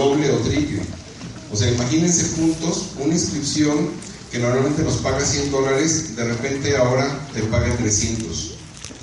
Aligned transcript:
doble 0.00 0.30
o 0.30 0.38
triple. 0.38 0.80
O 1.52 1.56
sea, 1.56 1.70
imagínense 1.70 2.24
puntos, 2.36 2.92
una 2.98 3.12
inscripción 3.12 3.90
que 4.32 4.38
normalmente 4.38 4.82
nos 4.82 4.96
paga 4.98 5.20
100 5.20 5.50
dólares, 5.50 6.16
de 6.16 6.24
repente 6.24 6.76
ahora 6.76 7.28
te 7.34 7.42
paga 7.42 7.76
300 7.76 8.54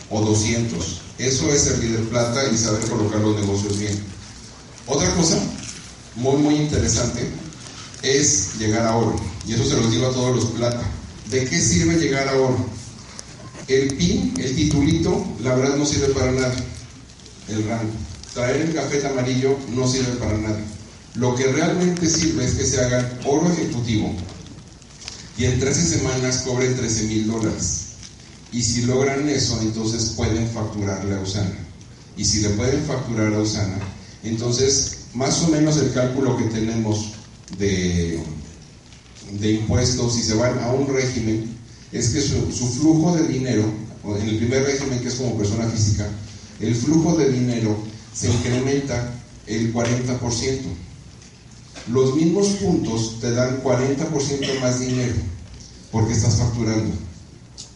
o 0.09 0.21
200. 0.21 1.01
Eso 1.19 1.51
es 1.51 1.67
el 1.67 1.81
líder 1.81 2.03
plata 2.09 2.41
y 2.51 2.57
saber 2.57 2.81
colocar 2.89 3.19
los 3.19 3.35
negocios 3.35 3.77
bien. 3.77 3.99
Otra 4.87 5.13
cosa 5.15 5.37
muy, 6.15 6.37
muy 6.37 6.55
interesante 6.55 7.27
es 8.01 8.57
llegar 8.57 8.87
a 8.87 8.95
oro. 8.95 9.15
Y 9.45 9.53
eso 9.53 9.65
se 9.65 9.75
los 9.75 9.91
digo 9.91 10.07
a 10.07 10.13
todos 10.13 10.35
los 10.35 10.45
plata. 10.51 10.83
¿De 11.29 11.45
qué 11.45 11.59
sirve 11.59 11.95
llegar 11.95 12.27
a 12.29 12.37
oro? 12.37 12.65
El 13.67 13.95
PIN, 13.97 14.33
el 14.37 14.55
titulito, 14.55 15.25
la 15.41 15.55
verdad 15.55 15.75
no 15.75 15.85
sirve 15.85 16.07
para 16.13 16.31
nada. 16.31 16.55
El 17.49 17.67
rango. 17.67 17.91
Traer 18.33 18.61
el 18.61 18.73
café 18.73 19.05
amarillo 19.05 19.57
no 19.75 19.87
sirve 19.87 20.13
para 20.13 20.37
nada. 20.37 20.76
Lo 21.17 21.35
que 21.35 21.47
realmente 21.47 22.09
sirve 22.09 22.45
es 22.45 22.53
que 22.53 22.65
se 22.65 22.79
haga 22.79 23.19
oro 23.25 23.51
ejecutivo 23.51 24.13
y 25.37 25.45
en 25.45 25.59
13 25.59 25.97
semanas 25.97 26.43
cobren 26.45 26.75
13 26.75 27.03
mil 27.05 27.27
dólares. 27.27 27.85
Y 28.51 28.61
si 28.61 28.83
logran 28.83 29.27
eso, 29.27 29.59
entonces 29.61 30.13
pueden 30.15 30.47
facturarle 30.47 31.15
a 31.15 31.21
Usana. 31.21 31.57
Y 32.15 32.25
si 32.25 32.41
le 32.41 32.49
pueden 32.49 32.83
facturar 32.85 33.33
a 33.33 33.39
Usana, 33.39 33.79
entonces 34.23 34.97
más 35.13 35.41
o 35.43 35.47
menos 35.47 35.77
el 35.77 35.91
cálculo 35.91 36.37
que 36.37 36.45
tenemos 36.45 37.13
de, 37.57 38.19
de 39.39 39.51
impuestos, 39.51 40.15
si 40.15 40.23
se 40.23 40.35
van 40.35 40.59
a 40.59 40.71
un 40.71 40.87
régimen, 40.87 41.55
es 41.91 42.09
que 42.09 42.21
su, 42.21 42.51
su 42.51 42.67
flujo 42.73 43.15
de 43.15 43.27
dinero, 43.27 43.63
en 44.19 44.29
el 44.29 44.37
primer 44.37 44.63
régimen 44.63 44.99
que 44.99 45.07
es 45.07 45.15
como 45.15 45.37
persona 45.37 45.67
física, 45.67 46.07
el 46.59 46.75
flujo 46.75 47.15
de 47.15 47.31
dinero 47.31 47.77
se 48.13 48.29
incrementa 48.29 49.13
el 49.45 49.73
40%. 49.73 50.86
Los 51.91 52.15
mismos 52.15 52.47
puntos 52.61 53.19
te 53.21 53.31
dan 53.31 53.63
40% 53.63 54.59
más 54.59 54.79
dinero 54.79 55.13
porque 55.91 56.13
estás 56.13 56.35
facturando. 56.35 56.93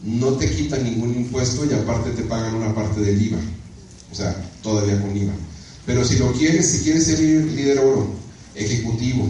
No 0.03 0.33
te 0.33 0.49
quitan 0.49 0.83
ningún 0.83 1.15
impuesto 1.15 1.65
y 1.65 1.73
aparte 1.73 2.11
te 2.11 2.23
pagan 2.23 2.55
una 2.55 2.75
parte 2.75 2.99
del 3.01 3.21
IVA. 3.21 3.39
O 4.11 4.15
sea, 4.15 4.35
todavía 4.61 5.01
con 5.01 5.15
IVA. 5.15 5.33
Pero 5.85 6.03
si 6.03 6.17
lo 6.17 6.31
quieres, 6.33 6.69
si 6.69 6.83
quieres 6.83 7.05
ser 7.05 7.19
líder 7.19 7.79
oro, 7.79 8.07
ejecutivo, 8.55 9.27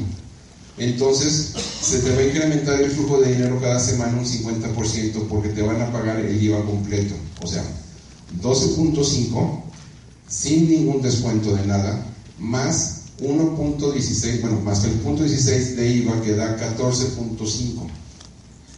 entonces 0.77 1.53
se 1.81 1.99
te 1.99 2.15
va 2.15 2.21
a 2.21 2.25
incrementar 2.25 2.81
el 2.81 2.89
flujo 2.91 3.21
de 3.21 3.33
dinero 3.33 3.59
cada 3.61 3.79
semana 3.79 4.17
un 4.17 4.25
50% 4.25 5.27
porque 5.27 5.49
te 5.49 5.61
van 5.61 5.81
a 5.81 5.91
pagar 5.91 6.19
el 6.19 6.41
IVA 6.41 6.65
completo. 6.65 7.13
O 7.41 7.47
sea, 7.47 7.63
12.5 8.41 9.63
sin 10.27 10.69
ningún 10.69 11.01
descuento 11.01 11.53
de 11.53 11.67
nada, 11.67 12.05
más 12.39 13.00
1.16, 13.21 14.41
bueno, 14.41 14.59
más 14.61 14.83
el 14.83 14.93
punto 14.93 15.23
16 15.23 15.77
de 15.77 15.89
IVA 15.89 16.21
que 16.21 16.33
da 16.33 16.57
14.5. 16.57 17.87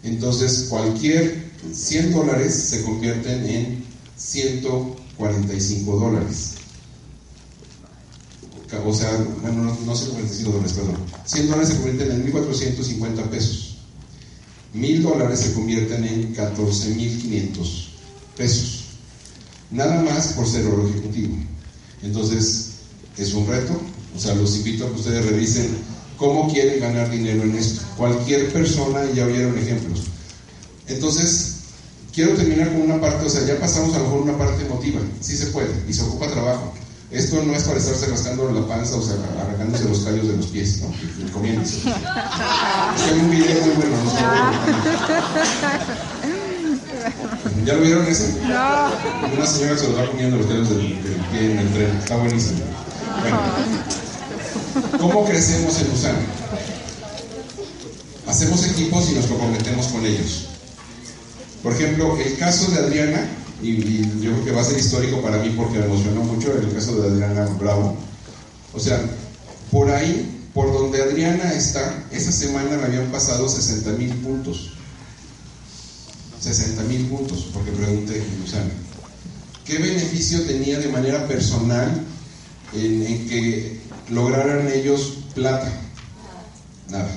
Entonces, 0.03 0.67
cualquier 0.69 1.51
100 1.71 2.11
dólares 2.11 2.53
se 2.53 2.83
convierten 2.83 3.45
en 3.45 3.85
145 4.17 5.95
dólares. 5.95 6.55
O 8.85 8.93
sea, 8.93 9.09
bueno, 9.41 9.63
no, 9.63 9.77
no 9.85 9.95
145 9.95 10.51
dólares, 10.51 10.73
perdón. 10.73 10.97
100 11.25 11.47
dólares 11.47 11.69
se 11.69 11.75
convierten 11.75 12.11
en 12.11 12.33
1.450 12.33 13.29
pesos. 13.29 13.77
1.000 14.75 15.01
dólares 15.01 15.39
se 15.39 15.53
convierten 15.53 16.03
en 16.03 16.35
14.500 16.35 17.87
pesos. 18.35 18.83
Nada 19.71 20.01
más 20.01 20.33
por 20.33 20.47
ser 20.47 20.65
oro 20.65 20.89
ejecutivo. 20.89 21.37
Entonces, 22.01 22.71
es 23.17 23.33
un 23.33 23.47
reto, 23.47 23.79
o 24.15 24.19
sea, 24.19 24.35
los 24.35 24.55
invito 24.57 24.85
a 24.85 24.89
que 24.89 24.95
ustedes 24.95 25.25
revisen 25.25 25.69
cómo 26.17 26.51
quieren 26.51 26.79
ganar 26.79 27.09
dinero 27.09 27.41
en 27.43 27.55
esto. 27.55 27.81
Cualquier 27.97 28.51
persona, 28.51 29.01
ya 29.13 29.25
vieron 29.25 29.57
ejemplos. 29.57 30.03
Entonces, 30.87 31.55
quiero 32.13 32.33
terminar 32.33 32.71
con 32.71 32.81
una 32.81 33.01
parte, 33.01 33.25
o 33.25 33.29
sea, 33.29 33.43
ya 33.45 33.59
pasamos 33.59 33.95
a 33.95 33.99
lo 33.99 34.05
mejor 34.05 34.21
una 34.21 34.37
parte 34.37 34.65
emotiva, 34.65 35.01
sí 35.21 35.35
se 35.35 35.47
puede, 35.47 35.73
y 35.87 35.93
se 35.93 36.03
ocupa 36.03 36.27
trabajo. 36.27 36.73
Esto 37.11 37.43
no 37.43 37.53
es 37.53 37.63
para 37.63 37.77
estarse 37.77 38.07
rascando 38.07 38.49
la 38.51 38.65
panza, 38.67 38.95
o 38.95 39.01
sea, 39.01 39.15
arrancándose 39.39 39.87
los 39.87 39.99
callos 39.99 40.27
de 40.27 40.37
los 40.37 40.47
pies, 40.47 40.81
¿no? 40.81 40.91
Comiéndose. 41.31 41.77
Es 41.77 41.83
que 41.83 41.91
hay 43.11 43.19
un 43.19 43.29
video 43.29 43.61
muy 43.65 43.75
bueno, 43.75 43.95
no 44.03 44.11
¿Ya 47.65 47.73
lo 47.75 47.81
vieron 47.81 48.07
ese? 48.07 48.33
No. 48.47 48.91
Una 49.37 49.45
señora 49.45 49.77
se 49.77 49.89
lo 49.89 49.97
va 49.97 50.07
comiendo 50.07 50.37
los 50.37 50.47
callos 50.47 50.69
del, 50.69 51.03
del 51.03 51.13
pie 51.31 51.51
en 51.51 51.59
el 51.59 51.71
tren, 51.73 51.95
está 51.97 52.15
buenísimo. 52.17 52.61
Bueno. 53.21 54.02
¿Cómo 54.99 55.25
crecemos 55.25 55.79
en 55.79 55.91
USAN? 55.91 56.15
Hacemos 58.27 58.65
equipos 58.65 59.09
y 59.09 59.13
nos 59.13 59.25
comprometemos 59.27 59.87
con 59.87 60.05
ellos. 60.05 60.47
Por 61.61 61.73
ejemplo, 61.73 62.17
el 62.17 62.37
caso 62.37 62.71
de 62.71 62.79
Adriana, 62.79 63.27
y, 63.61 64.01
yo 64.19 64.31
creo 64.31 64.45
que 64.45 64.51
va 64.51 64.61
a 64.61 64.65
ser 64.65 64.79
histórico 64.79 65.21
para 65.21 65.37
mí 65.37 65.53
porque 65.55 65.77
me 65.77 65.85
emocionó 65.85 66.23
mucho 66.23 66.51
el 66.57 66.73
caso 66.73 66.95
de 67.01 67.09
Adriana 67.09 67.45
Bravo. 67.59 67.95
O 68.73 68.79
sea, 68.79 68.99
por 69.71 69.91
ahí, 69.91 70.47
por 70.53 70.73
donde 70.73 71.01
Adriana 71.01 71.53
está, 71.53 72.05
esa 72.11 72.31
semana 72.31 72.77
me 72.77 72.83
habían 72.83 73.11
pasado 73.11 73.47
60 73.47 73.91
mil 73.91 74.13
puntos. 74.15 74.71
60 76.41 76.83
mil 76.83 77.05
puntos, 77.05 77.47
porque 77.53 77.71
pregunté 77.71 78.17
en 78.17 78.43
USAN. 78.43 78.71
¿Qué 79.63 79.77
beneficio 79.77 80.41
tenía 80.41 80.79
de 80.79 80.89
manera 80.89 81.25
personal 81.27 82.03
en, 82.73 83.05
en 83.07 83.27
que 83.29 83.79
lograran 84.13 84.67
ellos 84.69 85.17
plata. 85.33 85.71
Nada. 86.89 87.09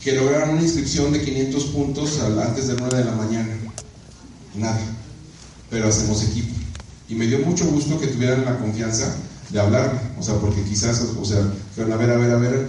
Que 0.00 0.12
lograran 0.12 0.50
una 0.50 0.62
inscripción 0.62 1.12
de 1.12 1.22
500 1.22 1.64
puntos 1.64 2.20
antes 2.20 2.68
de 2.68 2.74
9 2.78 2.96
de 2.98 3.04
la 3.04 3.12
mañana. 3.12 3.56
Nada. 4.54 4.80
Pero 5.70 5.88
hacemos 5.88 6.22
equipo. 6.22 6.54
Y 7.08 7.14
me 7.14 7.26
dio 7.26 7.40
mucho 7.40 7.66
gusto 7.66 7.98
que 7.98 8.08
tuvieran 8.08 8.44
la 8.44 8.58
confianza 8.58 9.14
de 9.50 9.60
hablarme. 9.60 9.98
O 10.18 10.22
sea, 10.22 10.34
porque 10.34 10.62
quizás, 10.62 11.00
o 11.18 11.24
sea, 11.24 11.42
fueron 11.74 11.92
a 11.92 11.96
ver, 11.96 12.10
a 12.10 12.16
ver, 12.16 12.30
a 12.30 12.36
ver. 12.36 12.68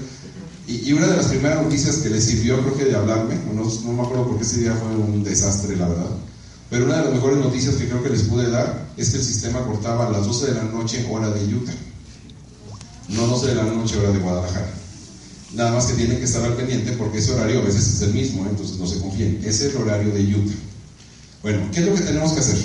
Y, 0.68 0.90
y, 0.90 0.94
una 0.94 1.08
de 1.08 1.18
las 1.18 1.28
primeras 1.28 1.63
noticias 1.63 1.97
que 1.97 2.09
les 2.09 2.24
sirvió, 2.24 2.62
creo 2.62 2.78
que 2.78 2.85
de 2.85 2.96
hablarme, 2.96 3.35
no, 3.53 3.63
no 3.63 3.91
me 3.91 4.03
acuerdo 4.03 4.28
porque 4.28 4.44
ese 4.44 4.59
día 4.59 4.74
fue 4.75 4.96
un 4.96 5.24
desastre, 5.24 5.75
la 5.75 5.88
verdad. 5.88 6.12
Pero 6.69 6.85
una 6.85 6.97
de 6.97 7.06
las 7.06 7.13
mejores 7.13 7.40
noticias 7.40 7.75
que 7.75 7.88
creo 7.88 8.03
que 8.03 8.09
les 8.09 8.24
pude 8.24 8.50
dar 8.52 8.88
es 8.96 9.09
que 9.09 9.18
el 9.18 9.24
sistema 9.24 9.66
cortaba 9.66 10.06
a 10.06 10.12
las 10.12 10.28
12 10.28 10.46
de 10.46 10.53
la 10.53 10.63
noche, 10.66 11.08
hora 11.09 11.31
de 11.31 11.56
Utah 11.56 11.74
no 13.09 13.28
12 13.28 13.47
de 13.47 13.56
la 13.56 13.64
noche 13.64 13.97
hora 13.97 14.12
de 14.12 14.20
Guadalajara. 14.20 14.74
Nada 15.53 15.72
más 15.74 15.86
que 15.86 15.94
tienen 15.94 16.18
que 16.18 16.25
estar 16.25 16.44
al 16.44 16.56
pendiente 16.56 16.92
porque 16.94 17.18
ese 17.18 17.34
horario 17.34 17.59
a 17.59 17.64
veces 17.64 17.88
es 17.88 18.02
el 18.03 18.14
mismo, 18.14 18.46
¿eh? 18.46 18.50
entonces 18.52 18.78
no 18.78 18.86
se 18.86 19.00
confíen. 19.00 19.42
Es 19.44 19.62
el 19.62 19.75
horario 19.78 20.14
de 20.14 20.36
Utah. 20.36 20.53
Bueno, 21.42 21.70
¿qué 21.72 21.80
es 21.80 21.86
lo 21.88 21.96
que 21.96 22.02
tenemos 22.02 22.34
que 22.34 22.40
hacer? 22.40 22.59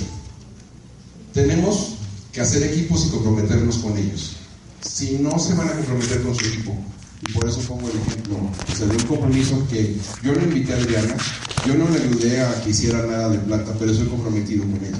Tenemos 1.32 1.94
que 2.32 2.40
hacer 2.40 2.62
equipos 2.64 3.06
y 3.06 3.10
comprometernos 3.10 3.78
con 3.78 3.96
ellos. 3.96 4.36
Si 4.82 5.18
no 5.18 5.38
se 5.38 5.54
van 5.54 5.68
a 5.68 5.72
comprometer 5.72 6.22
con 6.22 6.34
su 6.34 6.44
equipo, 6.44 6.76
y 7.26 7.32
por 7.32 7.48
eso 7.48 7.60
pongo 7.60 7.88
el 7.88 7.96
ejemplo, 7.96 8.36
o 8.36 8.76
sea, 8.76 8.86
de 8.86 8.96
un 8.96 9.02
compromiso 9.04 9.66
que 9.68 9.96
yo 10.22 10.34
no 10.34 10.42
invité 10.42 10.74
a 10.74 10.76
Adriana, 10.76 11.16
yo 11.66 11.74
no 11.74 11.88
le 11.88 12.02
ayudé 12.02 12.42
a 12.42 12.62
que 12.62 12.70
hiciera 12.70 13.06
nada 13.06 13.30
de 13.30 13.38
plata, 13.38 13.74
pero 13.78 13.92
estoy 13.92 14.08
comprometido 14.08 14.64
con 14.64 14.84
ella 14.84 14.98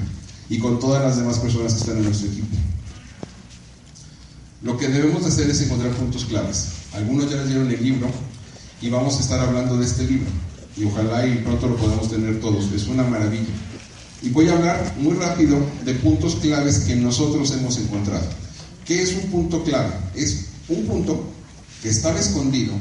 y 0.49 0.59
con 0.59 0.79
todas 0.79 1.03
las 1.03 1.17
demás 1.19 1.39
personas 1.39 1.75
que 1.75 1.81
están 1.81 1.99
en 1.99 2.05
nuestro 2.05 2.29
equipo. 2.29 2.57
Lo 4.65 4.79
que 4.79 4.89
debemos 4.89 5.27
hacer 5.27 5.51
es 5.51 5.61
encontrar 5.61 5.93
puntos 5.93 6.25
claves. 6.25 6.69
Algunos 6.95 7.31
ya 7.31 7.37
les 7.37 7.49
dieron 7.49 7.71
el 7.71 7.85
libro 7.85 8.09
y 8.81 8.89
vamos 8.89 9.19
a 9.19 9.21
estar 9.21 9.39
hablando 9.39 9.77
de 9.77 9.85
este 9.85 10.05
libro. 10.05 10.31
Y 10.75 10.85
ojalá 10.85 11.27
y 11.27 11.37
pronto 11.37 11.69
lo 11.69 11.77
podamos 11.77 12.11
tener 12.11 12.41
todos. 12.41 12.73
Es 12.73 12.87
una 12.87 13.03
maravilla. 13.03 13.53
Y 14.23 14.31
voy 14.31 14.49
a 14.49 14.55
hablar 14.55 14.95
muy 14.99 15.17
rápido 15.17 15.59
de 15.85 15.93
puntos 15.97 16.37
claves 16.37 16.79
que 16.79 16.97
nosotros 16.97 17.53
hemos 17.53 17.77
encontrado. 17.77 18.25
¿Qué 18.87 19.03
es 19.03 19.13
un 19.13 19.31
punto 19.31 19.63
clave? 19.65 19.93
Es 20.15 20.47
un 20.69 20.87
punto 20.87 21.23
que 21.83 21.91
estaba 21.91 22.19
escondido 22.19 22.73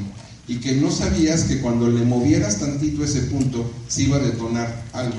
y 0.48 0.56
que 0.56 0.72
no 0.76 0.90
sabías 0.90 1.44
que 1.44 1.60
cuando 1.60 1.90
le 1.90 2.02
movieras 2.06 2.60
tantito 2.60 3.04
ese 3.04 3.20
punto 3.22 3.70
se 3.88 4.04
iba 4.04 4.16
a 4.16 4.20
detonar 4.20 4.84
algo. 4.94 5.16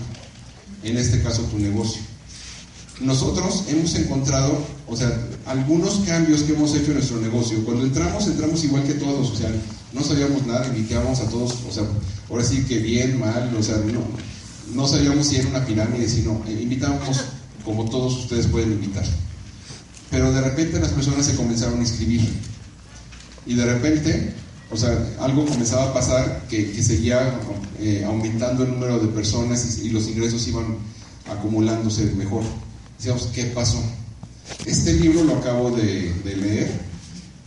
En 0.81 0.97
este 0.97 1.21
caso 1.21 1.44
tu 1.44 1.59
negocio 1.59 2.01
nosotros 3.01 3.65
hemos 3.68 3.94
encontrado, 3.95 4.57
o 4.88 4.95
sea, 4.95 5.12
algunos 5.45 5.95
cambios 6.06 6.44
que 6.44 6.53
hemos 6.53 6.74
hecho 6.74 6.88
en 6.88 6.95
nuestro 6.95 7.19
negocio. 7.19 7.63
Cuando 7.65 7.83
entramos, 7.83 8.25
entramos 8.27 8.63
igual 8.63 8.83
que 8.83 8.94
todos, 8.94 9.31
o 9.31 9.36
sea, 9.36 9.50
no 9.92 10.01
sabíamos 10.01 10.45
nada, 10.45 10.68
invitábamos 10.68 11.19
a 11.19 11.30
todos, 11.30 11.56
o 11.68 11.71
sea, 11.71 11.83
ahora 12.30 12.44
sí 12.44 12.63
que 12.63 12.80
bien, 12.80 13.19
mal, 13.19 13.53
o 13.57 13.63
sea, 13.63 13.77
no, 13.77 14.01
no 14.74 14.88
sabíamos 14.88 15.27
si 15.27 15.38
era 15.38 15.50
una 15.50 15.65
pirámide, 15.65 16.07
sino 16.07 16.42
eh, 16.47 16.59
invitábamos 16.62 17.21
como 17.65 17.89
todos 17.89 18.18
ustedes 18.18 18.47
pueden 18.47 18.71
invitar. 18.74 19.06
Pero 20.09 20.31
de 20.31 20.42
repente 20.42 20.80
las 20.80 20.92
personas 20.92 21.25
se 21.25 21.36
comenzaron 21.36 21.80
a 21.80 21.81
inscribir. 21.81 22.21
Y 23.45 23.56
de 23.56 23.65
repente, 23.65 24.33
o 24.71 24.77
sea, 24.77 24.97
algo 25.19 25.45
comenzaba 25.45 25.89
a 25.89 25.94
pasar 25.94 26.45
que, 26.50 26.71
que 26.71 26.81
seguía 26.81 27.39
eh, 27.80 28.03
aumentando 28.06 28.63
el 28.63 28.71
número 28.71 29.00
de 29.00 29.07
personas 29.07 29.80
y, 29.80 29.88
y 29.88 29.89
los 29.89 30.07
ingresos 30.07 30.47
iban 30.47 30.77
acumulándose 31.30 32.06
mejor 32.15 32.44
decíamos, 32.97 33.27
¿qué 33.33 33.45
pasó? 33.45 33.81
Este 34.65 34.94
libro 34.94 35.24
lo 35.24 35.38
acabo 35.38 35.71
de, 35.71 36.13
leer 36.24 36.69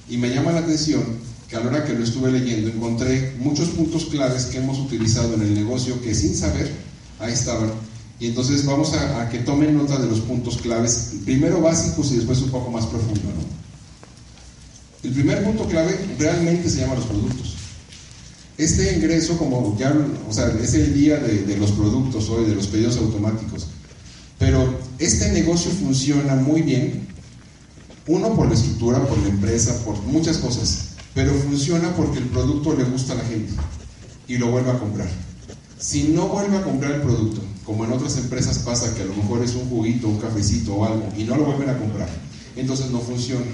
Y 0.08 0.16
me 0.16 0.30
llama 0.30 0.52
la 0.52 0.60
atención 0.60 1.02
que 1.48 1.56
a 1.56 1.60
la 1.60 1.68
hora 1.68 1.84
que 1.84 1.94
lo 1.94 2.04
estuve 2.04 2.30
leyendo 2.30 2.68
encontré 2.68 3.34
muchos 3.38 3.68
puntos 3.68 4.06
claves 4.06 4.46
que 4.46 4.58
hemos 4.58 4.78
utilizado 4.78 5.34
en 5.34 5.42
el 5.42 5.54
negocio 5.54 6.00
que 6.02 6.14
sin 6.14 6.34
saber 6.34 6.70
ahí 7.18 7.32
estaban. 7.32 7.70
Y 8.20 8.26
entonces 8.26 8.66
vamos 8.66 8.92
a, 8.94 9.28
que 9.30 9.38
tomen 9.38 9.76
nota 9.76 9.98
de 9.98 10.08
los 10.08 10.20
puntos 10.20 10.58
claves, 10.58 11.12
primero 11.24 11.60
básicos 11.60 12.10
y 12.12 12.16
después 12.16 12.40
un 12.42 12.50
poco 12.50 12.70
más 12.70 12.84
profundo. 12.86 13.20
El 15.02 15.12
primer 15.12 15.44
punto 15.44 15.66
clave 15.66 15.96
realmente 16.18 16.68
se 16.68 16.80
llama 16.80 16.96
los 16.96 17.06
productos. 17.06 17.54
Este 18.58 18.96
ingreso, 18.96 19.38
como 19.38 19.76
ya, 19.78 19.96
o 20.28 20.32
sea, 20.32 20.48
es 20.60 20.74
el 20.74 20.92
día 20.92 21.18
de, 21.18 21.44
de 21.44 21.56
los 21.56 21.70
productos 21.70 22.28
hoy, 22.28 22.44
de 22.44 22.56
los 22.56 22.66
pedidos 22.66 22.96
automáticos. 22.96 23.68
Pero 24.38 24.78
este 24.98 25.32
negocio 25.32 25.70
funciona 25.70 26.34
muy 26.36 26.62
bien, 26.62 27.08
uno 28.06 28.34
por 28.34 28.48
la 28.48 28.54
estructura, 28.54 29.04
por 29.06 29.18
la 29.18 29.28
empresa, 29.28 29.84
por 29.84 29.96
muchas 30.04 30.38
cosas, 30.38 30.90
pero 31.14 31.34
funciona 31.34 31.94
porque 31.96 32.18
el 32.18 32.26
producto 32.26 32.74
le 32.74 32.84
gusta 32.84 33.12
a 33.12 33.16
la 33.16 33.24
gente 33.24 33.52
y 34.26 34.38
lo 34.38 34.50
vuelve 34.50 34.70
a 34.70 34.78
comprar. 34.78 35.08
Si 35.78 36.04
no 36.04 36.28
vuelve 36.28 36.56
a 36.56 36.62
comprar 36.62 36.92
el 36.92 37.02
producto, 37.02 37.42
como 37.64 37.84
en 37.84 37.92
otras 37.92 38.16
empresas 38.16 38.58
pasa 38.60 38.94
que 38.94 39.02
a 39.02 39.06
lo 39.06 39.14
mejor 39.14 39.42
es 39.42 39.54
un 39.54 39.68
juguito, 39.68 40.08
un 40.08 40.18
cafecito 40.18 40.74
o 40.74 40.86
algo, 40.86 41.08
y 41.16 41.24
no 41.24 41.36
lo 41.36 41.44
vuelven 41.44 41.70
a 41.70 41.78
comprar, 41.78 42.08
entonces 42.56 42.90
no 42.90 43.00
funciona. 43.00 43.46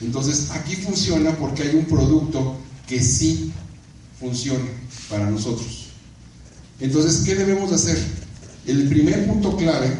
Entonces 0.00 0.50
aquí 0.50 0.76
funciona 0.76 1.36
porque 1.36 1.62
hay 1.62 1.74
un 1.74 1.86
producto 1.86 2.56
que 2.86 3.02
sí 3.02 3.52
funciona 4.20 4.64
para 5.08 5.30
nosotros. 5.30 5.86
Entonces, 6.80 7.22
¿qué 7.24 7.34
debemos 7.34 7.72
hacer? 7.72 7.96
El 8.66 8.88
primer 8.88 9.26
punto 9.26 9.56
clave 9.56 9.90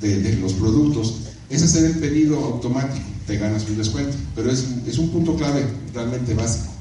de, 0.00 0.36
los 0.36 0.52
productos 0.54 1.14
es 1.50 1.62
hacer 1.62 1.84
el 1.84 1.98
pedido 1.98 2.38
automático, 2.38 3.04
te 3.26 3.38
ganas 3.38 3.68
un 3.68 3.76
descuento, 3.76 4.16
pero 4.36 4.50
es, 4.50 4.98
un 4.98 5.10
punto 5.10 5.34
clave 5.36 5.64
realmente 5.92 6.34
básico. 6.34 6.72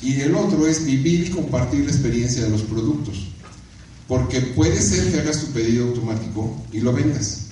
Y 0.00 0.20
el 0.20 0.36
otro 0.36 0.66
es 0.66 0.84
vivir 0.84 1.26
y 1.26 1.30
compartir 1.30 1.84
la 1.84 1.90
experiencia 1.90 2.44
de 2.44 2.50
los 2.50 2.62
productos. 2.62 3.26
Porque 4.06 4.40
puede 4.40 4.80
ser 4.80 5.10
que 5.10 5.20
hagas 5.20 5.40
tu 5.40 5.46
pedido 5.48 5.88
automático 5.88 6.56
y 6.72 6.80
lo 6.80 6.92
vendas. 6.92 7.48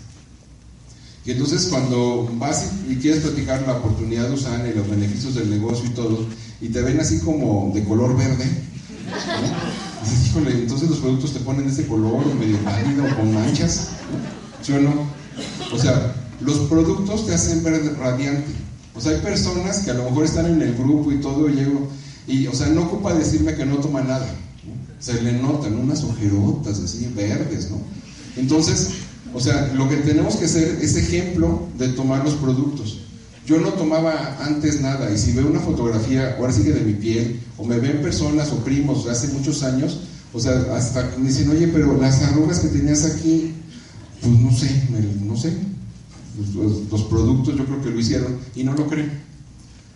Y 1.24 1.32
entonces 1.32 1.66
cuando 1.66 2.30
vas 2.34 2.70
y, 2.88 2.94
quieres 2.96 3.22
platicar 3.22 3.62
la 3.66 3.78
oportunidad 3.78 4.28
de 4.28 4.34
usar 4.34 4.64
y 4.66 4.76
los 4.76 4.88
beneficios 4.88 5.34
del 5.34 5.50
negocio 5.50 5.86
y 5.86 5.90
todo, 5.90 6.24
y 6.60 6.68
te 6.68 6.80
ven 6.82 7.00
así 7.00 7.18
como 7.18 7.72
de 7.74 7.82
color 7.82 8.16
verde, 8.16 8.44
dices, 8.44 9.75
entonces 10.44 10.90
los 10.90 10.98
productos 10.98 11.32
te 11.32 11.40
ponen 11.40 11.66
de 11.66 11.72
ese 11.72 11.86
color, 11.86 12.22
medio 12.34 12.58
pálido, 12.58 13.04
con 13.16 13.32
manchas, 13.34 13.88
¿sí 14.62 14.72
o 14.72 14.80
no? 14.80 14.92
O 15.72 15.78
sea, 15.78 16.14
los 16.40 16.58
productos 16.68 17.26
te 17.26 17.34
hacen 17.34 17.62
ver 17.62 17.96
radiante. 17.98 18.52
O 18.94 19.00
sea, 19.00 19.12
hay 19.12 19.20
personas 19.20 19.80
que 19.80 19.90
a 19.90 19.94
lo 19.94 20.04
mejor 20.04 20.24
están 20.24 20.46
en 20.46 20.62
el 20.62 20.74
grupo 20.74 21.12
y 21.12 21.20
todo, 21.20 21.48
y 21.48 21.54
llego, 21.54 21.88
y, 22.26 22.46
o 22.46 22.54
sea, 22.54 22.68
no 22.68 22.82
ocupa 22.82 23.14
decirme 23.14 23.54
que 23.54 23.66
no 23.66 23.76
toma 23.76 24.02
nada. 24.02 24.26
Se 24.98 25.20
le 25.22 25.32
notan 25.32 25.78
unas 25.78 26.02
ojerotas 26.02 26.80
así, 26.80 27.10
verdes, 27.14 27.70
¿no? 27.70 27.78
Entonces, 28.36 28.88
o 29.34 29.40
sea, 29.40 29.72
lo 29.74 29.88
que 29.88 29.96
tenemos 29.96 30.36
que 30.36 30.46
hacer 30.46 30.78
es 30.80 30.96
ejemplo 30.96 31.68
de 31.78 31.88
tomar 31.88 32.24
los 32.24 32.34
productos. 32.34 33.00
Yo 33.46 33.60
no 33.60 33.72
tomaba 33.74 34.38
antes 34.44 34.80
nada 34.80 35.10
y 35.12 35.16
si 35.16 35.32
veo 35.32 35.46
una 35.46 35.60
fotografía, 35.60 36.36
ahora 36.36 36.52
sí 36.52 36.64
que 36.64 36.72
de 36.72 36.80
mi 36.80 36.94
piel, 36.94 37.40
o 37.56 37.64
me 37.64 37.78
ven 37.78 38.02
personas 38.02 38.50
o 38.50 38.64
primos 38.64 39.04
de 39.04 39.12
hace 39.12 39.28
muchos 39.28 39.62
años, 39.62 40.00
o 40.32 40.40
sea, 40.40 40.52
hasta 40.74 41.14
me 41.16 41.28
dicen, 41.28 41.48
oye, 41.50 41.68
pero 41.68 41.96
las 41.98 42.22
arrugas 42.22 42.58
que 42.58 42.68
tenías 42.68 43.04
aquí, 43.04 43.54
pues 44.20 44.32
no 44.32 44.52
sé, 44.52 44.68
no 45.24 45.36
sé. 45.36 45.56
Los, 46.90 47.02
productos 47.04 47.56
yo 47.56 47.64
creo 47.64 47.82
que 47.82 47.90
lo 47.90 47.98
hicieron 47.98 48.36
y 48.54 48.64
no 48.64 48.74
lo 48.74 48.86
creen. 48.86 49.10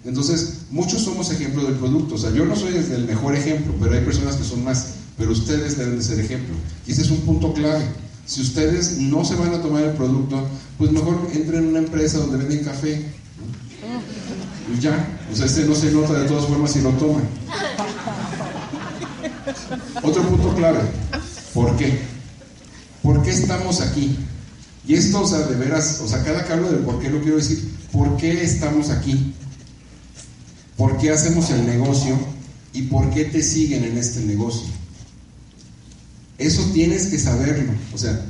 Entonces, 0.05 0.61
muchos 0.71 1.03
somos 1.03 1.31
ejemplo 1.31 1.63
del 1.65 1.75
producto. 1.75 2.15
O 2.15 2.19
sea, 2.19 2.31
yo 2.31 2.47
no 2.47 2.57
soy 2.57 2.75
el 2.75 3.05
mejor 3.05 3.35
ejemplo, 3.35 3.75
pero 3.79 3.93
hay 3.93 4.03
personas 4.03 4.37
que 4.37 4.45
son 4.45 4.65
más. 4.65 4.95
Pero 5.19 5.33
ustedes 5.33 5.77
deben 5.77 5.99
de 5.99 6.03
ser 6.03 6.19
ejemplo. 6.21 6.55
Y 6.87 6.93
ese 6.93 7.03
es 7.03 7.11
un 7.11 7.19
punto 7.19 7.53
clave. 7.53 7.85
Si 8.25 8.41
ustedes 8.41 8.97
no 8.99 9.25
se 9.25 9.35
van 9.35 9.53
a 9.53 9.61
tomar 9.61 9.83
el 9.83 9.93
producto, 9.93 10.43
pues 10.79 10.91
mejor 10.93 11.29
entren 11.35 11.65
en 11.65 11.69
una 11.71 11.81
empresa 11.81 12.19
donde 12.19 12.39
venden 12.39 12.65
café. 12.65 13.05
Y 14.73 14.81
ya. 14.81 15.19
Sea, 15.33 15.47
este 15.47 15.65
no 15.65 15.75
se 15.75 15.91
nota 15.91 16.15
de 16.15 16.29
todas 16.29 16.47
formas 16.47 16.73
si 16.73 16.81
lo 16.81 16.91
toman. 16.91 17.29
Otro 20.03 20.23
punto 20.29 20.55
clave. 20.55 20.81
¿Por 21.55 21.77
qué? 21.77 22.01
¿Por 23.03 23.23
qué 23.23 23.31
estamos 23.31 23.81
aquí? 23.81 24.17
Y 24.87 24.95
esto, 24.95 25.23
o 25.23 25.27
sea, 25.27 25.41
de 25.41 25.57
veras, 25.57 26.01
o 26.03 26.09
sea, 26.09 26.23
cada 26.25 26.45
que 26.45 26.57
del 26.57 26.81
por 26.81 27.01
qué 27.01 27.11
lo 27.11 27.21
quiero 27.21 27.37
decir, 27.37 27.71
¿por 27.93 28.17
qué 28.17 28.43
estamos 28.43 28.91
aquí? 28.91 29.35
¿Por 30.77 30.97
qué 30.99 31.11
hacemos 31.11 31.51
el 31.51 31.67
negocio? 31.67 32.19
¿Y 32.73 32.83
por 32.83 33.11
qué 33.11 33.25
te 33.25 33.43
siguen 33.43 33.85
en 33.85 33.99
este 33.99 34.21
negocio? 34.21 34.69
Eso 36.39 36.63
tienes 36.73 37.07
que 37.07 37.19
saberlo. 37.19 37.73
O 37.93 37.99
sea, 37.99 38.25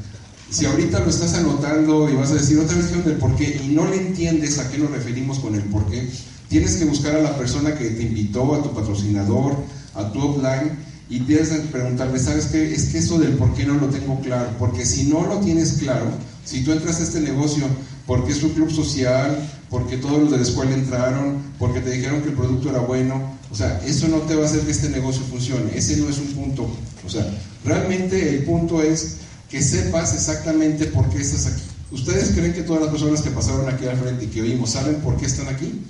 si 0.51 0.67
ahorita 0.67 1.01
lo 1.01 1.11
estás 1.11 1.35
anotando 1.35 2.11
y 2.11 2.15
vas 2.15 2.33
a 2.33 2.35
decir 2.35 2.59
otra 2.59 2.77
vez 2.77 3.05
del 3.05 3.17
por 3.17 3.37
qué 3.37 3.61
y 3.65 3.69
no 3.69 3.87
le 3.89 3.97
entiendes 3.97 4.59
a 4.59 4.69
qué 4.69 4.79
nos 4.79 4.91
referimos 4.91 5.39
con 5.39 5.55
el 5.55 5.63
por 5.63 5.87
qué, 5.87 6.09
tienes 6.49 6.77
que 6.77 6.85
buscar 6.85 7.15
a 7.15 7.23
la 7.23 7.37
persona 7.37 7.75
que 7.77 7.91
te 7.91 8.03
invitó, 8.03 8.55
a 8.55 8.63
tu 8.63 8.75
patrocinador, 8.75 9.55
a 9.95 10.13
tu 10.13 10.21
offline 10.21 10.77
y 11.09 11.21
tienes 11.21 11.49
que 11.49 11.59
preguntarle, 11.61 12.19
¿sabes 12.19 12.47
qué? 12.47 12.73
Es 12.73 12.87
que 12.87 12.99
eso 12.99 13.19
del 13.19 13.33
por 13.33 13.53
qué 13.55 13.65
no 13.65 13.75
lo 13.75 13.87
tengo 13.89 14.21
claro. 14.21 14.49
Porque 14.59 14.85
si 14.85 15.05
no 15.05 15.27
lo 15.27 15.39
tienes 15.39 15.75
claro, 15.75 16.07
si 16.45 16.63
tú 16.63 16.73
entras 16.73 17.01
a 17.01 17.03
este 17.03 17.21
negocio 17.21 17.65
porque 18.07 18.33
es 18.33 18.43
un 18.43 18.51
club 18.51 18.71
social, 18.71 19.37
porque 19.69 19.97
todos 19.97 20.21
los 20.21 20.31
de 20.31 20.37
la 20.37 20.43
escuela 20.43 20.73
entraron, 20.73 21.39
porque 21.59 21.81
te 21.81 21.91
dijeron 21.91 22.23
que 22.23 22.29
el 22.29 22.35
producto 22.35 22.71
era 22.71 22.81
bueno. 22.81 23.39
O 23.51 23.57
sea, 23.57 23.81
eso 23.85 24.07
no 24.07 24.19
te 24.19 24.37
va 24.37 24.45
a 24.45 24.47
hacer 24.47 24.61
que 24.61 24.71
este 24.71 24.89
negocio 24.89 25.23
funcione. 25.29 25.77
Ese 25.77 25.97
no 25.97 26.09
es 26.09 26.19
un 26.19 26.29
punto. 26.29 26.71
O 27.05 27.09
sea, 27.09 27.27
realmente 27.65 28.37
el 28.37 28.45
punto 28.45 28.81
es 28.81 29.17
que 29.51 29.61
sepas 29.61 30.15
exactamente 30.15 30.87
por 30.87 31.11
qué 31.11 31.21
estás 31.21 31.47
aquí. 31.47 31.63
¿Ustedes 31.91 32.31
creen 32.31 32.53
que 32.53 32.63
todas 32.63 32.83
las 32.83 32.91
personas 32.91 33.21
que 33.21 33.31
pasaron 33.31 33.69
aquí 33.69 33.85
al 33.87 33.97
frente 33.97 34.27
y 34.27 34.29
que 34.29 34.43
oímos 34.43 34.71
saben 34.71 34.97
por 34.97 35.17
qué 35.17 35.27
están 35.27 35.49
aquí? 35.49 35.83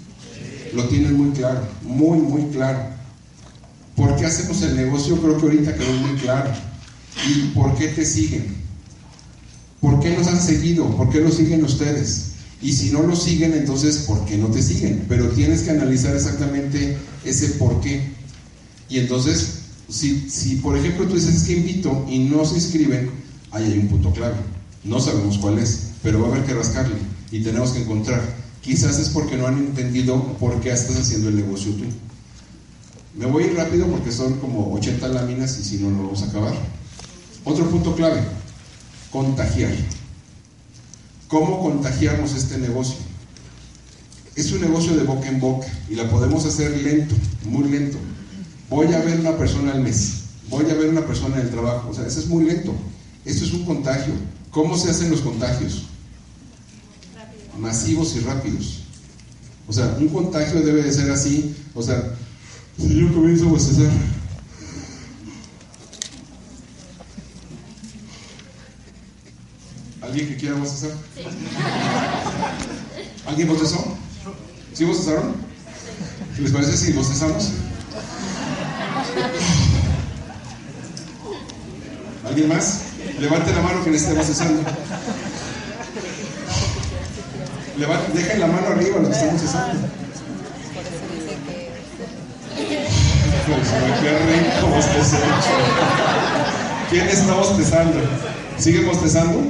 Lo 0.73 0.89
tienen 0.89 1.15
muy 1.15 1.31
claro, 1.33 1.61
muy, 1.83 2.19
muy 2.19 2.45
claro. 2.53 2.79
¿Por 3.95 4.17
qué 4.17 4.25
hacemos 4.25 4.63
el 4.63 4.77
negocio? 4.77 5.21
Creo 5.21 5.37
que 5.37 5.43
ahorita 5.43 5.75
quedó 5.75 5.93
muy 5.93 6.19
claro. 6.19 6.51
¿Y 7.29 7.49
por 7.49 7.77
qué 7.77 7.89
te 7.89 8.07
siguen? 8.07 8.57
¿Por 9.81 10.01
qué 10.01 10.17
nos 10.17 10.27
han 10.27 10.41
seguido? 10.41 10.97
¿Por 10.97 11.11
qué 11.11 11.21
lo 11.21 11.31
siguen 11.31 11.63
ustedes? 11.63 12.31
Y 12.63 12.73
si 12.73 12.91
no 12.91 13.03
lo 13.03 13.15
siguen, 13.15 13.53
entonces, 13.53 13.99
¿por 13.99 14.25
qué 14.25 14.39
no 14.39 14.47
te 14.47 14.63
siguen? 14.63 15.05
Pero 15.09 15.29
tienes 15.31 15.63
que 15.63 15.71
analizar 15.71 16.15
exactamente 16.15 16.97
ese 17.25 17.49
por 17.51 17.81
qué. 17.83 18.09
Y 18.89 18.99
entonces, 18.99 19.61
si, 19.91 20.31
si 20.31 20.57
por 20.57 20.79
ejemplo 20.79 21.07
tú 21.07 21.15
dices 21.15 21.43
que 21.43 21.55
invito 21.55 22.07
y 22.09 22.21
no 22.21 22.45
se 22.45 22.55
inscriben, 22.55 23.20
ahí 23.53 23.65
hay 23.65 23.79
un 23.79 23.89
punto 23.89 24.13
clave. 24.13 24.37
No 24.85 25.01
sabemos 25.01 25.39
cuál 25.39 25.59
es, 25.59 25.91
pero 26.03 26.21
va 26.21 26.29
a 26.29 26.31
haber 26.33 26.45
que 26.45 26.55
rascarle 26.55 26.97
y 27.31 27.43
tenemos 27.43 27.71
que 27.71 27.83
encontrar. 27.83 28.23
Quizás 28.63 28.99
es 28.99 29.09
porque 29.09 29.37
no 29.37 29.47
han 29.47 29.59
entendido 29.59 30.23
por 30.39 30.61
qué 30.61 30.73
estás 30.73 30.97
haciendo 30.97 31.29
el 31.29 31.37
negocio 31.37 31.73
tú. 31.73 31.85
Me 33.17 33.27
voy 33.27 33.45
ir 33.45 33.55
rápido 33.57 33.87
porque 33.87 34.13
son 34.13 34.39
como 34.39 34.73
80 34.75 35.09
láminas 35.09 35.59
y 35.59 35.65
si 35.65 35.79
no, 35.79 35.91
no 35.91 36.05
vamos 36.05 36.23
a 36.23 36.27
acabar. 36.27 36.55
Otro 37.45 37.69
punto 37.69 37.95
clave 37.95 38.23
contagiar. 39.11 39.73
¿Cómo 41.29 41.63
contagiamos 41.63 42.35
este 42.35 42.59
negocio? 42.59 42.97
Es 44.37 44.53
un 44.53 44.61
negocio 44.61 44.97
de 44.97 45.05
boca 45.05 45.29
en 45.29 45.41
boca 45.41 45.67
y 45.89 45.95
la 45.95 46.09
podemos 46.09 46.45
hacer 46.47 46.77
lento, 46.83 47.15
muy 47.45 47.69
lento. 47.69 47.99
Voy 48.69 48.93
a 48.95 49.01
ver 49.01 49.21
una 49.21 49.37
persona 49.37 49.73
al 49.73 49.81
mes, 49.81 50.23
voy 50.49 50.65
a 50.71 50.75
ver 50.75 50.89
una 50.89 51.05
persona 51.05 51.37
en 51.37 51.43
el 51.43 51.51
trabajo, 51.51 51.91
o 51.91 51.95
sea, 51.95 52.07
eso 52.07 52.21
es 52.21 52.27
muy 52.27 52.45
lento. 52.45 52.73
Esto 53.25 53.45
es 53.45 53.53
un 53.53 53.65
contagio. 53.65 54.15
¿Cómo 54.51 54.77
se 54.77 54.91
hacen 54.91 55.11
los 55.11 55.21
contagios? 55.21 55.85
Masivos 57.59 58.17
y 58.17 58.21
rápidos. 58.21 58.81
O 59.69 59.73
sea, 59.73 59.97
un 60.01 60.09
contagio 60.09 60.63
debe 60.63 60.83
de 60.83 60.93
ser 60.93 61.11
así, 61.11 61.55
o 61.75 61.83
sea, 61.83 62.03
si 62.77 63.01
yo 63.01 63.13
comienzo 63.13 63.47
a 63.47 63.51
bostezar, 63.51 63.91
¿Alguien 70.03 70.29
que 70.29 70.37
quiera 70.39 70.57
bostezar? 70.57 70.91
¿Alguien 73.27 73.47
bostezó? 73.47 73.97
¿Sí 74.73 74.85
bostezaron? 74.85 75.37
¿Les 76.41 76.51
parece 76.51 76.77
si 76.77 76.93
bostezamos? 76.95 77.51
¿Alguien 82.25 82.49
más? 82.49 82.90
Levante 83.21 83.53
la 83.53 83.61
mano 83.61 83.83
quien 83.83 83.95
esté. 83.95 84.15
Levante, 87.77 88.13
dejen 88.15 88.41
la 88.41 88.47
mano 88.47 88.69
arriba 88.69 88.99
los 88.99 89.15
que 89.15 89.27
están. 89.45 90.01
Pues, 93.47 93.69
qué 94.01 94.19
rico 94.19 94.67
bostezar. 94.75 95.21
¿Quién 96.89 97.09
está 97.09 97.35
bostezando? 97.35 98.01
¿Sigue 98.59 98.85
bostezando? 98.87 99.43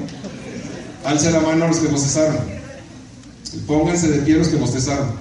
Alce 1.05 1.31
la 1.31 1.41
mano 1.41 1.67
a 1.67 1.69
los 1.69 1.79
que 1.79 1.87
bostezaron. 1.87 2.39
Pónganse 3.69 4.09
de 4.09 4.19
pie 4.23 4.35
los 4.35 4.49
que 4.49 4.57
bostezaron. 4.57 5.13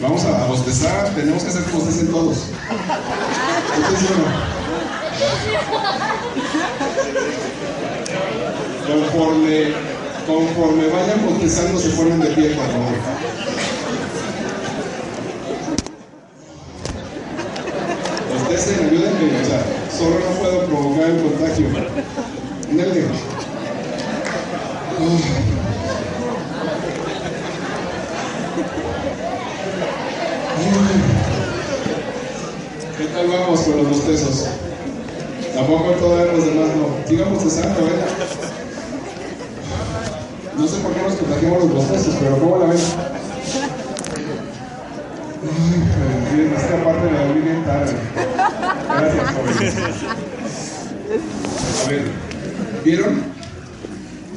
Vamos 0.00 0.24
a, 0.24 0.46
bostezar, 0.46 1.08
tenemos 1.14 1.42
que 1.42 1.48
hacer 1.50 1.64
que 1.64 1.72
bostecen 1.72 2.08
todos. 2.08 2.38
Entonces, 3.76 4.08
bueno, 4.08 4.61
conforme, 8.86 9.72
conforme 10.26 10.86
vayan 10.88 11.26
bostezando 11.26 11.78
se 11.80 11.90
ponen 11.90 12.20
de 12.20 12.26
pie, 12.28 12.50
por 12.50 12.66
favor. 12.66 12.94
Bostecen, 18.32 18.86
ayúdenme, 18.86 19.40
o 19.40 19.96
solo 19.96 20.18
no 20.18 20.30
puedo 20.40 20.66
provocar 20.66 21.10
el 21.10 21.22
contagio. 21.22 21.66
Nelly. 22.70 23.06
¿Qué 32.98 33.04
tal 33.06 33.26
vamos 33.28 33.60
con 33.60 33.76
los 33.76 33.88
bostezos? 33.88 34.61
Tampoco 35.62 35.92
todavía 35.92 36.32
los 36.32 36.44
demás 36.44 36.68
no. 36.76 37.08
Sigamos 37.08 37.44
bostezando, 37.44 37.86
¿eh? 37.86 37.92
No 40.58 40.66
sé 40.66 40.76
por 40.78 40.92
qué 40.92 41.02
nos 41.02 41.14
contagiamos 41.14 41.58
los 41.60 41.72
bostezos, 41.72 42.14
pero 42.18 42.36
¿cómo 42.38 42.58
la 42.58 42.66
ven? 42.66 42.78
Miren, 46.32 46.52
esta 46.52 46.84
parte 46.84 47.08
me 47.08 47.12
la 47.12 47.32
bien 47.32 47.64
tarde. 47.64 47.92
Gracias, 48.88 49.34
jóvenes. 49.36 49.74
A 51.84 51.88
ver, 51.88 52.02
¿vieron? 52.84 53.22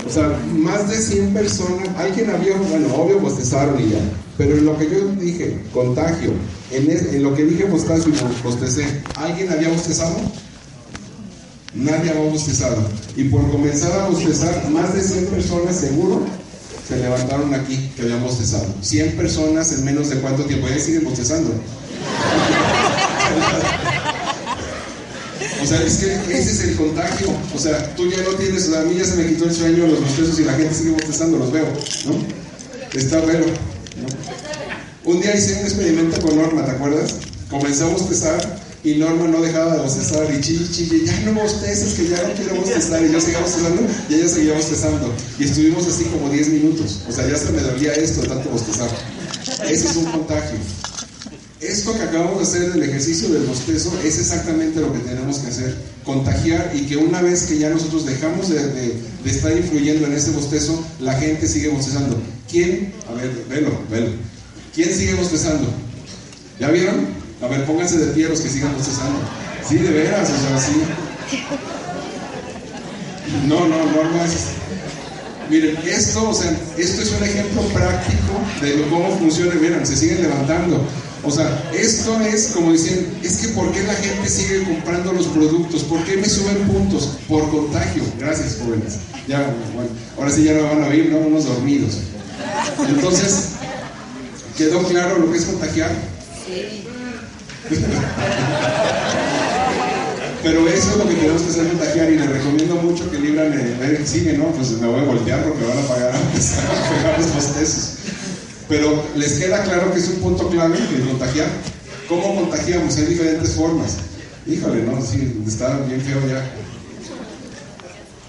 O 0.06 0.10
sea, 0.12 0.30
más 0.54 0.88
de 0.92 0.96
100 0.96 1.34
personas, 1.34 1.90
alguien 1.98 2.30
había, 2.30 2.56
bueno, 2.56 2.94
obvio 2.94 3.20
bostezaron 3.20 3.82
y 3.82 3.90
ya, 3.90 4.00
pero 4.38 4.58
en 4.58 4.66
lo 4.66 4.78
que 4.78 4.92
yo 4.92 5.08
dije, 5.20 5.60
contagio, 5.74 6.34
en, 6.70 6.92
en 6.92 7.24
lo 7.24 7.34
que 7.34 7.46
dije 7.46 7.64
bostezo 7.66 8.10
y 8.10 8.44
bostecé, 8.44 9.02
¿alguien 9.16 9.52
había 9.52 9.70
bostezado? 9.70 10.18
Nadie 11.76 12.12
había 12.12 12.32
bostezado. 12.32 12.78
Y 13.18 13.26
por 13.26 13.52
comenzar 13.52 13.92
a 14.00 14.08
bostezar, 14.08 14.70
más 14.70 14.94
de 14.94 15.02
100 15.02 15.26
personas 15.28 15.76
seguro 15.76 16.26
se 16.88 16.98
levantaron 16.98 17.54
aquí 17.54 17.92
que 17.96 18.04
habían 18.04 18.24
bostezado. 18.24 18.66
100 18.82 19.18
personas 19.18 19.72
en 19.74 19.84
menos 19.84 20.10
de 20.10 20.18
cuánto 20.18 20.46
tiempo, 20.46 20.68
ya 20.70 20.80
siguen 20.80 21.04
bostezando. 21.04 21.52
O 25.62 25.68
sea, 25.68 25.82
es 25.82 25.98
que 25.98 26.14
ese 26.38 26.52
es 26.52 26.60
el 26.62 26.76
contagio. 26.76 27.28
O 27.54 27.60
sea, 27.60 27.96
tú 27.96 28.10
ya 28.10 28.22
no 28.22 28.30
tienes, 28.36 28.72
a 28.72 28.82
mí 28.84 28.96
ya 28.98 29.06
se 29.06 29.16
me 29.16 29.28
quitó 29.28 29.46
el 29.46 29.54
sueño, 29.54 29.88
los 29.88 30.00
bostezos 30.00 30.40
y 30.40 30.44
la 30.44 30.54
gente 30.54 30.74
sigue 30.74 30.92
bostezando, 30.92 31.38
los 31.40 31.52
veo, 31.52 31.66
¿no? 32.06 32.98
Está 32.98 33.20
bueno. 33.20 33.46
¿no? 33.46 35.12
Un 35.12 35.22
día 35.22 35.36
hice 35.36 35.60
un 35.60 35.66
experimento 35.66 36.22
con 36.22 36.38
Norma, 36.38 36.66
¿te 36.66 36.72
acuerdas? 36.72 37.16
Comenzó 37.50 37.86
a 37.86 37.90
bostezar 37.90 38.65
y 38.86 38.96
Norma 39.00 39.28
no 39.28 39.42
dejaba 39.42 39.74
de 39.74 39.82
bostezar 39.82 40.32
y 40.32 40.40
chille, 40.42 40.70
chille, 40.72 41.06
ya 41.06 41.20
no 41.22 41.34
bosteces, 41.34 41.96
que 41.96 42.08
ya 42.08 42.22
no 42.22 42.36
quiero 42.36 42.56
bostezar. 42.56 43.04
Y 43.04 43.12
yo 43.12 43.20
seguía 43.20 43.40
bostezando 43.40 43.82
y 44.08 44.14
ella 44.14 44.28
seguía 44.30 44.54
bostezando. 44.54 45.14
Y 45.40 45.44
estuvimos 45.46 45.88
así 45.88 46.04
como 46.06 46.30
10 46.30 46.50
minutos. 46.50 47.00
O 47.10 47.12
sea, 47.12 47.28
ya 47.28 47.36
se 47.36 47.52
me 47.52 47.62
dolía 47.62 47.94
esto 47.94 48.22
de 48.22 48.28
tanto 48.28 48.48
bostezar. 48.52 48.88
Ese 49.68 49.88
es 49.88 49.96
un 49.96 50.06
contagio. 50.06 50.60
Esto 51.60 51.94
que 51.94 52.04
acabamos 52.04 52.38
de 52.38 52.44
hacer 52.44 52.74
del 52.74 52.84
ejercicio 52.84 53.30
del 53.30 53.46
bostezo 53.46 53.92
es 54.04 54.20
exactamente 54.20 54.80
lo 54.80 54.94
que 54.94 55.00
tenemos 55.00 55.40
que 55.40 55.48
hacer, 55.48 55.76
contagiar 56.04 56.72
y 56.76 56.82
que 56.82 56.96
una 56.98 57.24
vez 57.24 57.46
que 57.46 57.58
ya 57.58 57.72
nosotros 57.72 58.06
dejamos 58.06 58.50
de, 58.50 58.68
de, 58.68 59.02
estar 59.26 59.52
influyendo 59.58 60.06
en 60.06 60.14
ese 60.14 60.30
bostezo, 60.30 60.86
la 61.00 61.14
gente 61.14 61.48
sigue 61.48 61.70
bostezando. 61.70 62.22
¿Quién? 62.52 62.94
A 63.10 63.14
ver, 63.14 63.32
velo, 63.50 63.80
velo. 63.90 64.12
¿Quién 64.76 64.94
sigue 64.94 65.16
bostezando? 65.16 65.68
¿Ya 66.60 66.70
vieron? 66.70 67.15
A 67.42 67.48
ver, 67.48 67.66
pónganse 67.66 67.98
de 67.98 68.14
pie 68.14 68.30
los 68.30 68.40
que 68.40 68.50
sigan 68.50 68.74
bostezando. 68.74 69.20
Sí, 69.68 69.76
de 69.78 69.90
veras, 69.90 70.30
o 70.30 70.48
sea, 70.48 70.60
sí. 70.60 70.82
No, 73.48 73.68
no, 73.68 73.78
no, 73.78 74.04
no 74.12 74.24
es. 74.24 74.48
Miren, 75.50 75.78
esto, 75.86 76.30
o 76.30 76.34
sea, 76.34 76.52
esto 76.78 77.02
es 77.02 77.12
un 77.12 77.24
ejemplo 77.24 77.62
práctico 77.74 78.34
de 78.62 78.88
cómo 78.90 79.18
funciona. 79.18 79.54
Miren, 79.56 79.86
se 79.86 79.96
siguen 79.96 80.22
levantando. 80.24 80.82
O 81.24 81.32
sea, 81.32 81.72
esto 81.74 82.20
es 82.22 82.52
como 82.54 82.72
dicen, 82.72 83.18
es 83.24 83.38
que 83.38 83.48
¿por 83.50 83.72
qué 83.72 83.82
la 83.84 83.96
gente 83.96 84.30
sigue 84.30 84.64
comprando 84.64 85.12
los 85.12 85.26
productos? 85.28 85.84
¿Por 85.84 86.04
qué 86.04 86.18
me 86.18 86.30
suben 86.30 86.68
puntos? 86.68 87.18
Por 87.28 87.50
contagio. 87.50 88.04
Gracias, 88.20 88.58
jóvenes. 88.64 88.98
Ya, 89.28 89.40
bueno, 89.74 89.90
ahora 90.18 90.30
sí 90.30 90.44
ya 90.44 90.54
no 90.54 90.64
van 90.64 90.84
a 90.84 90.88
oír, 90.88 91.10
¿no? 91.12 91.18
Unos 91.18 91.46
dormidos. 91.46 91.98
Entonces, 92.88 93.50
¿quedó 94.56 94.84
claro 94.84 95.18
lo 95.18 95.32
que 95.32 95.40
es 95.40 95.46
contagiar? 95.46 95.92
Sí. 96.46 96.85
Pero 100.44 100.68
eso 100.70 100.92
es 100.92 100.98
lo 100.98 101.08
que 101.08 101.16
tenemos 101.16 101.42
que 101.42 101.50
hacer 101.50 101.68
contagiar 101.70 102.12
y 102.12 102.18
les 102.20 102.30
recomiendo 102.30 102.76
mucho 102.76 103.10
que 103.10 103.18
libran 103.18 103.52
el, 103.52 104.08
cine, 104.08 104.34
¿no? 104.34 104.46
Pues 104.52 104.70
me 104.72 104.86
voy 104.88 105.00
a 105.00 105.04
voltear 105.04 105.44
porque 105.44 105.66
van 105.66 105.80
a 105.80 105.88
pagar 105.88 106.14
a 106.14 106.20
pegar 106.20 107.20
los. 107.20 107.90
Pero 108.68 109.04
les 109.16 109.34
queda 109.34 109.64
claro 109.64 109.92
que 109.92 110.00
es 110.00 110.08
un 110.10 110.16
punto 110.18 110.48
clave 110.50 110.78
el 110.78 111.08
contagiar. 111.08 111.48
¿Cómo 112.08 112.36
contagiamos? 112.36 112.96
Hay 112.98 113.06
diferentes 113.06 113.52
formas. 113.52 113.98
Híjole, 114.46 114.84
¿no? 114.84 115.04
Sí, 115.04 115.42
está 115.48 115.80
bien 115.80 116.02
feo 116.02 116.20
ya. 116.30 116.44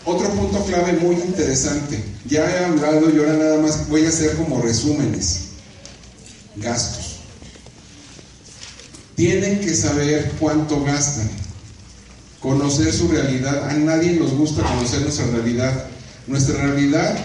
Otro 0.07 0.31
punto 0.31 0.64
clave 0.64 0.95
muy 0.95 1.16
interesante. 1.16 2.02
Ya 2.26 2.50
he 2.50 2.64
hablado 2.64 3.11
y 3.11 3.19
ahora 3.19 3.35
nada 3.35 3.59
más 3.61 3.88
voy 3.88 4.07
a 4.07 4.09
hacer 4.09 4.37
como 4.37 4.62
resúmenes. 4.62 5.49
Gastos. 6.57 7.06
Tienen 9.16 9.61
que 9.61 9.75
saber 9.75 10.32
cuánto 10.38 10.85
gastan. 10.85 11.28
Conocer 12.40 12.92
su 12.92 13.08
realidad. 13.08 13.68
A 13.68 13.73
nadie 13.73 14.12
nos 14.12 14.32
gusta 14.32 14.62
conocer 14.62 15.00
nuestra 15.00 15.26
realidad. 15.26 15.87
Nuestra 16.26 16.62
realidad 16.62 17.16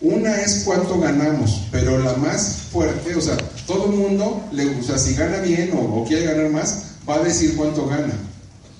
una 0.00 0.36
es 0.42 0.62
cuánto 0.64 1.00
ganamos, 1.00 1.62
pero 1.72 1.98
la 1.98 2.12
más 2.14 2.68
fuerte, 2.72 3.16
o 3.16 3.20
sea, 3.20 3.36
todo 3.66 3.86
el 3.86 3.96
mundo, 3.96 4.48
le, 4.52 4.66
gusta 4.66 4.96
si 4.96 5.14
gana 5.14 5.38
bien 5.38 5.72
o, 5.74 6.04
quiere 6.06 6.26
ganar 6.26 6.50
más, 6.50 6.84
va 7.08 7.16
a 7.16 7.24
decir 7.24 7.56
cuánto 7.56 7.84
gana, 7.86 8.14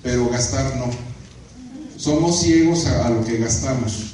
pero 0.01 0.29
gastar 0.29 0.77
no. 0.77 0.85
Somos 1.97 2.39
ciegos 2.39 2.85
a, 2.85 3.09
lo 3.09 3.25
que 3.25 3.37
gastamos. 3.37 4.13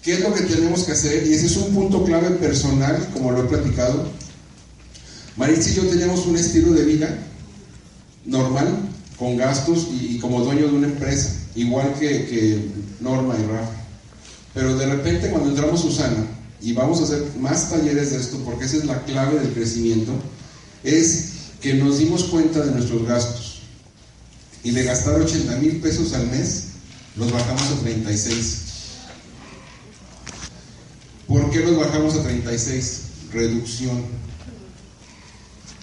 ¿Qué 0.00 0.14
es 0.14 0.20
lo 0.20 0.32
que 0.32 0.42
tenemos 0.42 0.84
que 0.84 0.92
hacer? 0.92 1.26
Y 1.26 1.34
ese 1.34 1.46
es 1.46 1.56
un 1.56 1.74
punto 1.74 2.04
clave 2.04 2.30
personal, 2.30 3.08
como 3.12 3.32
lo 3.32 3.42
he 3.42 3.48
platicado. 3.48 4.08
Maritza 5.36 5.70
y 5.70 5.74
yo 5.74 5.86
tenemos 5.86 6.26
un 6.26 6.36
estilo 6.36 6.72
de 6.72 6.84
vida 6.84 7.18
normal, 8.24 8.68
con 9.16 9.36
gastos 9.36 9.88
y, 10.00 10.18
como 10.18 10.42
dueño 10.44 10.66
de 10.68 10.72
una 10.72 10.86
empresa, 10.86 11.34
igual 11.54 11.94
que, 11.98 12.08
que 12.26 12.68
Norma 13.00 13.36
y 13.38 13.46
Rafa. 13.46 13.72
Pero 14.54 14.76
de 14.76 14.86
repente 14.86 15.30
cuando 15.30 15.50
entramos 15.50 15.82
Susana, 15.82 16.26
y 16.62 16.72
vamos 16.72 17.00
a 17.00 17.04
hacer 17.04 17.24
más 17.38 17.70
talleres 17.70 18.10
de 18.10 18.18
esto, 18.18 18.38
porque 18.44 18.64
esa 18.64 18.76
es 18.76 18.84
la 18.84 19.02
clave 19.04 19.38
del 19.38 19.52
crecimiento, 19.52 20.12
es 20.84 21.30
que 21.60 21.74
nos 21.74 21.98
dimos 21.98 22.24
cuenta 22.24 22.60
de 22.60 22.72
nuestros 22.72 23.06
gastos. 23.06 23.60
Y 24.62 24.72
de 24.72 24.84
gastar 24.84 25.18
80 25.18 25.56
mil 25.56 25.76
pesos 25.80 26.12
al 26.12 26.26
mes, 26.26 26.64
los 27.16 27.32
bajamos 27.32 27.62
a 27.62 27.80
36. 27.80 28.56
¿Por 31.26 31.50
qué 31.50 31.60
los 31.60 31.76
bajamos 31.76 32.14
a 32.16 32.22
36? 32.22 33.00
Reducción. 33.32 34.02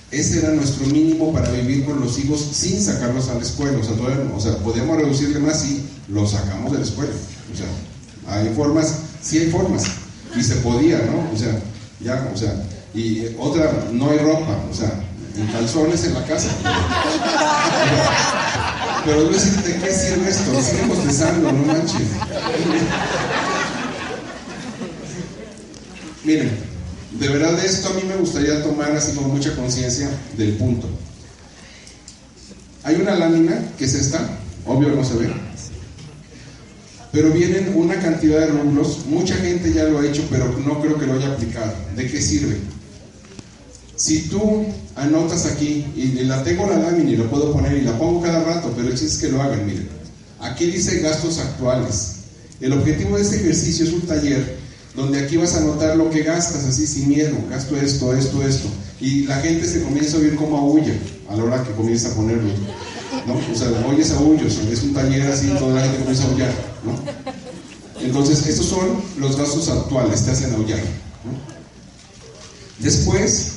Ese 0.10 0.40
era 0.40 0.52
nuestro 0.52 0.88
mínimo 0.88 1.34
para 1.34 1.52
vivir 1.52 1.86
con 1.86 2.00
los 2.00 2.18
hijos 2.18 2.40
sin 2.52 2.82
sacarlos 2.82 3.28
a 3.30 3.36
la 3.36 3.42
escuela. 3.42 3.78
O 3.78 3.84
sea, 3.84 3.94
o 4.36 4.40
sea 4.40 4.58
podíamos 4.64 4.98
reducirle 4.98 5.40
más 5.40 5.62
si 5.62 5.84
los 6.08 6.32
sacamos 6.32 6.72
de 6.72 6.80
la 6.80 6.86
escuela. 6.86 7.12
O 7.54 7.58
sea, 7.58 7.68
hay 8.34 8.50
formas, 8.56 9.00
sí 9.22 9.38
hay 9.40 9.50
formas, 9.50 9.84
y 10.36 10.44
se 10.44 10.56
podía, 10.58 10.98
¿no? 11.00 11.32
O 11.34 11.38
sea, 11.38 11.60
ya, 12.00 12.30
o 12.34 12.38
sea, 12.38 12.54
y 12.94 13.26
otra, 13.38 13.90
no 13.92 14.10
hay 14.10 14.20
ropa, 14.20 14.58
o 14.70 14.74
sea, 14.74 15.04
en 15.36 15.48
calzones 15.48 16.06
en 16.06 16.14
la 16.14 16.24
casa. 16.26 16.48
Pero 19.06 19.24
no 19.24 19.30
decir, 19.30 19.54
¿de 19.54 19.80
qué 19.80 19.94
sirve 19.94 20.30
esto? 20.30 20.62
Seguimos 20.62 21.06
besando, 21.06 21.52
no 21.52 21.66
manches. 21.66 22.02
Miren, 26.24 26.67
de 27.20 27.28
verdad 27.28 27.64
esto 27.64 27.90
a 27.90 27.94
mí 27.94 28.02
me 28.08 28.16
gustaría 28.16 28.64
tomar 28.64 28.92
así 28.92 29.14
como 29.14 29.30
mucha 29.30 29.56
conciencia 29.56 30.10
del 30.38 30.54
punto. 30.54 30.88
Hay 32.84 32.96
una 32.96 33.16
lámina 33.16 33.74
que 33.78 33.86
es 33.86 33.94
esta, 33.94 34.40
obvio 34.66 34.90
no 34.90 35.04
se 35.04 35.16
ve, 35.16 35.30
pero 37.12 37.32
vienen 37.32 37.74
una 37.76 38.00
cantidad 38.00 38.40
de 38.42 38.48
rublos, 38.48 39.06
mucha 39.08 39.36
gente 39.36 39.74
ya 39.74 39.86
lo 39.86 40.00
ha 40.00 40.06
hecho, 40.06 40.24
pero 40.30 40.56
no 40.60 40.80
creo 40.82 41.00
que 41.00 41.08
lo 41.08 41.14
haya 41.14 41.34
aplicado. 41.34 41.74
¿De 41.96 42.08
qué 42.10 42.22
sirve? 42.22 42.58
Si 43.96 44.28
tú 44.28 44.68
anotas 44.96 45.48
aquí, 45.48 45.86
y 45.96 46.24
la 46.26 46.44
tengo 46.44 46.70
la 46.70 46.78
lámina 46.78 47.10
y 47.10 47.16
lo 47.16 47.30
puedo 47.30 47.52
poner 47.52 47.78
y 47.78 47.82
la 47.82 47.98
pongo 47.98 48.22
cada 48.22 48.44
rato, 48.44 48.72
pero 48.76 48.90
el 48.90 48.94
es 48.94 49.18
que 49.18 49.30
lo 49.30 49.42
hagan, 49.42 49.66
miren. 49.66 49.90
Aquí 50.40 50.66
dice 50.68 51.00
gastos 51.00 51.40
actuales. 51.40 52.18
El 52.62 52.74
objetivo 52.74 53.16
de 53.16 53.24
este 53.24 53.38
ejercicio 53.38 53.86
es 53.86 53.94
un 53.94 54.02
taller 54.02 54.57
donde 54.98 55.20
aquí 55.20 55.38
vas 55.38 55.54
a 55.54 55.60
notar 55.60 55.96
lo 55.96 56.10
que 56.10 56.24
gastas 56.24 56.66
así 56.66 56.88
sin 56.88 57.08
miedo, 57.08 57.38
gasto 57.51 57.77
esto, 57.77 58.16
esto, 58.16 58.42
esto. 58.42 58.68
Y 59.00 59.25
la 59.25 59.36
gente 59.42 59.68
se 59.68 59.84
comienza 59.84 60.18
a 60.18 60.20
oír 60.20 60.36
como 60.36 60.58
aúlla 60.58 60.94
a 61.30 61.36
la 61.36 61.44
hora 61.44 61.63
que 61.63 61.72
comienza 61.74 62.10
a 62.10 62.16
ponerlo. 62.16 62.50
¿no? 63.27 63.36
O 63.36 63.56
sea, 63.56 63.70
oyes 63.88 64.10
aullos, 64.12 64.58
es 64.72 64.82
un 64.82 64.96
taller 64.96 65.27
así, 65.27 65.50
toda 65.50 65.75
la 65.75 65.82
gente 65.84 66.00
comienza 66.00 66.24
a 66.24 66.27
aullar. 66.32 66.51
¿no? 66.84 68.01
Entonces, 68.01 68.48
estos 68.48 68.66
son 68.66 68.88
los 69.20 69.38
gastos 69.38 69.70
actuales, 69.70 70.25
te 70.25 70.32
hacen 70.32 70.51
aullar. 70.56 70.80
Después, 72.80 73.50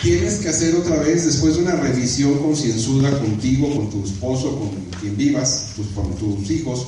tienes 0.00 0.34
que 0.34 0.48
hacer 0.48 0.76
otra 0.76 1.00
vez, 1.00 1.24
después 1.24 1.56
de 1.56 1.62
una 1.62 1.74
revisión 1.74 2.38
concienzuda 2.38 3.18
contigo, 3.18 3.74
con 3.74 3.90
tu 3.90 4.04
esposo, 4.04 4.60
con 4.60 4.70
quien 5.00 5.16
vivas, 5.16 5.70
pues, 5.74 5.88
con 5.88 6.14
tus 6.14 6.48
hijos, 6.52 6.86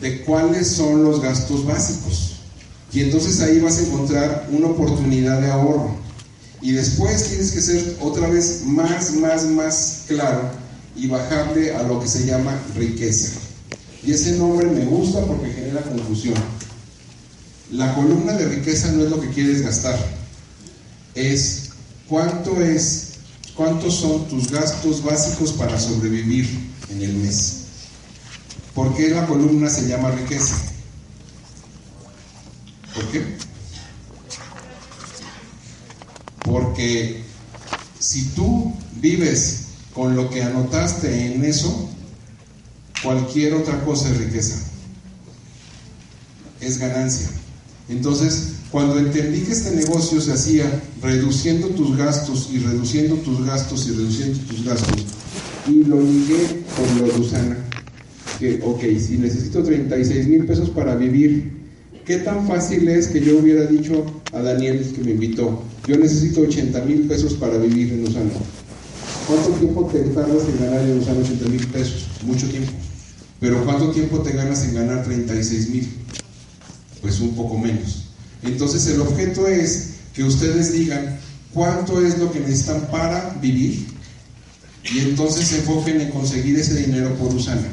de 0.00 0.22
cuáles 0.22 0.66
son 0.66 1.04
los 1.04 1.22
gastos 1.22 1.64
básicos. 1.64 2.39
Y 2.92 3.02
entonces 3.02 3.40
ahí 3.40 3.60
vas 3.60 3.78
a 3.78 3.82
encontrar 3.82 4.48
una 4.50 4.68
oportunidad 4.68 5.40
de 5.40 5.50
ahorro. 5.50 5.94
Y 6.62 6.72
después 6.72 7.24
tienes 7.24 7.52
que 7.52 7.60
ser 7.60 7.96
otra 8.00 8.28
vez 8.28 8.62
más, 8.66 9.14
más, 9.14 9.44
más 9.46 10.02
claro 10.08 10.50
y 10.96 11.06
bajarle 11.06 11.74
a 11.74 11.82
lo 11.84 12.00
que 12.00 12.08
se 12.08 12.26
llama 12.26 12.58
riqueza. 12.76 13.32
Y 14.02 14.12
ese 14.12 14.32
nombre 14.32 14.66
me 14.66 14.84
gusta 14.84 15.20
porque 15.24 15.50
genera 15.50 15.82
confusión. 15.82 16.34
La 17.70 17.94
columna 17.94 18.32
de 18.32 18.48
riqueza 18.48 18.90
no 18.92 19.04
es 19.04 19.10
lo 19.10 19.20
que 19.20 19.30
quieres 19.30 19.62
gastar, 19.62 19.96
es 21.14 21.70
cuánto 22.08 22.60
es, 22.60 23.10
cuántos 23.54 23.94
son 23.94 24.26
tus 24.28 24.50
gastos 24.50 25.04
básicos 25.04 25.52
para 25.52 25.78
sobrevivir 25.78 26.48
en 26.90 27.02
el 27.02 27.14
mes. 27.14 27.60
¿Por 28.74 28.96
qué 28.96 29.10
la 29.10 29.26
columna 29.26 29.70
se 29.70 29.86
llama 29.86 30.10
riqueza? 30.10 30.56
¿Por 32.94 33.10
qué? 33.10 33.36
Porque 36.44 37.22
si 37.98 38.24
tú 38.30 38.74
vives 39.00 39.66
con 39.94 40.16
lo 40.16 40.30
que 40.30 40.42
anotaste 40.42 41.34
en 41.34 41.44
eso, 41.44 41.88
cualquier 43.02 43.54
otra 43.54 43.84
cosa 43.84 44.10
es 44.10 44.18
riqueza. 44.18 44.62
Es 46.60 46.78
ganancia. 46.78 47.28
Entonces, 47.88 48.54
cuando 48.70 48.98
entendí 48.98 49.40
que 49.40 49.52
este 49.52 49.74
negocio 49.74 50.20
se 50.20 50.32
hacía 50.32 50.82
reduciendo 51.02 51.68
tus 51.68 51.96
gastos 51.96 52.48
y 52.52 52.58
reduciendo 52.58 53.16
tus 53.16 53.44
gastos 53.44 53.86
y 53.86 53.90
reduciendo 53.90 54.38
tus 54.40 54.64
gastos, 54.64 55.04
y 55.66 55.84
lo 55.84 56.00
ligué 56.00 56.62
con 56.76 56.98
lo 56.98 57.12
de 57.12 57.20
Usana, 57.20 57.56
que, 58.38 58.60
ok, 58.64 58.80
si 58.98 59.18
necesito 59.18 59.62
36 59.62 60.28
mil 60.28 60.46
pesos 60.46 60.70
para 60.70 60.94
vivir, 60.94 61.59
¿Qué 62.04 62.18
tan 62.18 62.46
fácil 62.46 62.88
es 62.88 63.08
que 63.08 63.20
yo 63.20 63.38
hubiera 63.38 63.66
dicho 63.66 64.04
a 64.32 64.40
Daniel 64.40 64.92
que 64.94 65.02
me 65.02 65.12
invitó, 65.12 65.62
yo 65.86 65.96
necesito 65.96 66.40
80 66.40 66.80
mil 66.82 67.02
pesos 67.02 67.34
para 67.34 67.58
vivir 67.58 67.92
en 67.92 68.04
Usana? 68.04 68.30
¿Cuánto 69.26 69.50
tiempo 69.50 69.86
te 69.86 70.00
tardas 70.00 70.44
en 70.48 70.64
ganar 70.64 70.82
en 70.82 70.98
Usana 70.98 71.20
80 71.20 71.48
mil 71.48 71.66
pesos? 71.68 72.06
Mucho 72.24 72.48
tiempo. 72.48 72.72
Pero 73.38 73.64
¿cuánto 73.64 73.90
tiempo 73.90 74.20
te 74.20 74.32
ganas 74.32 74.64
en 74.64 74.74
ganar 74.74 75.04
36 75.04 75.70
mil? 75.70 75.88
Pues 77.00 77.20
un 77.20 77.34
poco 77.34 77.58
menos. 77.58 78.06
Entonces 78.42 78.86
el 78.88 79.00
objeto 79.00 79.46
es 79.46 79.90
que 80.14 80.24
ustedes 80.24 80.72
digan 80.72 81.18
cuánto 81.52 82.04
es 82.04 82.18
lo 82.18 82.32
que 82.32 82.40
necesitan 82.40 82.88
para 82.90 83.36
vivir 83.40 83.86
y 84.92 85.00
entonces 85.00 85.48
se 85.48 85.58
enfoquen 85.58 86.00
en 86.00 86.10
conseguir 86.10 86.58
ese 86.58 86.74
dinero 86.74 87.14
por 87.16 87.34
Usana. 87.34 87.68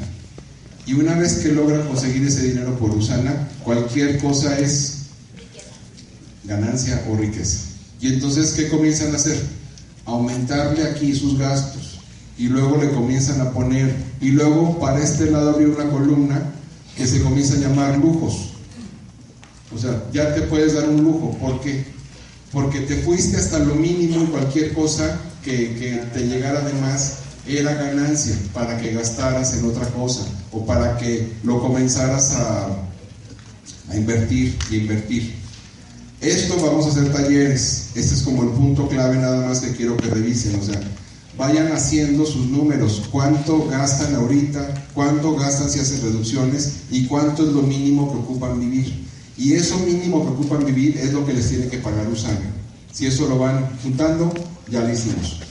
Y 0.88 0.94
una 0.94 1.14
vez 1.16 1.40
que 1.40 1.52
logran 1.52 1.86
conseguir 1.86 2.26
ese 2.26 2.44
dinero 2.44 2.74
por 2.78 2.90
Usana, 2.92 3.46
cualquier 3.62 4.18
cosa 4.18 4.58
es 4.58 5.00
ganancia 6.44 7.04
o 7.10 7.14
riqueza. 7.14 7.58
Y 8.00 8.08
entonces, 8.14 8.52
¿qué 8.52 8.70
comienzan 8.70 9.12
a 9.12 9.16
hacer? 9.16 9.38
Aumentarle 10.06 10.84
aquí 10.84 11.14
sus 11.14 11.38
gastos. 11.38 11.98
Y 12.38 12.46
luego 12.48 12.82
le 12.82 12.90
comienzan 12.92 13.38
a 13.42 13.50
poner, 13.50 13.94
y 14.22 14.30
luego 14.30 14.78
para 14.78 15.04
este 15.04 15.30
lado 15.30 15.50
había 15.50 15.68
una 15.68 15.90
columna 15.90 16.54
que 16.96 17.06
se 17.06 17.20
comienza 17.20 17.56
a 17.56 17.58
llamar 17.58 17.98
lujos. 17.98 18.52
O 19.74 19.78
sea, 19.78 20.04
ya 20.10 20.34
te 20.34 20.40
puedes 20.40 20.72
dar 20.72 20.88
un 20.88 21.04
lujo. 21.04 21.36
¿Por 21.38 21.60
qué? 21.60 21.84
Porque 22.50 22.80
te 22.80 22.96
fuiste 23.02 23.36
hasta 23.36 23.58
lo 23.58 23.74
mínimo 23.74 24.22
y 24.22 24.26
cualquier 24.28 24.72
cosa 24.72 25.20
que, 25.44 25.74
que 25.74 26.02
te 26.14 26.26
llegara 26.26 26.62
de 26.62 26.72
más 26.80 27.18
era 27.56 27.74
ganancia 27.74 28.36
para 28.52 28.76
que 28.78 28.92
gastaras 28.92 29.54
en 29.54 29.64
otra 29.64 29.86
cosa 29.88 30.26
o 30.52 30.66
para 30.66 30.98
que 30.98 31.32
lo 31.42 31.60
comenzaras 31.60 32.32
a, 32.32 32.66
a 33.90 33.96
invertir 33.96 34.58
y 34.70 34.76
invertir. 34.76 35.34
Esto 36.20 36.56
vamos 36.60 36.86
a 36.86 36.88
hacer 36.88 37.12
talleres. 37.12 37.90
Este 37.94 38.14
es 38.14 38.22
como 38.22 38.42
el 38.42 38.50
punto 38.50 38.88
clave 38.88 39.16
nada 39.16 39.46
más 39.46 39.60
que 39.60 39.72
quiero 39.72 39.96
que 39.96 40.08
revisen. 40.08 40.58
O 40.58 40.62
sea, 40.62 40.80
vayan 41.36 41.70
haciendo 41.72 42.26
sus 42.26 42.46
números. 42.46 43.04
¿Cuánto 43.10 43.66
gastan 43.68 44.16
ahorita? 44.16 44.88
¿Cuánto 44.94 45.36
gastan 45.36 45.70
si 45.70 45.78
hacen 45.78 46.02
reducciones? 46.02 46.72
¿Y 46.90 47.06
cuánto 47.06 47.46
es 47.46 47.52
lo 47.52 47.62
mínimo 47.62 48.12
que 48.12 48.18
ocupan 48.18 48.58
vivir? 48.58 49.06
Y 49.36 49.52
eso 49.52 49.78
mínimo 49.78 50.24
que 50.24 50.32
ocupan 50.32 50.66
vivir 50.66 50.98
es 50.98 51.12
lo 51.12 51.24
que 51.24 51.32
les 51.32 51.48
tiene 51.48 51.68
que 51.68 51.78
pagar 51.78 52.08
Usana. 52.08 52.52
Si 52.92 53.06
eso 53.06 53.28
lo 53.28 53.38
van 53.38 53.70
juntando, 53.82 54.34
ya 54.68 54.80
lo 54.80 54.92
hicimos. 54.92 55.47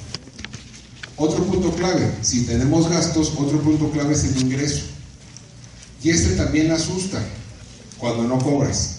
Otro 1.18 1.44
punto 1.46 1.72
clave, 1.72 2.12
si 2.22 2.44
tenemos 2.44 2.88
gastos, 2.90 3.34
otro 3.38 3.60
punto 3.62 3.90
clave 3.90 4.14
es 4.14 4.24
el 4.26 4.40
ingreso. 4.40 4.84
Y 6.04 6.12
este 6.12 6.36
también 6.36 6.72
asusta 6.72 7.20
cuando 7.98 8.24
no 8.24 8.38
cobras. 8.38 8.98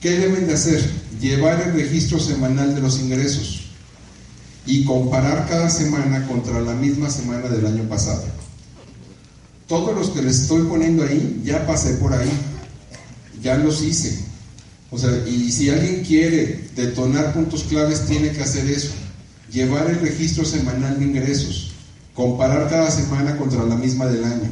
¿Qué 0.00 0.10
deben 0.10 0.46
de 0.46 0.54
hacer? 0.54 0.80
Llevar 1.20 1.60
el 1.60 1.72
registro 1.72 2.20
semanal 2.20 2.76
de 2.76 2.80
los 2.80 3.00
ingresos 3.00 3.62
y 4.66 4.84
comparar 4.84 5.48
cada 5.48 5.68
semana 5.68 6.28
contra 6.28 6.60
la 6.60 6.74
misma 6.74 7.10
semana 7.10 7.48
del 7.48 7.66
año 7.66 7.82
pasado. 7.88 8.22
Todos 9.66 9.96
los 9.96 10.10
que 10.10 10.22
les 10.22 10.42
estoy 10.42 10.62
poniendo 10.68 11.02
ahí, 11.02 11.42
ya 11.44 11.66
pasé 11.66 11.94
por 11.94 12.12
ahí, 12.12 12.30
ya 13.42 13.56
los 13.56 13.82
hice. 13.82 14.20
O 14.92 14.98
sea, 14.98 15.10
y 15.26 15.50
si 15.50 15.70
alguien 15.70 16.04
quiere 16.04 16.68
detonar 16.76 17.34
puntos 17.34 17.64
claves, 17.64 18.06
tiene 18.06 18.30
que 18.30 18.42
hacer 18.42 18.70
eso 18.70 18.92
llevar 19.50 19.88
el 19.90 20.00
registro 20.00 20.44
semanal 20.44 20.98
de 20.98 21.04
ingresos, 21.04 21.72
comparar 22.14 22.68
cada 22.68 22.90
semana 22.90 23.36
contra 23.36 23.64
la 23.64 23.76
misma 23.76 24.06
del 24.06 24.24
año. 24.24 24.50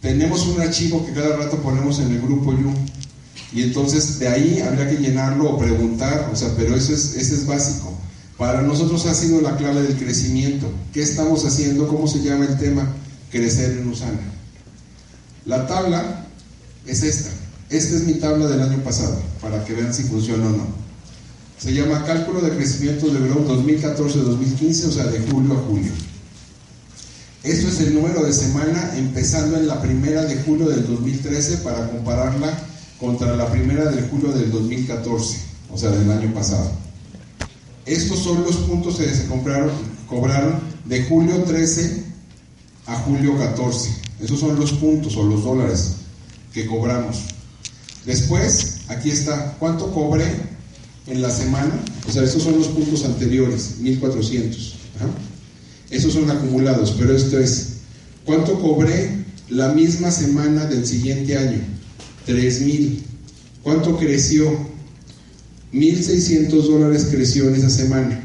Tenemos 0.00 0.46
un 0.46 0.60
archivo 0.60 1.04
que 1.06 1.12
cada 1.12 1.36
rato 1.36 1.58
ponemos 1.58 1.98
en 2.00 2.12
el 2.12 2.20
grupo 2.20 2.52
You 2.52 2.74
y 3.52 3.62
entonces 3.62 4.18
de 4.18 4.28
ahí 4.28 4.60
habría 4.60 4.88
que 4.88 4.96
llenarlo 4.96 5.50
o 5.50 5.58
preguntar, 5.58 6.30
o 6.32 6.36
sea, 6.36 6.48
pero 6.56 6.74
eso 6.74 6.92
es, 6.92 7.16
ese 7.16 7.34
es 7.34 7.46
básico. 7.46 7.92
Para 8.38 8.62
nosotros 8.62 9.06
ha 9.06 9.14
sido 9.14 9.40
la 9.40 9.56
clave 9.56 9.82
del 9.82 9.96
crecimiento. 9.96 10.66
¿Qué 10.92 11.02
estamos 11.02 11.44
haciendo? 11.44 11.86
¿Cómo 11.86 12.08
se 12.08 12.22
llama 12.22 12.46
el 12.46 12.58
tema? 12.58 12.88
Crecer 13.30 13.78
en 13.78 13.88
Usana. 13.88 14.20
La 15.44 15.66
tabla 15.66 16.26
es 16.86 17.02
esta. 17.02 17.30
Esta 17.68 17.96
es 17.96 18.04
mi 18.04 18.14
tabla 18.14 18.46
del 18.46 18.62
año 18.62 18.78
pasado, 18.82 19.20
para 19.40 19.64
que 19.64 19.74
vean 19.74 19.94
si 19.94 20.04
funciona 20.04 20.46
o 20.46 20.50
no. 20.50 20.66
Se 21.62 21.72
llama 21.72 22.04
Cálculo 22.04 22.40
de 22.40 22.56
Crecimiento 22.56 23.06
de 23.06 23.20
Growth 23.20 23.46
2014-2015, 23.46 24.88
o 24.88 24.90
sea, 24.90 25.04
de 25.04 25.20
julio 25.20 25.52
a 25.52 25.58
julio. 25.58 25.92
Esto 27.44 27.68
es 27.68 27.80
el 27.82 27.94
número 27.94 28.24
de 28.24 28.32
semana 28.32 28.94
empezando 28.96 29.56
en 29.56 29.68
la 29.68 29.80
primera 29.80 30.24
de 30.24 30.42
julio 30.42 30.68
del 30.68 30.84
2013 30.88 31.58
para 31.58 31.88
compararla 31.88 32.58
contra 32.98 33.36
la 33.36 33.48
primera 33.48 33.84
de 33.92 34.02
julio 34.02 34.32
del 34.32 34.50
2014, 34.50 35.38
o 35.72 35.78
sea, 35.78 35.90
del 35.92 36.10
año 36.10 36.34
pasado. 36.34 36.68
Estos 37.86 38.18
son 38.18 38.42
los 38.42 38.56
puntos 38.56 38.96
que 38.96 39.08
se 39.14 39.28
cobraron 40.08 40.58
de 40.84 41.04
julio 41.04 41.44
13 41.44 42.04
a 42.86 42.96
julio 43.02 43.38
14. 43.38 43.88
Esos 44.20 44.40
son 44.40 44.58
los 44.58 44.72
puntos 44.72 45.16
o 45.16 45.22
los 45.22 45.44
dólares 45.44 45.92
que 46.52 46.66
cobramos. 46.66 47.18
Después, 48.04 48.78
aquí 48.88 49.12
está, 49.12 49.54
¿cuánto 49.60 49.92
cobré 49.92 50.50
en 51.06 51.20
la 51.20 51.30
semana, 51.30 51.72
o 52.08 52.12
sea, 52.12 52.22
estos 52.22 52.42
son 52.42 52.58
los 52.58 52.68
puntos 52.68 53.04
anteriores, 53.04 53.76
1400. 53.80 54.74
Esos 55.90 56.12
son 56.12 56.30
acumulados, 56.30 56.94
pero 56.98 57.14
esto 57.14 57.38
es, 57.38 57.68
¿cuánto 58.24 58.60
cobré 58.60 59.24
la 59.50 59.72
misma 59.72 60.10
semana 60.10 60.66
del 60.66 60.86
siguiente 60.86 61.36
año? 61.36 61.58
3000. 62.26 63.02
¿Cuánto 63.62 63.98
creció? 63.98 64.50
1600 65.72 66.68
dólares 66.68 67.08
creció 67.10 67.48
en 67.48 67.56
esa 67.56 67.70
semana. 67.70 68.20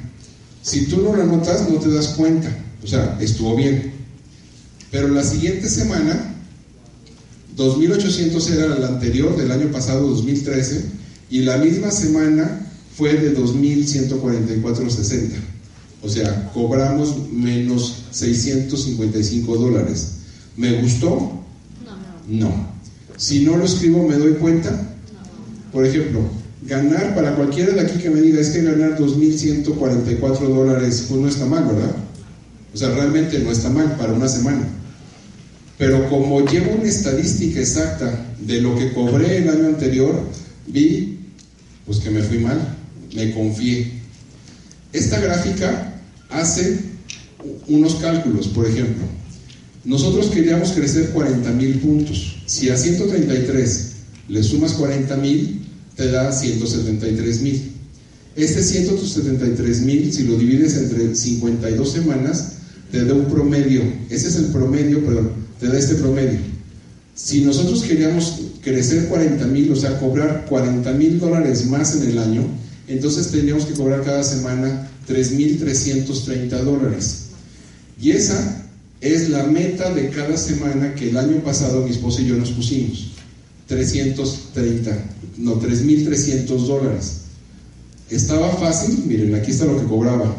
Si 0.61 0.85
tú 0.85 1.01
no 1.01 1.15
lo 1.15 1.23
anotas, 1.23 1.69
no 1.69 1.79
te 1.79 1.89
das 1.89 2.09
cuenta. 2.09 2.55
O 2.83 2.87
sea, 2.87 3.17
estuvo 3.19 3.55
bien. 3.55 3.93
Pero 4.91 5.09
la 5.09 5.23
siguiente 5.23 5.69
semana, 5.69 6.35
2800 7.55 8.51
era 8.51 8.79
la 8.79 8.87
anterior 8.87 9.35
del 9.35 9.51
año 9.51 9.71
pasado, 9.71 10.07
2013, 10.07 10.85
y 11.29 11.41
la 11.41 11.57
misma 11.57 11.91
semana 11.91 12.66
fue 12.97 13.13
de 13.13 13.37
2.144.60. 13.37 15.33
O 16.01 16.09
sea, 16.09 16.51
cobramos 16.51 17.31
menos 17.31 18.05
655 18.11 19.55
dólares. 19.55 20.13
¿Me 20.55 20.81
gustó? 20.81 21.43
No. 22.29 22.47
No. 22.47 22.67
si 23.15 23.45
no 23.45 23.55
lo 23.55 23.65
escribo 23.65 24.07
me 24.07 24.15
doy 24.15 24.33
cuenta. 24.33 24.95
Por 25.71 25.85
ejemplo, 25.85 26.21
ganar 26.63 27.13
para 27.13 27.35
cualquiera 27.35 27.73
de 27.73 27.81
aquí 27.81 27.99
que 27.99 28.09
me 28.09 28.19
diga 28.21 28.41
es 28.41 28.49
que 28.49 28.63
ganar 28.63 28.97
2.144 28.97 30.39
dólares, 30.39 31.05
pues 31.07 31.21
no 31.21 31.27
está 31.27 31.45
mal, 31.45 31.65
¿verdad? 31.65 31.95
O 32.73 32.77
sea, 32.77 32.89
realmente 32.89 33.37
no 33.39 33.51
está 33.51 33.69
mal 33.69 33.95
para 33.97 34.13
una 34.13 34.27
semana. 34.27 34.67
Pero 35.77 36.09
como 36.09 36.43
llevo 36.47 36.71
una 36.73 36.89
estadística 36.89 37.59
exacta 37.59 38.25
de 38.39 38.61
lo 38.61 38.75
que 38.75 38.91
cobré 38.93 39.37
el 39.37 39.49
año 39.49 39.67
anterior, 39.67 40.19
vi 40.65 41.19
pues 41.85 41.99
que 41.99 42.09
me 42.09 42.21
fui 42.21 42.39
mal, 42.39 42.76
me 43.17 43.33
confié. 43.33 43.91
Esta 44.93 45.19
gráfica 45.19 45.99
hace 46.29 46.77
unos 47.67 47.95
cálculos, 47.95 48.47
por 48.47 48.67
ejemplo. 48.67 49.03
Nosotros 49.83 50.27
queríamos 50.27 50.71
crecer 50.71 51.09
40 51.09 51.51
mil 51.51 51.79
puntos. 51.79 52.43
Si 52.45 52.69
a 52.69 52.77
133 52.77 53.91
le 54.29 54.43
sumas 54.43 54.73
40 54.73 55.17
mil, 55.17 55.61
te 55.95 56.11
da 56.11 56.31
173 56.31 57.41
mil. 57.41 57.71
Este 58.35 58.61
173 58.61 59.81
mil, 59.81 60.13
si 60.13 60.23
lo 60.23 60.37
divides 60.37 60.77
entre 60.77 61.15
52 61.15 61.91
semanas, 61.91 62.51
te 62.91 63.03
da 63.03 63.15
un 63.15 63.25
promedio. 63.25 63.81
Ese 64.11 64.27
es 64.27 64.35
el 64.35 64.45
promedio, 64.47 65.03
perdón, 65.03 65.31
te 65.59 65.67
da 65.67 65.79
este 65.79 65.95
promedio. 65.95 66.39
Si 67.15 67.41
nosotros 67.41 67.81
queríamos 67.81 68.41
crecer 68.61 69.07
40 69.07 69.47
mil, 69.47 69.71
o 69.71 69.75
sea, 69.75 69.99
cobrar 69.99 70.45
40 70.47 70.91
mil 70.91 71.19
dólares 71.19 71.65
más 71.65 71.95
en 71.95 72.11
el 72.11 72.19
año, 72.19 72.47
entonces 72.87 73.31
tendríamos 73.31 73.65
que 73.65 73.73
cobrar 73.73 74.03
cada 74.03 74.23
semana 74.23 74.89
3.330 75.07 76.49
dólares. 76.63 77.25
Y 77.99 78.11
esa 78.11 78.65
es 79.01 79.29
la 79.29 79.43
meta 79.43 79.93
de 79.93 80.09
cada 80.09 80.37
semana 80.37 80.95
que 80.95 81.09
el 81.09 81.17
año 81.17 81.43
pasado 81.43 81.83
mi 81.83 81.91
esposa 81.91 82.21
y 82.21 82.27
yo 82.27 82.35
nos 82.35 82.51
pusimos. 82.51 83.11
330, 83.67 85.05
no, 85.37 85.59
3.300 85.59 86.45
dólares. 86.45 87.17
¿Estaba 88.09 88.49
fácil? 88.55 89.03
Miren, 89.05 89.35
aquí 89.35 89.51
está 89.51 89.65
lo 89.65 89.79
que 89.79 89.85
cobraba. 89.85 90.35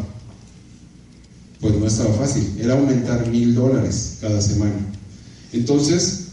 Pues 1.61 1.75
no 1.75 1.87
estaba 1.87 2.15
fácil, 2.15 2.45
era 2.61 2.75
aumentar 2.75 3.29
mil 3.29 3.55
dólares 3.55 4.19
cada 4.21 4.41
semana. 4.41 4.77
Entonces, 5.53 6.29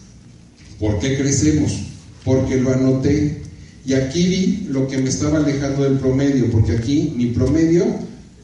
¿por 0.80 0.99
qué 0.99 1.17
crecemos? 1.17 1.73
Porque 2.23 2.58
lo 2.58 2.71
anoté. 2.71 3.41
Y 3.85 3.93
aquí 3.93 4.27
vi 4.27 4.67
lo 4.71 4.87
que 4.87 4.97
me 4.97 5.09
estaba 5.09 5.37
alejando 5.37 5.83
del 5.83 5.99
promedio, 5.99 6.49
porque 6.49 6.71
aquí 6.71 7.13
mi 7.15 7.27
promedio 7.27 7.85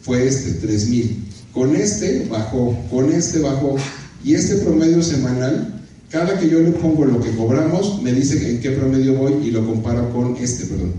fue 0.01 0.27
este, 0.27 0.51
3000. 0.53 1.17
Con 1.51 1.75
este 1.75 2.27
bajó, 2.29 2.77
con 2.89 3.11
este 3.11 3.39
bajó. 3.39 3.75
Y 4.23 4.35
este 4.35 4.57
promedio 4.57 5.01
semanal, 5.01 5.81
cada 6.09 6.39
que 6.39 6.47
yo 6.47 6.59
le 6.59 6.71
pongo 6.71 7.05
lo 7.05 7.19
que 7.19 7.31
cobramos, 7.31 8.01
me 8.03 8.13
dice 8.13 8.51
en 8.51 8.61
qué 8.61 8.71
promedio 8.71 9.15
voy 9.15 9.33
y 9.43 9.49
lo 9.51 9.65
comparo 9.65 10.11
con 10.13 10.35
este, 10.37 10.65
perdón. 10.65 10.93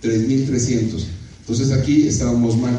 3300. 0.00 1.06
Entonces 1.40 1.70
aquí 1.70 2.08
estábamos 2.08 2.56
mal. 2.56 2.76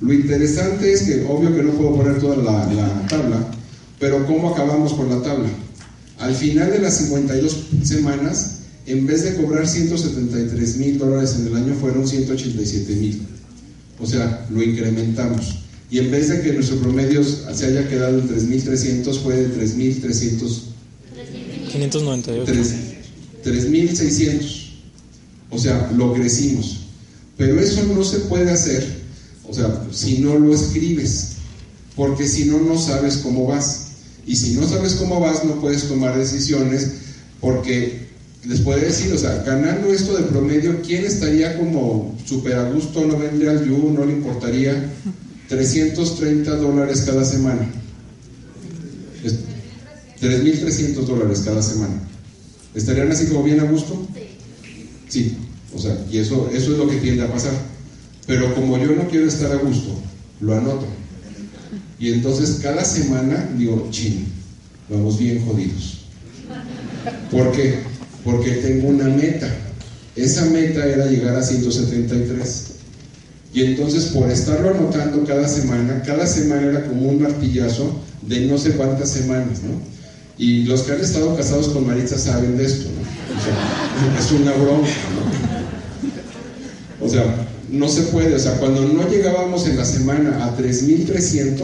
Lo 0.00 0.12
interesante 0.12 0.92
es 0.92 1.02
que, 1.02 1.24
obvio 1.26 1.54
que 1.54 1.62
no 1.62 1.72
puedo 1.72 1.96
poner 1.96 2.18
toda 2.18 2.36
la, 2.36 2.72
la 2.72 3.06
tabla, 3.08 3.46
pero 3.98 4.26
¿cómo 4.26 4.50
acabamos 4.50 4.94
con 4.94 5.08
la 5.10 5.22
tabla? 5.22 5.48
Al 6.18 6.34
final 6.34 6.70
de 6.70 6.78
las 6.78 6.96
52 6.98 7.66
semanas, 7.82 8.63
en 8.86 9.06
vez 9.06 9.24
de 9.24 9.34
cobrar 9.36 9.66
173 9.66 10.76
mil 10.76 10.98
dólares 10.98 11.36
en 11.38 11.46
el 11.46 11.56
año, 11.56 11.74
fueron 11.74 12.06
187 12.06 12.94
mil. 12.96 13.22
O 13.98 14.06
sea, 14.06 14.46
lo 14.50 14.62
incrementamos. 14.62 15.60
Y 15.90 15.98
en 15.98 16.10
vez 16.10 16.28
de 16.28 16.42
que 16.42 16.52
nuestro 16.52 16.78
promedio 16.78 17.22
se 17.22 17.66
haya 17.66 17.88
quedado 17.88 18.18
en 18.18 18.28
3.300, 18.28 19.18
fue 19.20 19.36
de 19.36 19.56
3.300. 19.56 20.62
598. 21.70 22.52
3.600. 23.44 24.64
O 25.50 25.58
sea, 25.58 25.92
lo 25.96 26.12
crecimos. 26.14 26.80
Pero 27.36 27.58
eso 27.60 27.82
no 27.84 28.04
se 28.04 28.18
puede 28.20 28.50
hacer, 28.50 28.86
o 29.48 29.52
sea, 29.52 29.86
si 29.90 30.18
no 30.18 30.38
lo 30.38 30.54
escribes. 30.54 31.30
Porque 31.96 32.26
si 32.28 32.46
no, 32.46 32.60
no 32.60 32.78
sabes 32.78 33.18
cómo 33.18 33.46
vas. 33.46 33.88
Y 34.26 34.36
si 34.36 34.54
no 34.54 34.66
sabes 34.66 34.94
cómo 34.94 35.20
vas, 35.20 35.44
no 35.44 35.60
puedes 35.60 35.84
tomar 35.84 36.16
decisiones 36.18 36.90
porque 37.40 38.08
les 38.46 38.60
puede 38.60 38.86
decir, 38.86 39.12
o 39.12 39.18
sea, 39.18 39.42
ganando 39.42 39.92
esto 39.92 40.16
de 40.16 40.24
promedio, 40.24 40.82
¿quién 40.82 41.04
estaría 41.04 41.56
como 41.58 42.16
súper 42.26 42.56
a 42.56 42.70
gusto, 42.70 43.06
no 43.06 43.18
vendría 43.18 43.52
al 43.52 43.66
You, 43.66 43.92
no 43.92 44.04
le 44.04 44.12
importaría 44.12 44.90
330 45.48 46.56
dólares 46.56 47.02
cada 47.06 47.24
semana? 47.24 47.70
3.300 50.20 51.04
dólares 51.04 51.42
cada 51.44 51.62
semana. 51.62 52.00
¿Estarían 52.74 53.10
así 53.12 53.26
como 53.26 53.42
bien 53.42 53.60
a 53.60 53.64
gusto? 53.64 54.06
Sí, 55.08 55.36
o 55.74 55.78
sea, 55.78 55.96
y 56.10 56.18
eso, 56.18 56.50
eso 56.52 56.72
es 56.72 56.78
lo 56.78 56.88
que 56.88 56.96
tiende 56.96 57.22
a 57.22 57.32
pasar. 57.32 57.52
Pero 58.26 58.54
como 58.54 58.78
yo 58.78 58.92
no 58.92 59.08
quiero 59.08 59.26
estar 59.26 59.52
a 59.52 59.56
gusto, 59.56 59.98
lo 60.40 60.54
anoto. 60.54 60.86
Y 61.98 62.12
entonces 62.12 62.60
cada 62.62 62.84
semana 62.84 63.50
digo, 63.56 63.88
ching, 63.90 64.26
vamos 64.88 65.18
bien 65.18 65.44
jodidos. 65.44 66.00
¿Por 67.30 67.52
qué? 67.52 67.80
Porque 68.24 68.52
tengo 68.52 68.88
una 68.88 69.04
meta. 69.04 69.48
Esa 70.16 70.46
meta 70.46 70.84
era 70.84 71.06
llegar 71.06 71.36
a 71.36 71.42
173. 71.42 72.64
Y 73.52 73.62
entonces 73.62 74.06
por 74.06 74.30
estarlo 74.30 74.70
anotando 74.70 75.24
cada 75.24 75.46
semana, 75.46 76.02
cada 76.02 76.26
semana 76.26 76.62
era 76.62 76.86
como 76.86 77.10
un 77.10 77.22
martillazo 77.22 78.00
de 78.22 78.46
no 78.46 78.58
sé 78.58 78.72
cuántas 78.72 79.10
semanas, 79.10 79.60
¿no? 79.62 79.80
Y 80.36 80.64
los 80.64 80.82
que 80.82 80.92
han 80.92 81.00
estado 81.00 81.36
casados 81.36 81.68
con 81.68 81.86
Maritza 81.86 82.18
saben 82.18 82.56
de 82.56 82.64
esto, 82.64 82.88
¿no? 82.88 83.38
O 83.38 83.44
sea, 83.44 84.18
es 84.18 84.32
una 84.32 84.52
broma, 84.52 84.88
¿no? 87.00 87.06
O 87.06 87.08
sea, 87.08 87.46
no 87.70 87.88
se 87.88 88.02
puede, 88.04 88.34
o 88.34 88.38
sea, 88.38 88.56
cuando 88.58 88.88
no 88.88 89.08
llegábamos 89.08 89.66
en 89.68 89.76
la 89.76 89.84
semana 89.84 90.44
a 90.44 90.56
3.300, 90.56 91.62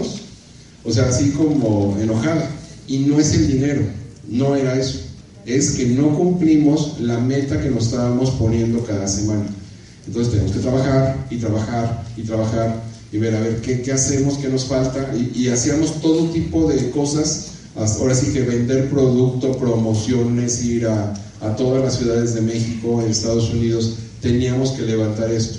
o 0.84 0.92
sea, 0.92 1.08
así 1.08 1.30
como 1.30 1.98
enojada, 2.00 2.48
y 2.86 2.98
no 2.98 3.18
es 3.18 3.32
el 3.34 3.48
dinero, 3.48 3.82
no 4.28 4.54
era 4.54 4.78
eso 4.78 5.09
es 5.46 5.72
que 5.72 5.86
no 5.86 6.16
cumplimos 6.16 7.00
la 7.00 7.18
meta 7.18 7.60
que 7.60 7.70
nos 7.70 7.86
estábamos 7.86 8.30
poniendo 8.32 8.84
cada 8.84 9.08
semana. 9.08 9.46
Entonces 10.06 10.32
tenemos 10.32 10.52
que 10.52 10.60
trabajar 10.60 11.26
y 11.30 11.36
trabajar 11.36 12.04
y 12.16 12.22
trabajar 12.22 12.82
y 13.12 13.18
ver 13.18 13.34
a 13.34 13.40
ver 13.40 13.60
qué, 13.60 13.92
hacemos, 13.92 14.38
qué 14.38 14.48
nos 14.48 14.64
falta 14.64 15.12
y, 15.14 15.48
hacíamos 15.48 16.00
todo 16.00 16.30
tipo 16.30 16.68
de 16.68 16.90
cosas. 16.90 17.48
ahora 17.76 18.14
sí 18.14 18.32
que 18.32 18.42
vender 18.42 18.88
producto, 18.88 19.56
promociones, 19.56 20.64
ir 20.64 20.86
a, 20.86 21.14
a 21.40 21.56
todas 21.56 21.82
las 21.82 21.96
ciudades 21.96 22.34
de 22.34 22.42
México, 22.42 23.02
en 23.02 23.10
Estados 23.10 23.50
Unidos, 23.50 23.96
teníamos 24.20 24.72
que 24.72 24.82
levantar 24.82 25.30
esto. 25.30 25.58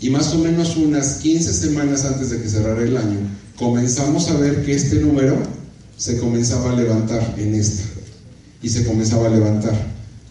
Y 0.00 0.10
más 0.10 0.32
o 0.34 0.38
menos 0.38 0.76
unas 0.76 1.16
15 1.16 1.52
semanas 1.52 2.04
antes 2.04 2.30
de 2.30 2.40
que 2.40 2.48
cerrara 2.48 2.82
el 2.82 2.96
año, 2.96 3.18
comenzamos 3.56 4.28
a 4.28 4.36
ver 4.36 4.64
que 4.64 4.74
este 4.74 4.96
número 4.96 5.36
se 5.96 6.18
comenzaba 6.18 6.72
a 6.72 6.76
levantar 6.76 7.34
en 7.38 7.54
esta 7.54 7.93
y 8.64 8.68
se 8.70 8.84
comenzaba 8.84 9.26
a 9.26 9.30
levantar. 9.30 9.74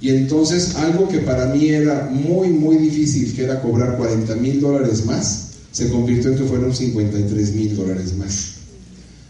Y 0.02 0.10
entonces 0.10 0.76
algo 0.76 1.08
que 1.08 1.20
para 1.20 1.46
mí 1.46 1.70
era 1.70 2.10
muy, 2.12 2.50
muy 2.50 2.78
difícil, 2.78 3.32
que 3.34 3.44
era 3.44 3.62
cobrar 3.62 3.96
40 3.96 4.36
mil 4.38 4.60
dólares 4.60 5.06
más, 5.06 5.52
se 5.72 5.90
convirtió 5.90 6.32
en 6.32 6.38
que 6.38 6.44
fueron 6.44 6.76
53 6.76 7.54
mil 7.54 7.76
dólares 7.78 8.18
más. 8.18 8.56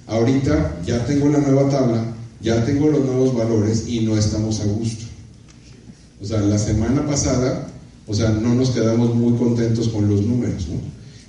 Ahorita 0.07 0.79
ya 0.85 1.05
tengo 1.05 1.27
la 1.27 1.39
nueva 1.39 1.69
tabla, 1.69 2.05
ya 2.41 2.65
tengo 2.65 2.87
los 2.87 3.03
nuevos 3.05 3.35
valores 3.35 3.83
y 3.87 3.99
no 4.01 4.17
estamos 4.17 4.61
a 4.61 4.65
gusto. 4.65 5.03
O 6.21 6.25
sea, 6.25 6.39
la 6.39 6.57
semana 6.57 7.05
pasada, 7.05 7.67
o 8.07 8.13
sea, 8.13 8.29
no 8.29 8.55
nos 8.55 8.69
quedamos 8.69 9.13
muy 9.13 9.37
contentos 9.37 9.89
con 9.89 10.09
los 10.09 10.21
números, 10.21 10.67
¿no? 10.69 10.79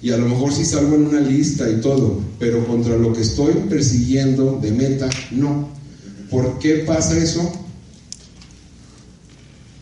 Y 0.00 0.10
a 0.10 0.16
lo 0.16 0.28
mejor 0.28 0.52
sí 0.52 0.64
salgo 0.64 0.94
en 0.94 1.06
una 1.06 1.20
lista 1.20 1.68
y 1.68 1.80
todo, 1.80 2.20
pero 2.38 2.64
contra 2.66 2.96
lo 2.96 3.12
que 3.12 3.22
estoy 3.22 3.54
persiguiendo 3.68 4.60
de 4.62 4.70
meta, 4.70 5.10
no. 5.32 5.68
¿Por 6.30 6.58
qué 6.58 6.84
pasa 6.86 7.16
eso? 7.16 7.63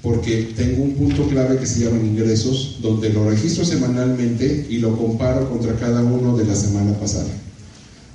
Porque 0.03 0.53
tengo 0.57 0.83
un 0.83 0.95
punto 0.95 1.29
clave 1.29 1.59
que 1.59 1.67
se 1.67 1.81
llama 1.81 2.05
ingresos, 2.05 2.79
donde 2.83 3.11
lo 3.11 3.31
registro 3.31 3.65
semanalmente 3.65 4.67
y 4.69 4.79
lo 4.79 4.97
comparo 4.99 5.49
contra 5.49 5.77
cada 5.77 6.03
uno 6.03 6.37
de 6.37 6.45
la 6.45 6.57
semana 6.57 6.99
pasada. 6.99 7.29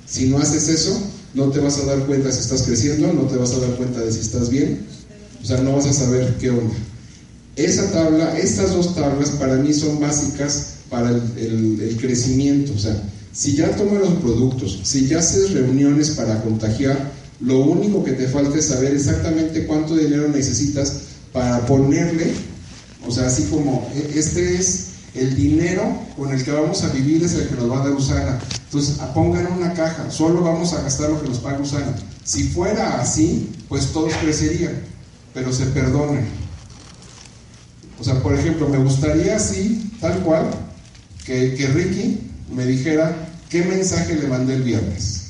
Si 0.06 0.26
no 0.26 0.38
haces 0.38 0.68
eso, 0.68 1.00
no 1.32 1.50
te 1.50 1.60
vas 1.60 1.78
a 1.78 1.86
dar 1.86 2.04
cuenta 2.06 2.30
si 2.30 2.40
estás 2.40 2.62
creciendo, 2.62 3.10
no 3.12 3.22
te 3.22 3.36
vas 3.36 3.52
a 3.52 3.60
dar 3.60 3.70
cuenta 3.76 4.00
de 4.00 4.12
si 4.12 4.20
estás 4.20 4.50
bien, 4.50 4.86
o 5.42 5.46
sea, 5.46 5.62
no 5.62 5.72
vas 5.72 5.86
a 5.86 5.92
saber 5.94 6.36
qué 6.38 6.50
onda. 6.50 6.74
Esa 7.56 7.90
tabla, 7.90 8.38
estas 8.38 8.74
dos 8.74 8.94
tablas 8.94 9.30
para 9.30 9.56
mí 9.56 9.72
son 9.72 9.98
básicas 9.98 10.74
para 10.90 11.10
el, 11.10 11.80
el 11.80 11.96
crecimiento, 11.98 12.72
o 12.74 12.78
sea, 12.78 13.02
si 13.32 13.56
ya 13.56 13.74
tomas 13.76 14.00
los 14.00 14.14
productos, 14.20 14.80
si 14.82 15.06
ya 15.06 15.20
haces 15.20 15.52
reuniones 15.52 16.10
para 16.10 16.42
contagiar, 16.42 17.12
lo 17.40 17.60
único 17.60 18.04
que 18.04 18.12
te 18.12 18.26
falta 18.26 18.58
es 18.58 18.66
saber 18.66 18.94
exactamente 18.94 19.66
cuánto 19.66 19.96
dinero 19.96 20.28
necesitas 20.28 21.07
para 21.32 21.64
ponerle, 21.66 22.32
o 23.06 23.10
sea, 23.10 23.26
así 23.26 23.44
como, 23.44 23.90
e, 23.94 24.18
este 24.18 24.56
es 24.56 24.88
el 25.14 25.34
dinero 25.36 25.82
con 26.16 26.32
el 26.32 26.44
que 26.44 26.50
vamos 26.50 26.82
a 26.84 26.88
vivir, 26.88 27.22
es 27.22 27.34
el 27.34 27.48
que 27.48 27.56
nos 27.56 27.70
va 27.70 27.80
a 27.80 27.84
dar 27.84 27.92
Usana. 27.92 28.38
Entonces, 28.64 28.96
pongan 29.14 29.50
una 29.52 29.72
caja, 29.72 30.10
solo 30.10 30.42
vamos 30.42 30.72
a 30.72 30.82
gastar 30.82 31.10
lo 31.10 31.20
que 31.20 31.28
nos 31.28 31.38
paga 31.38 31.60
Usana. 31.60 31.94
Si 32.24 32.44
fuera 32.44 33.00
así, 33.00 33.50
pues 33.68 33.92
todos 33.92 34.12
crecerían. 34.14 34.82
pero 35.34 35.52
se 35.52 35.66
perdona. 35.66 36.20
O 38.00 38.04
sea, 38.04 38.20
por 38.22 38.34
ejemplo, 38.34 38.68
me 38.68 38.78
gustaría 38.78 39.36
así, 39.36 39.92
tal 40.00 40.20
cual, 40.20 40.50
que, 41.24 41.54
que 41.54 41.66
Ricky 41.68 42.20
me 42.54 42.64
dijera 42.64 43.28
qué 43.48 43.62
mensaje 43.64 44.14
le 44.16 44.26
mandé 44.26 44.54
el 44.54 44.62
viernes. 44.62 45.27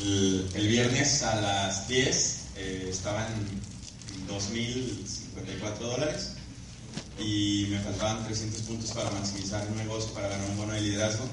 El, 0.00 0.68
viernes 0.68 1.22
a 1.22 1.40
las 1.40 1.88
10 1.88 2.38
eh, 2.56 2.86
estaban 2.90 3.26
2.054 4.28 5.78
dólares 5.78 6.34
y 7.18 7.66
me 7.70 7.80
faltaban 7.80 8.24
300 8.24 8.62
puntos 8.62 8.92
para 8.92 9.10
maximizar 9.10 9.66
un 9.68 9.76
negocio, 9.76 10.12
para 10.14 10.28
ganar 10.28 10.48
un 10.50 10.56
bono 10.56 10.72
de 10.72 10.82
liderazgo. 10.82 11.24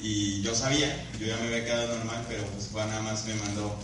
Y 0.00 0.40
yo 0.42 0.54
sabía, 0.54 1.06
yo 1.18 1.26
ya 1.26 1.36
me 1.36 1.46
había 1.48 1.64
quedado 1.64 1.96
normal, 1.98 2.24
pero 2.28 2.44
pues 2.46 2.68
Juan 2.72 2.88
nada 2.88 3.02
más 3.02 3.26
me 3.26 3.34
mandó, 3.34 3.76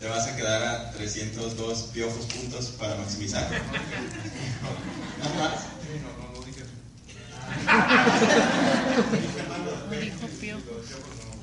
te 0.00 0.06
vas 0.06 0.26
a 0.26 0.36
quedar 0.36 0.62
a 0.62 0.92
302 0.92 1.78
piojos 1.92 2.26
puntos 2.26 2.66
para 2.78 2.96
maximizar. 2.96 3.50
Nada 5.18 5.34
más. 5.38 5.60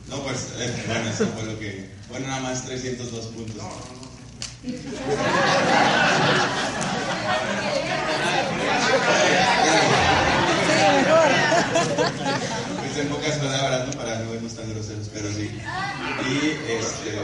No, 0.10 0.24
pues, 0.24 0.54
eh, 0.58 0.84
bueno, 0.88 1.10
eso 1.10 1.28
fue 1.28 1.43
lo 1.43 1.60
que. 1.60 1.98
Bueno, 2.10 2.28
nada 2.28 2.41
más 2.41 2.65
302 2.65 3.26
puntos. 3.28 3.63
Pues 12.80 12.98
en 12.98 13.08
pocas 13.10 13.38
palabras, 13.38 13.88
¿no? 13.88 13.93
Para 13.93 14.19
no 14.19 14.32
vernos 14.32 14.56
tan 14.56 14.69
groseros, 14.69 15.10
pero 15.13 15.30
sí. 15.32 15.52
Y 16.30 16.72
este. 16.72 17.19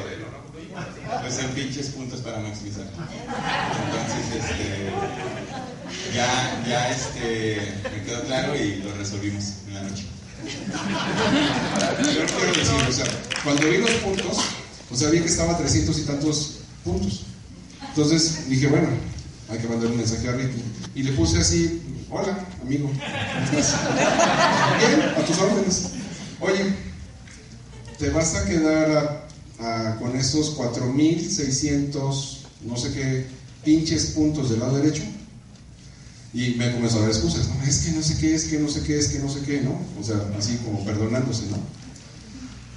Pues 1.21 1.39
en 1.39 1.49
pinches 1.49 1.87
puntos 1.89 2.21
para 2.21 2.39
maximizar. 2.39 2.85
Entonces, 2.85 4.35
este. 4.37 4.91
Ya, 6.13 6.63
ya 6.67 6.89
este. 6.91 7.73
Me 7.91 8.03
quedó 8.03 8.21
claro 8.23 8.55
y 8.55 8.77
lo 8.77 8.93
resolvimos 8.95 9.45
en 9.67 9.73
la 9.73 9.81
noche. 9.81 10.05
Yo 10.45 12.25
quiero 12.25 12.53
decir, 12.53 12.85
o 12.87 12.91
sea, 12.91 13.05
cuando 13.43 13.67
vi 13.67 13.77
los 13.77 13.91
puntos, 13.91 14.37
o 14.91 14.95
sea, 14.95 15.09
vi 15.09 15.19
que 15.19 15.27
estaba 15.27 15.53
a 15.53 15.57
300 15.57 15.97
y 15.99 16.01
tantos 16.03 16.51
puntos. 16.83 17.23
Entonces 17.89 18.49
dije, 18.49 18.67
bueno, 18.67 18.87
hay 19.49 19.57
que 19.59 19.67
mandar 19.67 19.89
un 19.91 19.97
mensaje 19.97 20.27
a 20.27 20.33
Ricky. 20.33 20.61
Y 20.95 21.03
le 21.03 21.11
puse 21.13 21.37
así, 21.39 21.81
hola, 22.09 22.45
amigo. 22.61 22.89
Bien, 24.79 25.01
a 25.17 25.25
tus 25.25 25.37
órdenes. 25.39 25.83
Oye, 26.39 26.73
¿te 27.97 28.09
vas 28.09 28.35
a 28.35 28.45
quedar 28.45 29.27
con 29.99 30.15
esos 30.15 30.57
4.600, 30.57 32.37
no 32.65 32.77
sé 32.77 32.93
qué, 32.93 33.27
pinches 33.63 34.07
puntos 34.07 34.49
del 34.49 34.59
lado 34.59 34.77
derecho? 34.77 35.03
Y 36.33 36.55
me 36.55 36.73
comenzó 36.73 36.97
a 36.97 37.01
dar 37.03 37.11
excusas, 37.11 37.47
no, 37.47 37.63
es 37.63 37.77
que 37.79 37.91
no 37.93 38.03
sé 38.03 38.17
qué, 38.17 38.35
es 38.35 38.43
que 38.43 38.59
no 38.59 38.67
sé 38.67 38.81
qué, 38.83 38.99
es 38.99 39.07
que 39.07 39.19
no 39.19 39.29
sé 39.29 39.39
qué, 39.41 39.61
¿no? 39.61 39.79
O 39.99 40.03
sea, 40.03 40.17
así 40.37 40.57
como 40.65 40.83
perdonándose, 40.83 41.45
¿no? 41.49 41.57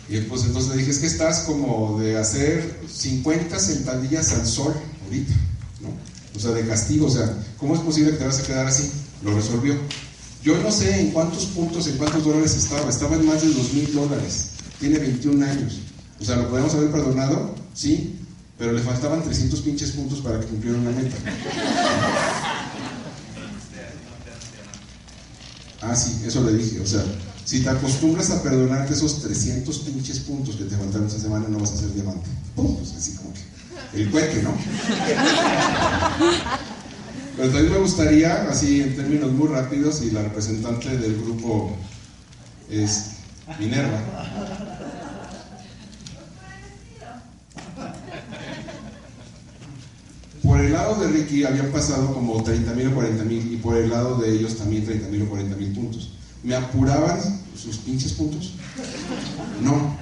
Y 0.09 0.21
pues 0.23 0.45
entonces 0.45 0.71
le 0.71 0.79
dije, 0.79 0.91
es 0.91 0.99
que 0.99 1.07
estás 1.07 1.41
como 1.41 2.01
de 2.01 2.17
hacer 2.17 2.81
50 2.91 3.59
sentadillas 3.59 4.33
al 4.33 4.47
sol 4.47 4.75
ahorita, 5.05 5.35
¿no? 5.83 5.89
O 6.35 6.41
sea, 6.41 6.53
de 6.53 6.67
castigo, 6.67 7.07
o 7.07 7.11
sea, 7.11 7.37
¿cómo 7.59 7.75
es 7.75 7.81
posible 7.81 8.13
que 8.13 8.19
te 8.19 8.25
vas 8.25 8.41
a 8.41 8.47
quedar 8.47 8.67
así? 8.67 8.91
Lo 9.23 9.35
resolvió. 9.35 9.75
Yo 10.43 10.57
no 10.63 10.71
sé 10.71 11.01
en 11.01 11.11
cuántos 11.11 11.47
puntos, 11.47 11.87
en 11.89 11.99
cuántos 11.99 12.25
dólares 12.25 12.57
estaba, 12.57 12.89
estaba 12.89 13.17
en 13.17 13.27
más 13.27 13.43
de 13.43 13.49
2 13.49 13.73
mil 13.75 13.93
dólares, 13.93 14.51
tiene 14.81 14.99
21 14.99 15.45
años. 15.45 15.81
O 16.21 16.25
sea, 16.25 16.37
¿lo 16.37 16.49
podemos 16.49 16.73
haber 16.75 16.91
perdonado? 16.91 17.55
Sí, 17.75 18.17
pero 18.57 18.73
le 18.73 18.81
faltaban 18.81 19.23
300 19.23 19.61
pinches 19.61 19.91
puntos 19.93 20.21
para 20.21 20.41
que 20.41 20.47
cumpliera 20.47 20.79
una 20.79 20.91
meta. 20.91 21.17
Ah, 25.89 25.97
sí, 25.97 26.23
eso 26.27 26.43
le 26.45 26.53
dije. 26.53 26.81
O 26.81 26.87
sea, 26.87 27.03
si 27.45 27.61
te 27.61 27.71
acostumbras 27.71 28.31
a 28.31 28.43
perdonarte 28.43 28.93
esos 28.93 29.23
300 29.23 29.79
pinches 29.79 30.21
puntos 30.21 30.57
que 30.57 30.65
te 30.65 30.77
faltaron 30.77 31.07
esa 31.07 31.19
semana, 31.19 31.47
no 31.49 31.59
vas 31.59 31.73
a 31.73 31.79
ser 31.79 31.95
diamante. 31.95 32.29
¡Pum! 32.55 32.77
Pues 32.77 32.93
así 32.93 33.13
como 33.13 33.33
que 33.33 33.41
el 34.03 34.11
cuete, 34.11 34.43
¿no? 34.43 34.53
Pero 37.37 37.51
también 37.51 37.73
me 37.73 37.79
gustaría, 37.79 38.49
así 38.51 38.83
en 38.83 38.97
términos 38.97 39.33
muy 39.33 39.49
rápidos, 39.49 40.03
y 40.03 40.11
la 40.11 40.23
representante 40.23 40.99
del 40.99 41.23
grupo 41.23 41.77
es 42.69 43.13
Minerva. 43.59 44.78
Por 50.43 50.61
el 50.61 50.73
lado 50.73 50.97
de 50.97 51.09
Ricky 51.09 51.45
habían 51.45 51.71
pasado 51.73 52.13
como 52.15 52.43
30 52.43 52.73
mil 52.75 52.89
o 52.89 52.95
40 52.95 53.25
mil 53.25 53.53
y 53.53 53.57
por 53.57 53.77
el 53.77 53.91
lado 53.91 54.19
de 54.19 54.31
ellos 54.33 54.57
también 54.57 54.85
30 54.85 55.09
mil 55.09 55.23
o 55.23 55.29
40 55.29 55.57
mil 55.57 55.73
puntos. 55.73 56.13
¿Me 56.43 56.55
apuraban 56.55 57.19
sus 57.57 57.79
pinches 57.79 58.13
puntos? 58.13 58.55
No. 59.61 59.97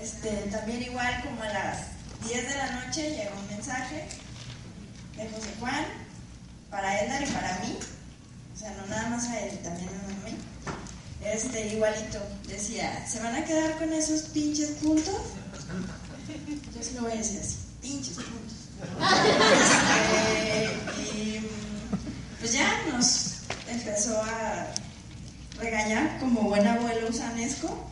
Este, 0.00 0.30
también 0.50 0.82
igual 0.82 1.22
como 1.24 1.42
a 1.42 1.48
las 1.48 1.78
10 2.28 2.48
de 2.48 2.54
la 2.54 2.84
noche 2.84 3.10
llegó 3.10 3.40
un 3.40 3.48
mensaje 3.48 4.06
de 5.16 5.28
José 5.30 5.54
Juan 5.58 5.84
para 6.70 7.02
Edgar 7.02 7.22
y 7.22 7.32
para 7.32 7.58
mí. 7.60 7.76
O 8.54 8.58
sea, 8.58 8.74
no 8.74 8.86
nada 8.86 9.08
más 9.10 9.24
a 9.28 9.40
él, 9.40 9.58
también 9.62 9.88
a 9.88 10.28
mí. 10.28 10.36
Este, 11.24 11.74
igualito. 11.74 12.20
Decía, 12.46 13.06
¿se 13.06 13.20
van 13.20 13.34
a 13.34 13.44
quedar 13.44 13.78
con 13.78 13.92
esos 13.92 14.22
pinches 14.22 14.70
puntos? 14.82 15.14
Yo 16.28 16.82
sí 16.82 16.94
lo 16.94 17.02
voy 17.02 17.12
a 17.12 17.16
decir 17.16 17.40
así, 17.40 17.56
pinches 17.80 18.14
puntos. 18.14 18.56
Este, 20.56 21.18
y 21.18 21.40
pues 22.38 22.52
ya 22.52 22.68
nos 22.92 23.36
empezó 23.68 24.20
a 24.20 24.66
regañar 25.58 26.18
como 26.20 26.42
buen 26.42 26.66
abuelo 26.66 27.08
usanesco. 27.08 27.88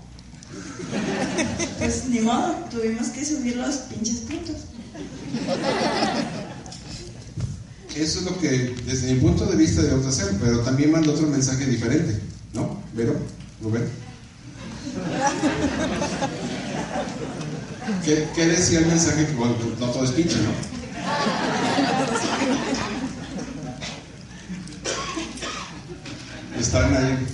Pues 1.78 2.04
ni 2.06 2.20
modo, 2.20 2.54
tuvimos 2.70 3.08
que 3.08 3.24
subir 3.24 3.56
los 3.56 3.74
pinches 3.76 4.18
puntos. 4.20 4.56
Eso 7.96 8.18
es 8.18 8.24
lo 8.24 8.38
que, 8.38 8.74
desde 8.86 9.14
mi 9.14 9.20
punto 9.20 9.46
de 9.46 9.56
vista, 9.56 9.82
debemos 9.82 10.06
hacer, 10.06 10.34
pero 10.40 10.60
también 10.60 10.90
manda 10.90 11.12
otro 11.12 11.26
mensaje 11.28 11.64
diferente, 11.66 12.20
¿no? 12.52 12.82
¿Vero? 12.92 13.16
¿Rubén? 13.62 13.88
¿Qué, 18.04 18.46
decía 18.46 18.78
el 18.78 18.86
mensaje? 18.86 19.26
Que 19.26 19.32
bueno, 19.34 19.54
no 19.78 19.86
todo 19.90 20.04
es 20.04 20.10
pinche, 20.12 20.36
¿no? 20.36 20.50
Están 26.58 26.96
ahí. 26.96 27.26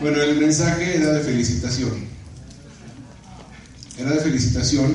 Bueno, 0.00 0.20
el 0.20 0.38
mensaje 0.38 0.96
era 0.96 1.12
de 1.12 1.20
felicitación. 1.20 2.06
Era 3.98 4.10
de 4.10 4.20
felicitación 4.20 4.94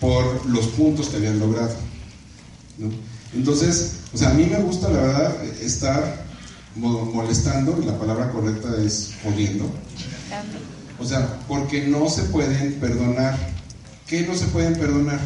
por 0.00 0.46
los 0.46 0.66
puntos 0.68 1.08
que 1.08 1.16
habían 1.16 1.38
logrado. 1.38 1.74
¿no? 2.78 2.90
Entonces, 3.34 3.92
o 4.12 4.18
sea, 4.18 4.30
a 4.30 4.34
mí 4.34 4.44
me 4.44 4.58
gusta, 4.58 4.90
la 4.90 5.00
verdad, 5.00 5.44
estar 5.62 6.24
molestando, 6.76 7.78
y 7.82 7.86
la 7.86 7.98
palabra 7.98 8.30
correcta 8.30 8.68
es 8.84 9.12
jodiendo. 9.22 9.70
O 10.98 11.06
sea, 11.06 11.38
porque 11.48 11.86
no 11.86 12.10
se 12.10 12.24
pueden 12.24 12.74
perdonar 12.74 13.59
¿Qué 14.10 14.22
no 14.22 14.34
se 14.34 14.46
pueden 14.46 14.74
perdonar? 14.74 15.20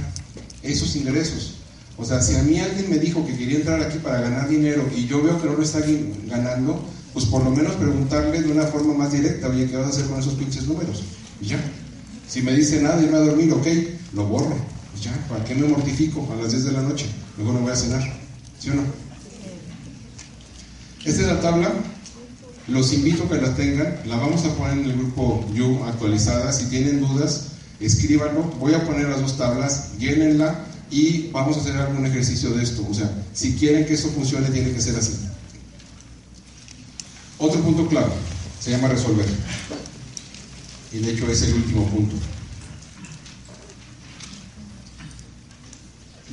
Esos 0.63 0.95
ingresos. 0.95 1.55
O 1.97 2.05
sea, 2.05 2.21
si 2.21 2.37
a 2.37 2.43
mí 2.43 2.61
alguien 2.61 2.91
me 2.91 2.99
dijo 2.99 3.27
que 3.27 3.35
quería 3.35 3.57
entrar 3.57 3.81
aquí 3.81 3.97
para 3.97 4.21
ganar 4.21 4.47
dinero 4.47 4.87
y 4.95 5.07
yo 5.07 5.23
veo 5.23 5.41
que 5.41 5.47
no 5.47 5.55
lo 5.55 5.63
está 5.63 5.81
ganando, 6.27 6.85
pues 7.15 7.25
por 7.25 7.43
lo 7.43 7.51
menos 7.51 7.77
preguntarle 7.77 8.43
de 8.43 8.53
una 8.53 8.65
forma 8.65 8.93
más 8.93 9.11
directa, 9.11 9.49
oye, 9.49 9.71
¿qué 9.71 9.77
vas 9.79 9.87
a 9.87 9.89
hacer 9.89 10.05
con 10.05 10.21
esos 10.21 10.35
pinches 10.35 10.67
números? 10.67 11.03
Y 11.41 11.47
ya. 11.47 11.65
Si 12.29 12.43
me 12.43 12.53
dice 12.53 12.83
nada, 12.83 13.03
irme 13.03 13.17
a 13.17 13.21
dormir, 13.21 13.51
ok, 13.55 13.67
lo 14.13 14.27
borro. 14.27 14.55
Ya, 15.01 15.13
¿para 15.31 15.43
qué 15.47 15.55
me 15.55 15.67
mortifico 15.67 16.29
a 16.31 16.43
las 16.43 16.51
10 16.51 16.65
de 16.65 16.73
la 16.73 16.83
noche? 16.83 17.07
Luego 17.39 17.55
no 17.55 17.61
voy 17.61 17.73
a 17.73 17.77
cenar. 17.77 18.03
¿Sí 18.61 18.69
o 18.69 18.75
no? 18.75 18.83
Esta 21.07 21.23
es 21.23 21.27
la 21.27 21.41
tabla. 21.41 21.73
Los 22.69 22.93
invito 22.93 23.25
a 23.25 23.29
que 23.31 23.41
la 23.41 23.55
tengan. 23.55 23.97
La 24.05 24.17
vamos 24.17 24.45
a 24.45 24.55
poner 24.55 24.77
en 24.77 24.85
el 24.91 24.97
grupo 24.97 25.47
You 25.55 25.85
actualizada. 25.85 26.53
Si 26.53 26.67
tienen 26.67 27.01
dudas, 27.01 27.54
escríbanlo, 27.81 28.43
voy 28.59 28.75
a 28.75 28.85
poner 28.85 29.09
las 29.09 29.21
dos 29.21 29.37
tablas, 29.37 29.97
llénenla 29.99 30.65
y 30.91 31.31
vamos 31.31 31.57
a 31.57 31.61
hacer 31.61 31.77
algún 31.77 32.07
ejercicio 32.07 32.51
de 32.51 32.63
esto. 32.63 32.87
O 32.89 32.95
sea, 32.95 33.11
si 33.33 33.55
quieren 33.55 33.87
que 33.87 33.95
eso 33.95 34.09
funcione, 34.11 34.49
tiene 34.51 34.73
que 34.73 34.81
ser 34.81 34.97
así. 34.97 35.13
Otro 37.39 37.61
punto 37.63 37.89
clave, 37.89 38.13
se 38.61 38.71
llama 38.71 38.89
resolver. 38.89 39.27
Y 40.93 40.99
de 40.99 41.13
hecho 41.13 41.29
es 41.29 41.43
el 41.43 41.55
último 41.55 41.87
punto. 41.89 42.15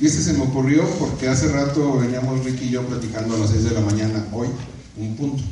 Y 0.00 0.06
este 0.06 0.22
se 0.22 0.32
me 0.32 0.42
ocurrió 0.42 0.88
porque 0.98 1.28
hace 1.28 1.48
rato 1.48 1.98
veníamos 1.98 2.44
Ricky 2.44 2.64
y 2.64 2.70
yo 2.70 2.86
platicando 2.86 3.36
a 3.36 3.38
las 3.38 3.50
6 3.50 3.64
de 3.64 3.70
la 3.70 3.80
mañana, 3.80 4.26
hoy, 4.32 4.48
un 4.96 5.16
punto. 5.16 5.42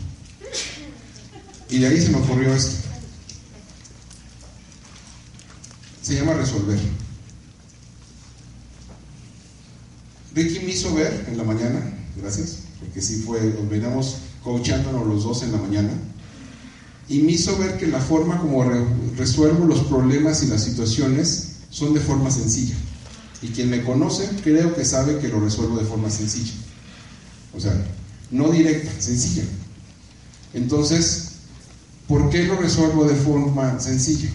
Y 1.69 1.79
de 1.79 1.87
ahí 1.87 2.01
se 2.01 2.11
me 2.11 2.19
ocurrió 2.19 2.53
esto. 2.55 2.90
Se 6.11 6.17
llama 6.17 6.35
resolver. 6.35 6.77
Ricky 10.35 10.59
me 10.59 10.73
hizo 10.73 10.93
ver 10.93 11.25
en 11.29 11.39
la 11.39 11.45
mañana, 11.45 11.81
gracias, 12.21 12.59
porque 12.81 13.01
sí 13.01 13.23
fue, 13.25 13.41
nos 13.41 13.69
veníamos 13.69 14.17
coachándonos 14.43 15.07
los 15.07 15.23
dos 15.23 15.45
en 15.45 15.53
la 15.53 15.59
mañana, 15.59 15.91
y 17.09 17.21
me 17.21 17.33
hizo 17.33 17.57
ver 17.59 17.79
que 17.79 17.87
la 17.87 18.01
forma 18.01 18.41
como 18.41 18.65
resuelvo 19.17 19.67
los 19.67 19.85
problemas 19.85 20.43
y 20.43 20.47
las 20.47 20.65
situaciones 20.65 21.59
son 21.71 21.95
de 21.95 22.01
forma 22.01 22.31
sencilla. 22.33 22.75
Y 23.41 23.49
quien 23.49 23.71
me 23.71 23.85
conoce 23.85 24.29
creo 24.43 24.75
que 24.75 24.85
sabe 24.85 25.19
que 25.19 25.29
lo 25.29 25.39
resuelvo 25.39 25.79
de 25.79 25.85
forma 25.85 26.11
sencilla. 26.11 26.55
O 27.57 27.61
sea, 27.61 27.73
no 28.33 28.51
directa, 28.51 28.91
sencilla. 28.99 29.45
Entonces, 30.55 31.35
¿por 32.09 32.31
qué 32.31 32.45
lo 32.45 32.57
resuelvo 32.57 33.05
de 33.05 33.15
forma 33.15 33.79
sencilla? 33.79 34.29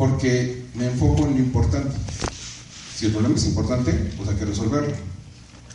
Porque 0.00 0.64
me 0.76 0.86
enfoco 0.86 1.26
en 1.26 1.34
lo 1.34 1.38
importante. 1.40 1.94
Si 2.96 3.04
el 3.04 3.12
problema 3.12 3.34
es 3.36 3.44
importante, 3.44 3.92
pues 4.16 4.30
hay 4.30 4.36
que 4.36 4.46
resolverlo. 4.46 4.94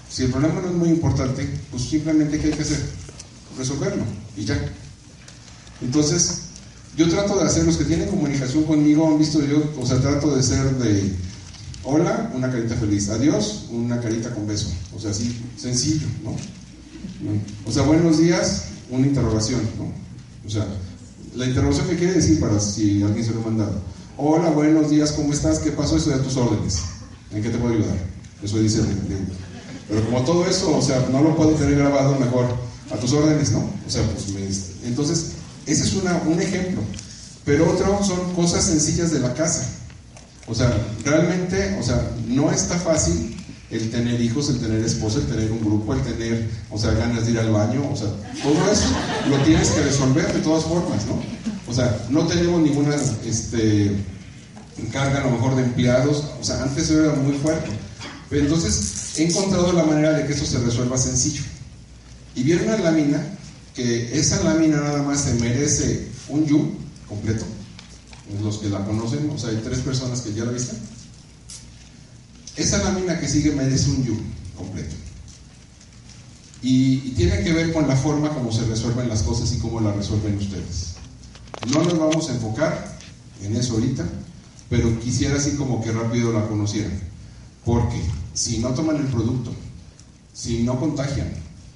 Si 0.10 0.24
el 0.24 0.32
problema 0.32 0.62
no 0.62 0.70
es 0.70 0.74
muy 0.74 0.90
importante, 0.90 1.48
pues 1.70 1.84
simplemente 1.84 2.40
¿qué 2.40 2.48
hay 2.48 2.54
que 2.54 2.64
hacer? 2.64 2.84
Resolverlo 3.56 4.04
y 4.36 4.44
ya. 4.44 4.60
Entonces, 5.80 6.40
yo 6.98 7.08
trato 7.08 7.38
de 7.38 7.46
hacer, 7.46 7.66
los 7.66 7.78
que 7.78 7.84
tienen 7.84 8.10
comunicación 8.10 8.64
conmigo 8.64 9.08
han 9.08 9.20
visto 9.20 9.46
yo, 9.46 9.62
o 9.80 9.86
sea, 9.86 10.02
trato 10.02 10.36
de 10.36 10.42
ser 10.42 10.76
de 10.78 11.14
hola, 11.84 12.32
una 12.34 12.50
carita 12.50 12.74
feliz, 12.78 13.10
adiós, 13.10 13.66
una 13.70 14.02
carita 14.02 14.34
con 14.34 14.48
beso, 14.48 14.74
o 14.96 15.00
sea, 15.00 15.12
así, 15.12 15.40
sencillo, 15.56 16.08
¿no? 16.24 16.36
O 17.64 17.72
sea, 17.72 17.84
buenos 17.84 18.18
días, 18.18 18.70
una 18.90 19.06
interrogación, 19.06 19.62
¿no? 19.78 19.94
O 20.48 20.50
sea, 20.50 20.66
la 21.36 21.46
interrogación 21.46 21.88
que 21.90 21.96
quiere 21.96 22.14
decir 22.14 22.40
para 22.40 22.60
si 22.60 23.04
alguien 23.04 23.24
se 23.24 23.32
lo 23.32 23.42
ha 23.42 23.44
mandado. 23.44 23.96
Hola, 24.18 24.50
buenos 24.50 24.90
días, 24.90 25.12
¿cómo 25.12 25.34
estás? 25.34 25.60
¿Qué 25.60 25.72
pasó? 25.72 25.98
Estoy 25.98 26.14
a 26.14 26.24
tus 26.24 26.38
órdenes. 26.38 26.80
¿En 27.34 27.44
qué 27.44 27.50
te 27.50 27.58
puedo 27.58 27.74
ayudar? 27.74 27.98
Eso 28.42 28.58
dice 28.60 28.82
Pero 29.90 30.06
como 30.06 30.22
todo 30.24 30.46
eso, 30.48 30.78
o 30.78 30.82
sea, 30.82 31.06
no 31.12 31.22
lo 31.22 31.36
puedo 31.36 31.52
tener 31.52 31.78
grabado 31.78 32.18
mejor 32.18 32.46
a 32.92 32.96
tus 32.96 33.12
órdenes, 33.12 33.52
¿no? 33.52 33.60
O 33.60 33.90
sea, 33.90 34.04
pues 34.04 34.30
me, 34.30 34.88
entonces, 34.88 35.32
ese 35.66 35.84
es 35.84 35.94
una, 35.96 36.22
un 36.28 36.42
ejemplo. 36.42 36.82
Pero 37.44 37.70
otro 37.70 38.02
son 38.06 38.34
cosas 38.36 38.64
sencillas 38.64 39.12
de 39.12 39.20
la 39.20 39.34
casa. 39.34 39.68
O 40.48 40.56
sea, 40.56 40.74
realmente, 41.04 41.78
o 41.78 41.84
sea, 41.84 42.02
no 42.26 42.52
está 42.52 42.80
fácil 42.80 43.36
el 43.72 43.90
tener 43.90 44.22
hijos, 44.22 44.50
el 44.50 44.60
tener 44.60 44.84
esposa, 44.84 45.20
el 45.20 45.26
tener 45.26 45.52
un 45.52 45.60
grupo, 45.60 45.94
el 45.94 46.02
tener, 46.02 46.50
o 46.70 46.78
sea, 46.78 46.92
ganas 46.92 47.26
de 47.26 47.32
ir 47.32 47.40
al 47.40 47.52
baño, 47.52 47.90
o 47.92 47.96
sea, 47.96 48.08
todo 48.44 48.72
eso 48.72 48.88
lo 49.30 49.38
tienes 49.44 49.70
que 49.70 49.82
resolver 49.82 50.32
de 50.34 50.40
todas 50.40 50.64
formas, 50.66 51.06
¿no? 51.06 51.22
O 51.68 51.74
sea, 51.74 52.06
no 52.10 52.28
tenemos 52.28 52.62
ninguna 52.62 52.96
este, 53.26 53.92
carga 54.92 55.22
a 55.22 55.24
lo 55.24 55.32
mejor 55.32 55.56
de 55.56 55.64
empleados, 55.64 56.24
o 56.40 56.44
sea, 56.44 56.62
antes 56.62 56.90
era 56.92 57.14
muy 57.14 57.34
fuerte. 57.38 57.70
Pero 58.30 58.44
entonces 58.44 59.18
he 59.18 59.24
encontrado 59.24 59.72
la 59.74 59.84
manera 59.84 60.14
de 60.14 60.28
que 60.28 60.34
eso 60.34 60.46
se 60.46 60.60
resuelva 60.60 60.98
sencillo. 60.98 61.42
Y 62.36 62.44
viene 62.44 62.64
una 62.64 62.78
lámina 62.78 63.24
que 63.74 64.18
esa 64.18 64.44
lámina 64.44 64.78
nada 64.78 65.04
más 65.04 65.22
se 65.22 65.34
merece 65.36 66.08
un 66.30 66.46
yu 66.46 66.72
completo. 67.08 67.46
Los 68.44 68.58
que 68.58 68.70
la 68.70 68.84
conocen, 68.86 69.30
o 69.30 69.38
sea, 69.38 69.50
hay 69.50 69.62
tres 69.64 69.80
personas 69.80 70.22
que 70.22 70.34
ya 70.34 70.46
la 70.46 70.52
visten. 70.52 70.78
Esa 72.56 72.84
lámina 72.84 73.20
que 73.20 73.28
sigue 73.28 73.52
merece 73.52 73.90
un 73.90 74.04
yu 74.04 74.18
completo. 74.56 74.96
Y, 76.62 77.02
y, 77.06 77.14
tiene 77.16 77.44
que 77.44 77.54
ver 77.54 77.74
con 77.74 77.88
la 77.88 77.96
forma 77.96 78.30
como 78.30 78.52
se 78.52 78.66
resuelven 78.66 79.10
las 79.10 79.24
cosas 79.24 79.52
y 79.54 79.60
cómo 79.60 79.82
las 79.82 79.96
resuelven 79.96 80.38
ustedes. 80.38 80.94
No 81.72 81.84
nos 81.84 81.98
vamos 81.98 82.30
a 82.30 82.34
enfocar 82.34 82.98
en 83.44 83.56
eso 83.56 83.74
ahorita, 83.74 84.06
pero 84.70 85.00
quisiera 85.00 85.36
así 85.36 85.52
como 85.52 85.84
que 85.84 85.92
rápido 85.92 86.32
la 86.32 86.48
conocieran. 86.48 87.00
Porque 87.64 88.02
si 88.34 88.60
no 88.60 88.70
toman 88.70 88.98
el 88.98 89.08
producto, 89.08 89.52
si 90.34 90.64
no 90.64 90.80
contagian, 90.80 91.34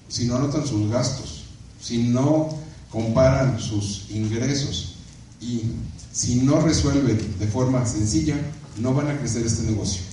si 0.08 0.26
no 0.26 0.36
anotan 0.36 0.66
sus 0.66 0.90
gastos, 0.90 1.46
si 1.82 2.00
no 2.04 2.50
comparan 2.92 3.60
sus 3.60 4.08
ingresos 4.10 4.96
y 5.40 5.64
si 6.12 6.36
no 6.36 6.60
resuelven 6.60 7.36
de 7.40 7.48
forma 7.48 7.86
sencilla, 7.86 8.36
no 8.78 8.94
van 8.94 9.08
a 9.08 9.18
crecer 9.18 9.46
este 9.46 9.64
negocio. 9.64 10.09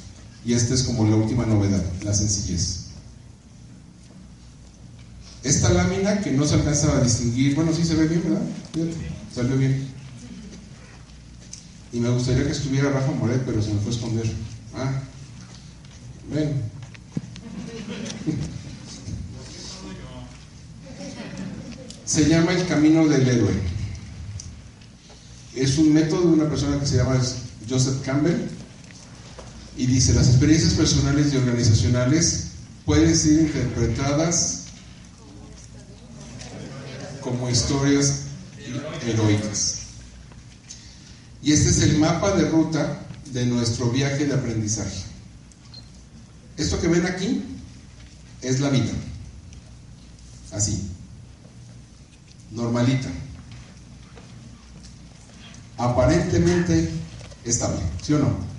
Y 0.46 0.54
esta 0.54 0.74
es 0.74 0.84
como 0.84 1.04
la 1.08 1.16
última 1.16 1.44
novedad, 1.44 1.82
la 2.04 2.14
sencillez. 2.14 2.84
Esta 5.42 5.70
lámina 5.70 6.20
que 6.20 6.30
no 6.30 6.46
se 6.46 6.54
alcanza 6.54 6.96
a 6.96 7.00
distinguir, 7.00 7.56
bueno, 7.56 7.72
sí 7.72 7.84
se 7.84 7.96
ve 7.96 8.06
bien, 8.06 8.22
¿verdad? 8.22 8.42
salió 9.34 9.56
bien. 9.56 9.88
Y 11.92 11.98
me 11.98 12.10
gustaría 12.10 12.44
que 12.44 12.52
estuviera 12.52 12.90
Rafa 12.90 13.10
Moret, 13.10 13.42
pero 13.44 13.60
se 13.60 13.74
me 13.74 13.80
fue 13.80 13.90
a 13.90 13.94
esconder. 13.94 14.32
Ah, 14.76 15.02
ven. 16.32 16.62
se 22.04 22.28
llama 22.28 22.52
el 22.52 22.64
camino 22.68 23.04
del 23.08 23.28
héroe. 23.28 23.52
Es 25.56 25.76
un 25.78 25.92
método 25.92 26.20
de 26.20 26.34
una 26.34 26.48
persona 26.48 26.78
que 26.78 26.86
se 26.86 26.98
llama 26.98 27.20
Joseph 27.68 28.00
Campbell 28.04 28.48
y 29.76 29.86
dice, 29.86 30.14
las 30.14 30.28
experiencias 30.28 30.74
personales 30.74 31.32
y 31.32 31.36
organizacionales 31.36 32.46
pueden 32.84 33.16
ser 33.16 33.40
interpretadas 33.40 34.64
como 37.20 37.50
historias 37.50 38.20
heroicas. 39.06 39.80
Y 41.42 41.52
este 41.52 41.70
es 41.70 41.82
el 41.82 41.98
mapa 41.98 42.32
de 42.32 42.48
ruta 42.48 43.00
de 43.32 43.46
nuestro 43.46 43.90
viaje 43.90 44.26
de 44.26 44.34
aprendizaje. 44.34 45.04
Esto 46.56 46.80
que 46.80 46.88
ven 46.88 47.06
aquí 47.06 47.42
es 48.42 48.60
la 48.60 48.70
vida. 48.70 48.92
Así 50.52 50.90
normalita, 52.56 53.08
aparentemente 55.76 56.90
estable, 57.44 57.80
¿sí 58.02 58.14
o 58.14 58.18
no? 58.18 58.55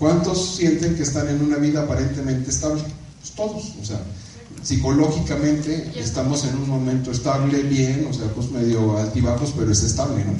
¿Cuántos 0.00 0.56
sienten 0.56 0.96
que 0.96 1.02
están 1.02 1.28
en 1.28 1.42
una 1.42 1.58
vida 1.58 1.82
aparentemente 1.82 2.48
estable? 2.48 2.80
Pues 3.20 3.32
todos, 3.32 3.74
o 3.82 3.84
sea, 3.84 4.00
psicológicamente 4.62 5.92
estamos 5.94 6.42
en 6.46 6.54
un 6.54 6.70
momento 6.70 7.10
estable, 7.10 7.62
bien, 7.64 8.06
o 8.08 8.14
sea, 8.14 8.26
pues 8.28 8.50
medio 8.50 8.96
altibajos, 8.96 9.52
pero 9.54 9.70
es 9.70 9.82
estable, 9.82 10.24
¿no? 10.24 10.32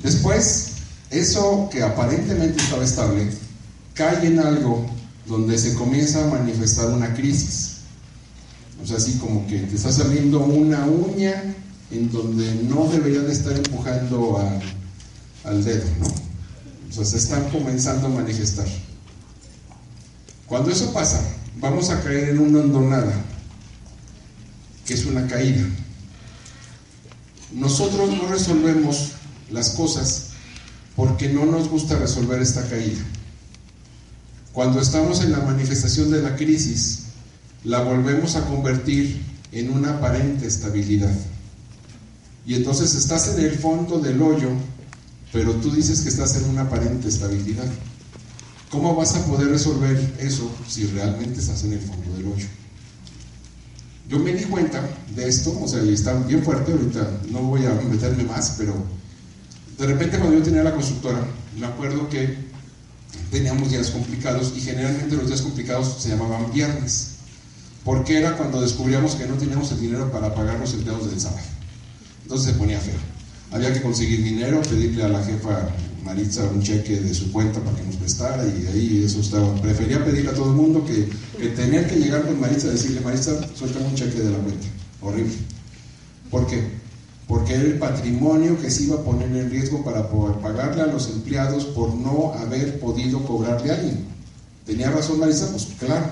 Después, 0.00 0.74
eso 1.10 1.68
que 1.72 1.82
aparentemente 1.82 2.62
estaba 2.62 2.84
estable, 2.84 3.32
cae 3.94 4.28
en 4.28 4.38
algo 4.38 4.86
donde 5.26 5.58
se 5.58 5.74
comienza 5.74 6.22
a 6.22 6.28
manifestar 6.28 6.90
una 6.90 7.12
crisis. 7.14 7.78
O 8.80 8.86
sea, 8.86 8.98
así 8.98 9.18
como 9.18 9.44
que 9.48 9.58
te 9.58 9.74
está 9.74 9.90
saliendo 9.90 10.38
una 10.38 10.86
uña 10.86 11.52
en 11.90 12.12
donde 12.12 12.62
no 12.62 12.88
deberían 12.92 13.26
de 13.26 13.32
estar 13.32 13.54
empujando 13.54 14.38
al 15.42 15.64
dedo, 15.64 15.84
¿no? 15.98 16.27
Se 17.04 17.16
están 17.16 17.48
comenzando 17.50 18.08
a 18.08 18.10
manifestar. 18.10 18.66
Cuando 20.46 20.70
eso 20.70 20.92
pasa, 20.92 21.20
vamos 21.60 21.90
a 21.90 22.02
caer 22.02 22.30
en 22.30 22.40
una 22.40 22.60
hondonada, 22.60 23.14
que 24.84 24.94
es 24.94 25.04
una 25.04 25.26
caída. 25.26 25.64
Nosotros 27.52 28.10
no 28.10 28.28
resolvemos 28.28 29.12
las 29.50 29.70
cosas 29.70 30.30
porque 30.96 31.28
no 31.28 31.46
nos 31.46 31.68
gusta 31.68 31.96
resolver 31.96 32.42
esta 32.42 32.68
caída. 32.68 33.00
Cuando 34.52 34.80
estamos 34.80 35.22
en 35.22 35.32
la 35.32 35.38
manifestación 35.38 36.10
de 36.10 36.20
la 36.20 36.34
crisis, 36.34 37.04
la 37.62 37.80
volvemos 37.80 38.34
a 38.34 38.44
convertir 38.46 39.22
en 39.52 39.70
una 39.70 39.90
aparente 39.90 40.46
estabilidad. 40.46 41.14
Y 42.44 42.54
entonces 42.54 42.94
estás 42.94 43.28
en 43.28 43.44
el 43.44 43.52
fondo 43.52 43.98
del 44.00 44.20
hoyo, 44.20 44.50
pero 45.32 45.52
tú 45.54 45.70
dices 45.70 46.00
que 46.00 46.08
estás 46.08 46.36
en 46.36 46.44
una 46.44 46.62
aparente 46.62 47.08
estabilidad. 47.08 47.66
¿Cómo 48.70 48.94
vas 48.94 49.14
a 49.14 49.24
poder 49.24 49.48
resolver 49.48 50.14
eso 50.20 50.50
si 50.68 50.86
realmente 50.86 51.40
estás 51.40 51.64
en 51.64 51.72
el 51.72 51.80
fondo 51.80 52.16
del 52.16 52.26
hoyo? 52.26 52.46
Yo 54.08 54.18
me 54.18 54.32
di 54.32 54.44
cuenta 54.44 54.82
de 55.14 55.28
esto, 55.28 55.58
o 55.60 55.68
sea, 55.68 55.82
y 55.82 55.92
está 55.92 56.14
bien 56.14 56.42
fuerte, 56.42 56.72
ahorita 56.72 57.20
no 57.30 57.40
voy 57.42 57.64
a 57.66 57.74
meterme 57.74 58.24
más, 58.24 58.54
pero 58.56 58.74
de 59.78 59.86
repente 59.86 60.18
cuando 60.18 60.38
yo 60.38 60.42
tenía 60.42 60.62
la 60.62 60.74
constructora, 60.74 61.26
me 61.58 61.66
acuerdo 61.66 62.08
que 62.08 62.36
teníamos 63.30 63.70
días 63.70 63.90
complicados 63.90 64.52
y 64.56 64.60
generalmente 64.60 65.16
los 65.16 65.26
días 65.26 65.42
complicados 65.42 66.02
se 66.02 66.08
llamaban 66.10 66.50
viernes 66.52 67.18
porque 67.84 68.18
era 68.18 68.36
cuando 68.36 68.60
descubríamos 68.60 69.14
que 69.14 69.26
no 69.26 69.34
teníamos 69.34 69.72
el 69.72 69.80
dinero 69.80 70.10
para 70.10 70.34
pagar 70.34 70.58
los 70.58 70.74
empleados 70.74 71.10
del 71.10 71.20
sábado. 71.20 71.40
Entonces 72.22 72.52
se 72.52 72.58
ponía 72.58 72.78
feo. 72.78 73.17
Había 73.50 73.72
que 73.72 73.82
conseguir 73.82 74.22
dinero, 74.22 74.60
pedirle 74.62 75.04
a 75.04 75.08
la 75.08 75.24
jefa 75.24 75.70
Maritza 76.04 76.44
un 76.44 76.62
cheque 76.62 77.00
de 77.00 77.14
su 77.14 77.32
cuenta 77.32 77.60
para 77.60 77.76
que 77.76 77.84
nos 77.84 77.96
prestara 77.96 78.44
y 78.44 78.66
ahí 78.66 79.02
eso 79.04 79.20
estaba. 79.20 79.54
Prefería 79.60 80.04
pedirle 80.04 80.30
a 80.30 80.34
todo 80.34 80.50
el 80.50 80.56
mundo 80.56 80.84
que, 80.84 81.08
que 81.38 81.48
tenía 81.48 81.86
que 81.86 81.96
llegar 81.96 82.26
con 82.26 82.40
Maritza 82.40 82.68
y 82.68 82.70
decirle, 82.72 83.00
Maritza, 83.00 83.32
suéltame 83.54 83.86
un 83.86 83.94
cheque 83.94 84.20
de 84.20 84.30
la 84.30 84.38
cuenta. 84.38 84.66
Horrible. 85.00 85.34
¿Por 86.30 86.46
qué? 86.46 86.78
porque 87.28 87.54
era 87.54 87.62
el 87.62 87.78
patrimonio 87.78 88.58
que 88.58 88.70
se 88.70 88.84
iba 88.84 88.96
a 88.96 89.04
poner 89.04 89.30
en 89.36 89.50
riesgo 89.50 89.84
para 89.84 90.08
poder 90.08 90.38
pagarle 90.38 90.82
a 90.82 90.86
los 90.86 91.10
empleados 91.10 91.66
por 91.66 91.94
no 91.94 92.32
haber 92.32 92.80
podido 92.80 93.22
cobrarle 93.24 93.70
a 93.70 93.74
alguien. 93.74 94.06
¿Tenía 94.64 94.90
razón 94.90 95.20
Marisa? 95.20 95.50
Pues 95.50 95.68
claro, 95.78 96.06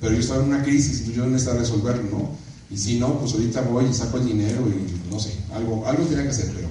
pero 0.00 0.14
yo 0.14 0.20
estaba 0.20 0.42
en 0.42 0.50
una 0.50 0.62
crisis 0.62 1.08
y 1.08 1.12
yo 1.12 1.26
necesitaba 1.26 1.58
resolverlo, 1.58 2.04
¿no? 2.04 2.30
Y 2.70 2.78
si 2.78 3.00
no, 3.00 3.18
pues 3.18 3.32
ahorita 3.32 3.62
voy 3.62 3.86
y 3.86 3.94
saco 3.94 4.18
el 4.18 4.26
dinero 4.26 4.64
y 4.68 5.10
no 5.12 5.18
sé, 5.18 5.32
algo, 5.52 5.84
algo 5.86 6.04
tenía 6.04 6.22
que 6.22 6.30
hacer, 6.30 6.52
pero... 6.54 6.69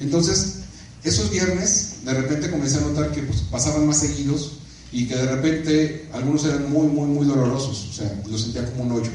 Entonces, 0.00 0.56
esos 1.04 1.30
viernes, 1.30 1.96
de 2.04 2.14
repente 2.14 2.50
comencé 2.50 2.78
a 2.78 2.80
notar 2.80 3.12
que 3.12 3.22
pues, 3.22 3.40
pasaban 3.42 3.86
más 3.86 3.98
seguidos 3.98 4.52
y 4.90 5.06
que 5.06 5.16
de 5.16 5.26
repente 5.26 6.08
algunos 6.12 6.44
eran 6.44 6.70
muy, 6.70 6.86
muy, 6.86 7.06
muy 7.06 7.26
dolorosos, 7.26 7.88
o 7.90 7.92
sea, 7.92 8.22
los 8.30 8.42
sentía 8.42 8.64
como 8.70 8.84
un 8.84 8.92
hoyo. 8.92 9.10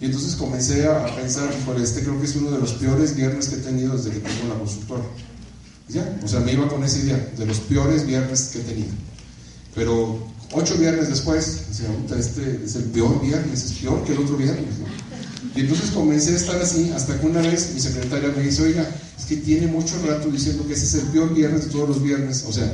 Y 0.00 0.06
entonces 0.06 0.36
comencé 0.36 0.86
a 0.86 1.06
pensar, 1.16 1.50
este 1.82 2.02
creo 2.02 2.18
que 2.20 2.26
es 2.26 2.36
uno 2.36 2.50
de 2.50 2.58
los 2.58 2.72
peores 2.74 3.16
viernes 3.16 3.48
que 3.48 3.56
he 3.56 3.58
tenido 3.58 3.96
desde 3.96 4.10
que 4.10 4.20
tengo 4.20 4.48
la 4.48 4.58
consultora. 4.58 5.02
Ya, 5.88 6.18
o 6.22 6.28
sea, 6.28 6.40
me 6.40 6.52
iba 6.52 6.68
con 6.68 6.82
esa 6.84 6.98
idea, 6.98 7.32
de 7.36 7.46
los 7.46 7.60
peores 7.60 8.06
viernes 8.06 8.50
que 8.52 8.60
he 8.60 8.62
tenido. 8.62 8.92
Pero 9.74 10.26
ocho 10.52 10.76
viernes 10.76 11.08
después, 11.08 11.66
sea, 11.72 12.18
este 12.18 12.62
es 12.64 12.76
el 12.76 12.84
peor 12.84 13.20
viernes, 13.22 13.64
es 13.64 13.72
peor 13.72 14.02
que 14.04 14.12
el 14.12 14.18
otro 14.18 14.36
viernes. 14.36 14.74
Y 15.54 15.60
entonces 15.60 15.90
comencé 15.90 16.32
a 16.32 16.36
estar 16.36 16.60
así 16.60 16.90
hasta 16.94 17.18
que 17.18 17.26
una 17.26 17.40
vez 17.40 17.72
mi 17.74 17.80
secretaria 17.80 18.32
me 18.36 18.42
dice, 18.42 18.62
oiga, 18.62 18.88
es 19.18 19.24
que 19.24 19.36
tiene 19.36 19.66
mucho 19.66 19.94
rato 20.06 20.28
diciendo 20.30 20.66
que 20.66 20.74
ese 20.74 20.84
es 20.84 20.94
el 20.94 21.08
peor 21.08 21.34
viernes 21.34 21.66
de 21.66 21.70
todos 21.70 21.88
los 21.88 22.02
viernes. 22.02 22.44
O 22.46 22.52
sea, 22.52 22.70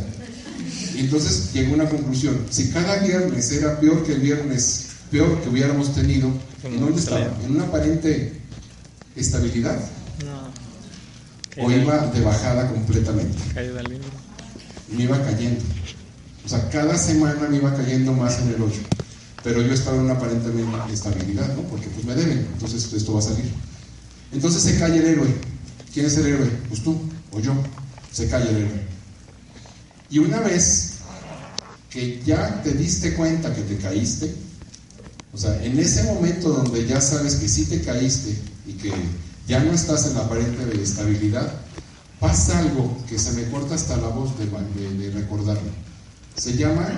y 0.95 1.01
entonces 1.01 1.53
llegó 1.53 1.73
a 1.73 1.75
una 1.75 1.89
conclusión. 1.89 2.39
Si 2.51 2.71
cada 2.71 2.97
viernes 2.99 3.51
era 3.53 3.79
peor 3.81 4.05
que 4.05 4.13
el 4.13 4.21
viernes 4.21 4.87
peor 5.11 5.41
que 5.43 5.49
hubiéramos 5.49 5.95
tenido, 5.95 6.33
¿en 6.65 6.81
dónde 6.81 7.01
estaba? 7.01 7.27
¿En 7.45 7.57
una 7.57 7.65
aparente 7.65 8.41
estabilidad? 9.17 9.79
No. 10.25 11.63
¿O 11.65 11.71
iba 11.71 12.07
de 12.07 12.21
bajada 12.21 12.69
completamente? 12.71 13.39
Me 14.89 15.05
iba 15.05 15.23
cayendo. 15.23 15.63
O 16.45 16.49
sea, 16.49 16.69
cada 16.71 16.97
semana 16.97 17.49
me 17.49 17.59
iba 17.59 17.75
cayendo 17.75 18.13
más 18.13 18.41
en 18.41 18.49
el 18.49 18.63
hoyo 18.63 18.81
pero 19.43 19.61
yo 19.63 19.73
estaba 19.73 19.97
en 19.97 20.05
una 20.05 20.15
aparentemente 20.15 20.93
estabilidad, 20.93 21.55
¿no? 21.57 21.63
Porque 21.63 21.89
pues 21.89 22.05
me 22.05 22.15
deben, 22.15 22.47
entonces 22.53 22.93
esto 22.93 23.13
va 23.15 23.19
a 23.19 23.23
salir. 23.23 23.51
Entonces 24.33 24.63
se 24.63 24.79
cae 24.79 24.97
el 24.97 25.05
héroe. 25.05 25.35
¿Quién 25.93 26.07
es 26.07 26.17
el 26.17 26.27
héroe? 26.27 26.51
Pues 26.69 26.83
tú 26.83 27.01
o 27.33 27.41
yo. 27.41 27.53
Se 28.13 28.29
cae 28.29 28.49
el 28.49 28.57
héroe. 28.57 28.83
Y 30.11 30.19
una 30.19 30.41
vez 30.41 30.95
que 31.91 32.23
ya 32.25 32.63
te 32.63 32.73
diste 32.73 33.15
cuenta 33.15 33.55
que 33.55 33.63
te 33.63 33.77
caíste, 33.77 34.35
o 35.33 35.39
sea, 35.39 35.63
en 35.65 35.79
ese 35.79 36.03
momento 36.05 36.51
donde 36.51 36.87
ya 36.87 37.01
sabes 37.01 37.37
que 37.37 37.49
sí 37.49 37.65
te 37.67 37.81
caíste 37.81 38.37
y 38.67 38.73
que 38.75 38.93
ya 39.49 39.63
no 39.63 39.73
estás 39.73 40.07
en 40.07 40.15
la 40.15 40.21
aparente 40.21 40.81
estabilidad, 40.81 41.53
pasa 42.21 42.59
algo 42.59 42.97
que 43.09 43.19
se 43.19 43.33
me 43.33 43.51
corta 43.51 43.75
hasta 43.75 43.97
la 43.97 44.09
voz 44.09 44.33
de, 44.39 44.47
de 44.99 45.11
recordarlo. 45.11 45.71
Se 46.37 46.57
llama 46.57 46.89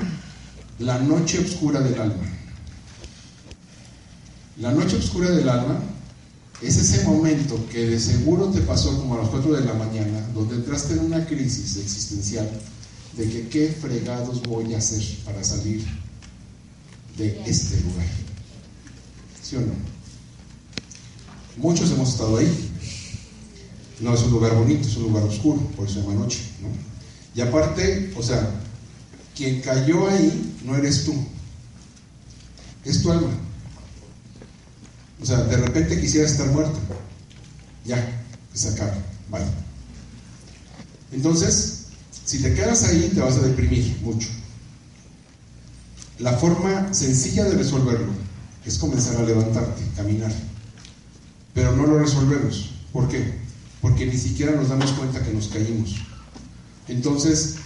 la 0.78 0.98
noche 0.98 1.38
oscura 1.38 1.80
del 1.80 2.00
alma. 2.00 2.33
La 4.58 4.70
noche 4.70 4.96
oscura 4.96 5.30
del 5.30 5.48
alma 5.48 5.80
es 6.62 6.76
ese 6.76 7.04
momento 7.04 7.58
que 7.70 7.86
de 7.86 7.98
seguro 7.98 8.46
te 8.50 8.60
pasó 8.60 8.96
como 8.96 9.14
a 9.14 9.18
las 9.18 9.28
4 9.28 9.52
de 9.52 9.64
la 9.64 9.74
mañana, 9.74 10.20
donde 10.32 10.54
entraste 10.54 10.94
en 10.94 11.00
una 11.00 11.26
crisis 11.26 11.76
existencial 11.76 12.48
de 13.16 13.28
que 13.28 13.48
qué 13.48 13.68
fregados 13.68 14.42
voy 14.42 14.74
a 14.74 14.78
hacer 14.78 15.02
para 15.24 15.42
salir 15.42 15.84
de 17.16 17.42
este 17.46 17.80
lugar. 17.80 18.06
¿Sí 19.42 19.56
o 19.56 19.60
no? 19.60 19.72
Muchos 21.56 21.90
hemos 21.90 22.10
estado 22.10 22.36
ahí. 22.36 22.70
No 24.00 24.14
es 24.14 24.22
un 24.22 24.30
lugar 24.30 24.54
bonito, 24.54 24.86
es 24.86 24.96
un 24.96 25.04
lugar 25.04 25.24
oscuro, 25.24 25.60
por 25.76 25.86
eso 25.86 25.94
se 25.94 26.00
llama 26.00 26.14
noche. 26.14 26.40
¿no? 26.62 26.68
Y 27.34 27.40
aparte, 27.46 28.12
o 28.16 28.22
sea, 28.22 28.48
quien 29.36 29.60
cayó 29.60 30.08
ahí 30.08 30.56
no 30.64 30.76
eres 30.76 31.04
tú, 31.04 31.14
es 32.84 33.02
tu 33.02 33.10
alma. 33.10 33.30
O 35.20 35.26
sea, 35.26 35.38
de 35.38 35.56
repente 35.56 36.00
quisiera 36.00 36.26
estar 36.26 36.46
muerto. 36.48 36.78
Ya, 37.84 37.96
que 38.52 38.58
se 38.58 38.68
acabe. 38.68 38.92
Vale. 39.30 39.46
Entonces, 41.12 41.86
si 42.24 42.42
te 42.42 42.54
quedas 42.54 42.84
ahí, 42.84 43.10
te 43.14 43.20
vas 43.20 43.36
a 43.36 43.42
deprimir 43.42 43.98
mucho. 44.02 44.28
La 46.18 46.32
forma 46.32 46.92
sencilla 46.94 47.44
de 47.44 47.56
resolverlo 47.56 48.12
es 48.64 48.78
comenzar 48.78 49.16
a 49.16 49.22
levantarte, 49.22 49.82
caminar. 49.96 50.32
Pero 51.52 51.76
no 51.76 51.86
lo 51.86 51.98
resolvemos. 51.98 52.70
¿Por 52.92 53.08
qué? 53.08 53.38
Porque 53.80 54.06
ni 54.06 54.16
siquiera 54.16 54.52
nos 54.52 54.68
damos 54.68 54.92
cuenta 54.92 55.22
que 55.22 55.32
nos 55.32 55.48
caímos. 55.48 55.96
Entonces, 56.88 57.56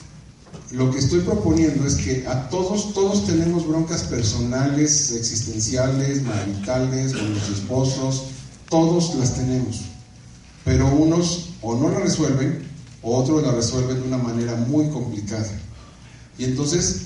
lo 0.70 0.90
que 0.90 0.98
estoy 0.98 1.20
proponiendo 1.20 1.86
es 1.86 1.94
que 1.94 2.26
a 2.26 2.48
todos, 2.50 2.92
todos 2.92 3.26
tenemos 3.26 3.66
broncas 3.66 4.02
personales, 4.04 5.12
existenciales, 5.12 6.22
maritales, 6.22 7.14
con 7.14 7.32
los 7.32 7.48
esposos, 7.48 8.24
todos 8.68 9.14
las 9.14 9.34
tenemos. 9.34 9.80
Pero 10.64 10.86
unos 10.88 11.50
o 11.62 11.74
no 11.74 11.88
la 11.88 12.00
resuelven, 12.00 12.68
o 13.02 13.16
otros 13.16 13.42
la 13.42 13.52
resuelven 13.52 14.02
de 14.02 14.08
una 14.08 14.18
manera 14.18 14.56
muy 14.56 14.88
complicada. 14.90 15.48
Y 16.36 16.44
entonces, 16.44 17.02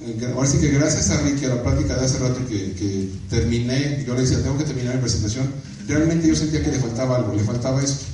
eh, 0.00 0.32
ahora 0.34 0.48
sí 0.48 0.58
que 0.58 0.70
gracias 0.70 1.10
a 1.10 1.20
Ricky, 1.20 1.44
a 1.44 1.56
la 1.56 1.62
plática 1.62 1.94
de 1.94 2.06
hace 2.06 2.18
rato 2.20 2.40
que, 2.48 2.72
que 2.72 3.10
terminé, 3.28 4.02
yo 4.06 4.14
le 4.14 4.22
decía, 4.22 4.42
tengo 4.42 4.56
que 4.56 4.64
terminar 4.64 4.94
mi 4.94 5.02
presentación, 5.02 5.46
realmente 5.86 6.26
yo 6.26 6.34
sentía 6.34 6.64
que 6.64 6.70
le 6.70 6.78
faltaba 6.78 7.16
algo, 7.16 7.34
le 7.34 7.44
faltaba 7.44 7.82
esto. 7.82 8.06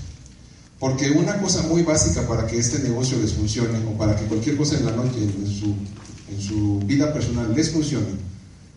Porque 0.78 1.10
una 1.10 1.40
cosa 1.40 1.62
muy 1.62 1.82
básica 1.82 2.26
para 2.28 2.46
que 2.46 2.58
este 2.58 2.80
negocio 2.80 3.18
les 3.18 3.32
funcione 3.32 3.78
o 3.86 3.96
para 3.96 4.14
que 4.14 4.26
cualquier 4.26 4.56
cosa 4.56 4.76
en 4.76 4.84
la 4.84 4.92
noche, 4.92 5.22
en 5.22 6.40
su, 6.42 6.80
vida 6.84 7.12
personal 7.12 7.54
les 7.54 7.70
funcione, 7.70 8.06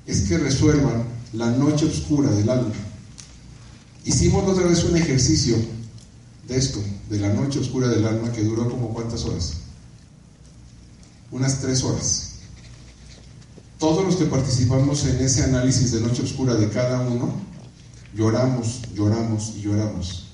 es 0.08 0.22
que 0.22 0.38
resuelvan 0.38 1.04
la 1.34 1.52
noche 1.52 1.86
oscura 1.86 2.32
del 2.32 2.50
alma. 2.50 2.74
Hicimos 4.06 4.48
otra 4.48 4.66
vez 4.66 4.84
un 4.86 4.96
ejercicio 4.96 5.58
de 6.48 6.58
esto, 6.58 6.80
de 7.10 7.20
la 7.20 7.34
noche 7.34 7.60
oscura 7.60 7.90
del 7.90 8.06
alma, 8.06 8.32
que 8.32 8.44
duró 8.44 8.70
como 8.70 8.94
cuántas 8.94 9.26
horas? 9.26 9.54
Unas 11.32 11.60
tres 11.60 11.84
horas. 11.84 12.30
Todos 13.78 14.06
los 14.06 14.16
que 14.16 14.26
participamos 14.26 15.06
en 15.06 15.20
ese 15.20 15.44
análisis 15.44 15.92
de 15.92 16.02
noche 16.02 16.24
oscura 16.24 16.56
de 16.56 16.70
cada 16.70 17.02
uno, 17.02 17.34
lloramos, 18.16 18.82
lloramos 18.96 19.54
y 19.58 19.62
lloramos. 19.62 20.29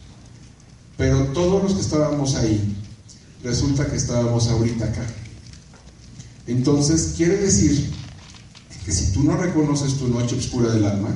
Pero 0.98 1.26
todos 1.28 1.64
los 1.64 1.74
que 1.74 1.82
estábamos 1.82 2.36
ahí, 2.36 2.76
resulta 3.44 3.88
que 3.88 3.96
estábamos 3.96 4.48
ahorita 4.48 4.86
acá. 4.86 5.06
Entonces, 6.48 7.14
quiere 7.18 7.38
decir 7.38 7.92
que 8.86 8.92
si 8.92 9.12
tú 9.12 9.24
no 9.24 9.36
reconoces 9.36 9.96
tu 9.96 10.08
noche 10.08 10.38
oscura 10.38 10.72
del 10.72 10.86
alma, 10.86 11.10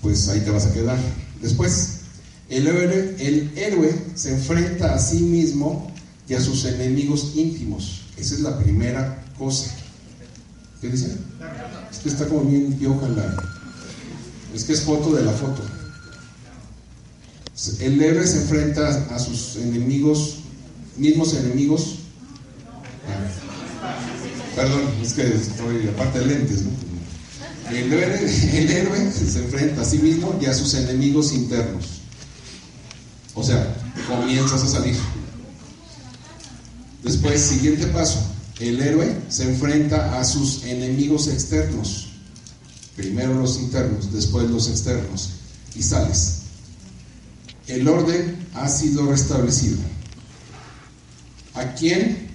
pues 0.00 0.28
ahí 0.28 0.40
te 0.40 0.50
vas 0.50 0.66
a 0.66 0.72
quedar. 0.72 0.98
Después, 1.40 2.00
el 2.48 2.66
héroe, 2.66 3.16
el 3.18 3.52
héroe 3.56 4.04
se 4.14 4.32
enfrenta 4.32 4.94
a 4.94 4.98
sí 4.98 5.20
mismo 5.20 5.92
y 6.28 6.34
a 6.34 6.40
sus 6.40 6.64
enemigos 6.64 7.32
íntimos. 7.34 8.02
Esa 8.16 8.34
es 8.34 8.40
la 8.40 8.58
primera 8.58 9.24
cosa. 9.38 9.70
¿Qué 10.80 10.88
dice? 10.88 11.16
Es 11.90 11.98
que 11.98 12.08
está 12.08 12.26
como 12.26 12.42
bien 12.42 12.72
pioja 12.74 13.08
la... 13.08 13.36
Es 14.54 14.64
que 14.64 14.72
es 14.72 14.82
foto 14.82 15.14
de 15.14 15.22
la 15.22 15.32
foto. 15.32 15.62
El 17.80 18.02
héroe 18.02 18.26
se 18.26 18.42
enfrenta 18.42 19.06
a 19.14 19.18
sus 19.18 19.56
enemigos, 19.56 20.36
mismos 20.96 21.34
enemigos. 21.34 21.96
perdón, 24.54 24.82
es 25.02 25.12
que 25.14 25.22
estoy 25.22 25.88
aparte 25.88 26.20
de 26.20 26.26
lentes, 26.26 26.62
¿no? 26.62 26.70
El 27.70 27.92
héroe, 27.92 29.10
se 29.10 29.38
enfrenta 29.38 29.82
a 29.82 29.84
sí 29.84 29.98
mismo 29.98 30.38
y 30.40 30.46
a 30.46 30.54
sus 30.54 30.74
enemigos 30.74 31.32
internos. 31.32 31.86
O 33.34 33.42
sea, 33.42 33.74
comienzas 34.06 34.62
a 34.62 34.68
salir. 34.68 34.96
Después, 37.02 37.40
siguiente 37.40 37.86
paso, 37.86 38.20
el 38.60 38.80
héroe 38.80 39.16
se 39.28 39.44
enfrenta 39.44 40.20
a 40.20 40.24
sus 40.24 40.64
enemigos 40.64 41.28
externos. 41.28 42.08
Primero 42.96 43.34
los 43.34 43.58
internos, 43.58 44.12
después 44.12 44.50
los 44.50 44.68
externos. 44.68 45.30
Y 45.74 45.82
sales 45.82 46.43
el 47.66 47.88
orden 47.88 48.46
ha 48.54 48.68
sido 48.68 49.06
restablecido. 49.10 49.78
¿A 51.54 51.74
quién 51.74 52.28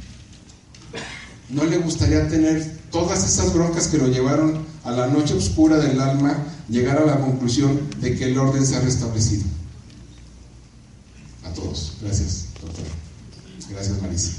no 1.50 1.66
le 1.66 1.78
gustaría 1.78 2.28
tener 2.28 2.80
todas 2.92 3.26
esas 3.26 3.54
broncas 3.54 3.88
que 3.88 3.98
lo 3.98 4.08
llevaron 4.08 4.66
a 4.84 4.92
la 4.92 5.08
noche 5.08 5.34
oscura 5.34 5.78
del 5.78 6.00
alma, 6.00 6.46
llegar 6.70 6.98
a 6.98 7.06
la 7.06 7.20
conclusión 7.20 7.90
de 8.00 8.16
que 8.16 8.26
el 8.26 8.38
orden 8.38 8.66
se 8.66 8.76
ha 8.76 8.82
restablecido? 8.82 9.44
A 11.44 11.54
todos. 11.54 11.98
Gracias, 12.02 12.46
doctor. 12.62 12.86
Gracias, 13.70 14.02
Marisa. 14.02 14.32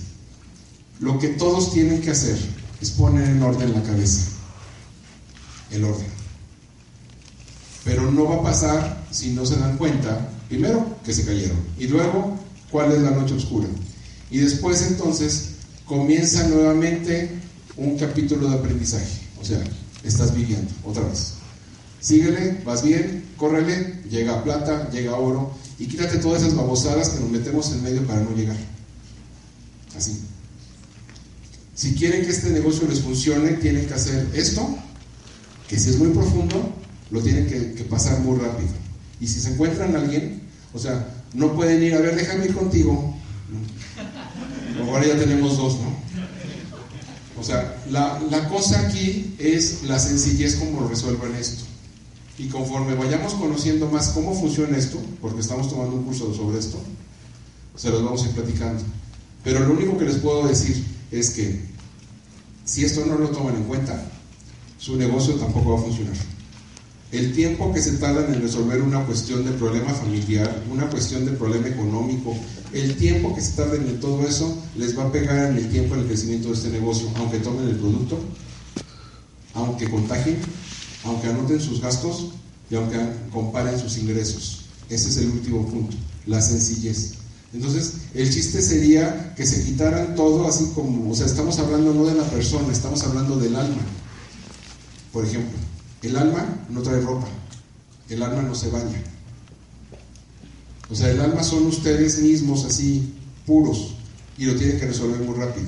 Lo 0.99 1.19
que 1.19 1.29
todos 1.29 1.73
tienen 1.73 2.01
que 2.01 2.11
hacer 2.11 2.39
es 2.81 2.91
poner 2.91 3.29
en 3.29 3.43
orden 3.43 3.73
la 3.73 3.83
cabeza. 3.83 4.23
El 5.71 5.85
orden. 5.85 6.20
Pero 7.91 8.09
no 8.09 8.25
va 8.25 8.37
a 8.37 8.43
pasar 8.43 9.05
si 9.11 9.31
no 9.31 9.45
se 9.45 9.57
dan 9.57 9.77
cuenta, 9.77 10.31
primero, 10.49 10.97
que 11.05 11.13
se 11.13 11.25
cayeron. 11.25 11.59
Y 11.77 11.89
luego, 11.89 12.39
cuál 12.71 12.93
es 12.93 13.03
la 13.03 13.11
noche 13.11 13.35
oscura. 13.35 13.67
Y 14.31 14.39
después 14.39 14.81
entonces 14.83 15.55
comienza 15.87 16.47
nuevamente 16.47 17.33
un 17.77 17.99
capítulo 17.99 18.49
de 18.49 18.59
aprendizaje. 18.59 19.21
O 19.43 19.45
sea, 19.45 19.61
estás 20.05 20.33
viviendo 20.33 20.71
otra 20.85 21.03
vez. 21.03 21.33
Síguele, 22.01 22.63
vas 22.65 22.85
bien, 22.85 23.25
córrele, 23.37 24.01
llega 24.09 24.45
plata, 24.45 24.89
llega 24.93 25.17
oro 25.17 25.53
y 25.77 25.87
quítate 25.87 26.19
todas 26.19 26.43
esas 26.43 26.55
babosadas 26.55 27.09
que 27.09 27.19
nos 27.19 27.29
metemos 27.29 27.73
en 27.73 27.83
medio 27.83 28.07
para 28.07 28.21
no 28.21 28.37
llegar. 28.37 28.57
Así. 29.97 30.17
Si 31.75 31.95
quieren 31.95 32.23
que 32.23 32.31
este 32.31 32.51
negocio 32.51 32.87
les 32.87 33.01
funcione, 33.01 33.55
tienen 33.55 33.87
que 33.87 33.95
hacer 33.95 34.29
esto, 34.33 34.79
que 35.67 35.77
si 35.77 35.91
es 35.91 35.99
muy 35.99 36.11
profundo, 36.11 36.77
lo 37.11 37.21
tienen 37.23 37.47
que, 37.47 37.85
pasar 37.85 38.21
muy 38.21 38.39
rápido. 38.39 38.71
Y 39.21 39.27
si 39.27 39.41
se 39.41 39.53
encuentran 39.53 39.95
a 39.95 40.01
alguien, 40.01 40.43
o 40.73 40.79
sea, 40.79 41.15
no 41.35 41.55
pueden 41.55 41.83
ir, 41.83 41.95
a 41.95 42.01
ver, 42.01 42.17
déjame 42.17 42.47
ir 42.47 42.55
contigo. 42.55 43.17
Ahora 44.87 45.07
ya 45.07 45.19
tenemos 45.19 45.57
dos, 45.57 45.75
¿no? 45.81 46.01
O 47.39 47.43
sea, 47.43 47.77
la, 47.91 48.21
la 48.31 48.49
cosa 48.49 48.81
aquí 48.81 49.35
es 49.39 49.83
la 49.85 49.99
sencillez 49.99 50.57
como 50.57 50.89
resuelvan 50.89 51.35
esto. 51.35 51.65
Y 52.39 52.49
conforme 52.49 52.95
vayamos 52.95 53.35
conociendo 53.35 53.89
más 53.89 54.11
cómo 54.11 54.35
funciona 54.35 54.77
esto, 54.77 55.01
porque 55.21 55.41
estamos 55.41 55.69
tomando 55.69 55.97
un 55.97 56.05
curso 56.05 56.35
sobre 56.35 56.59
esto, 56.59 56.79
se 57.77 57.91
los 57.91 58.05
vamos 58.05 58.23
a 58.23 58.29
ir 58.29 58.33
platicando. 58.33 58.83
Pero 59.43 59.61
lo 59.61 59.73
único 59.73 59.97
que 59.99 60.05
les 60.05 60.17
puedo 60.17 60.47
decir 60.47 60.85
es 61.11 61.31
que 61.31 61.61
si 62.65 62.85
esto 62.85 63.05
no 63.05 63.17
lo 63.17 63.29
toman 63.29 63.57
en 63.57 63.65
cuenta, 63.65 64.03
su 64.79 64.97
negocio 64.97 65.35
tampoco 65.35 65.73
va 65.73 65.81
a 65.81 65.83
funcionar. 65.83 66.15
El 67.13 67.33
tiempo 67.35 67.73
que 67.73 67.83
se 67.83 67.93
tardan 67.93 68.33
en 68.33 68.41
resolver 68.41 68.81
una 68.83 69.05
cuestión 69.05 69.45
de 69.45 69.51
problema 69.53 69.93
familiar, 69.93 70.63
una 70.71 70.89
cuestión 70.89 71.25
de 71.25 71.33
problema 71.33 71.67
económico, 71.67 72.37
el 72.73 72.97
tiempo 72.97 73.35
que 73.35 73.41
se 73.41 73.53
tarden 73.53 73.89
en 73.89 73.99
todo 73.99 74.25
eso 74.25 74.57
les 74.77 74.97
va 74.97 75.05
a 75.05 75.13
pegar 75.13 75.51
en 75.51 75.57
el 75.57 75.69
tiempo 75.71 75.95
en 75.95 76.03
el 76.03 76.07
crecimiento 76.07 76.49
de 76.49 76.55
este 76.55 76.69
negocio, 76.69 77.09
aunque 77.17 77.39
tomen 77.39 77.69
el 77.69 77.77
producto, 77.77 78.17
aunque 79.55 79.91
contagien, 79.91 80.39
aunque 81.05 81.27
anoten 81.27 81.61
sus 81.61 81.81
gastos 81.81 82.29
y 82.71 82.77
aunque 82.77 82.97
comparen 83.33 83.77
sus 83.77 83.99
ingresos. 83.99 84.61
Ese 84.89 85.09
es 85.09 85.17
el 85.17 85.31
último 85.31 85.67
punto, 85.67 85.97
la 86.27 86.41
sencillez. 86.41 87.15
Entonces, 87.53 87.95
el 88.15 88.33
chiste 88.33 88.63
sería 88.63 89.35
que 89.35 89.45
se 89.45 89.65
quitaran 89.65 90.15
todo 90.15 90.47
así 90.47 90.71
como, 90.77 91.11
o 91.11 91.15
sea, 91.17 91.27
estamos 91.27 91.59
hablando 91.59 91.93
no 91.93 92.07
de 92.07 92.15
la 92.15 92.31
persona, 92.31 92.73
estamos 92.73 93.03
hablando 93.03 93.37
del 93.37 93.57
alma. 93.57 93.83
Por 95.13 95.25
ejemplo, 95.25 95.59
el 96.03 96.17
alma 96.17 96.45
no 96.69 96.83
trae 96.83 97.01
ropa, 97.01 97.29
el 98.09 98.23
alma 98.23 98.43
no 98.43 98.55
se 98.55 98.71
baña. 98.71 99.03
O 100.91 100.95
sea, 100.95 101.11
el 101.11 101.21
alma 101.21 101.43
son 101.43 101.67
ustedes 101.67 102.19
mismos 102.19 102.65
así, 102.65 103.15
puros, 103.47 103.95
y 104.37 104.47
lo 104.47 104.57
tienen 104.57 104.79
que 104.79 104.87
resolver 104.87 105.21
muy 105.21 105.37
rápido. 105.37 105.67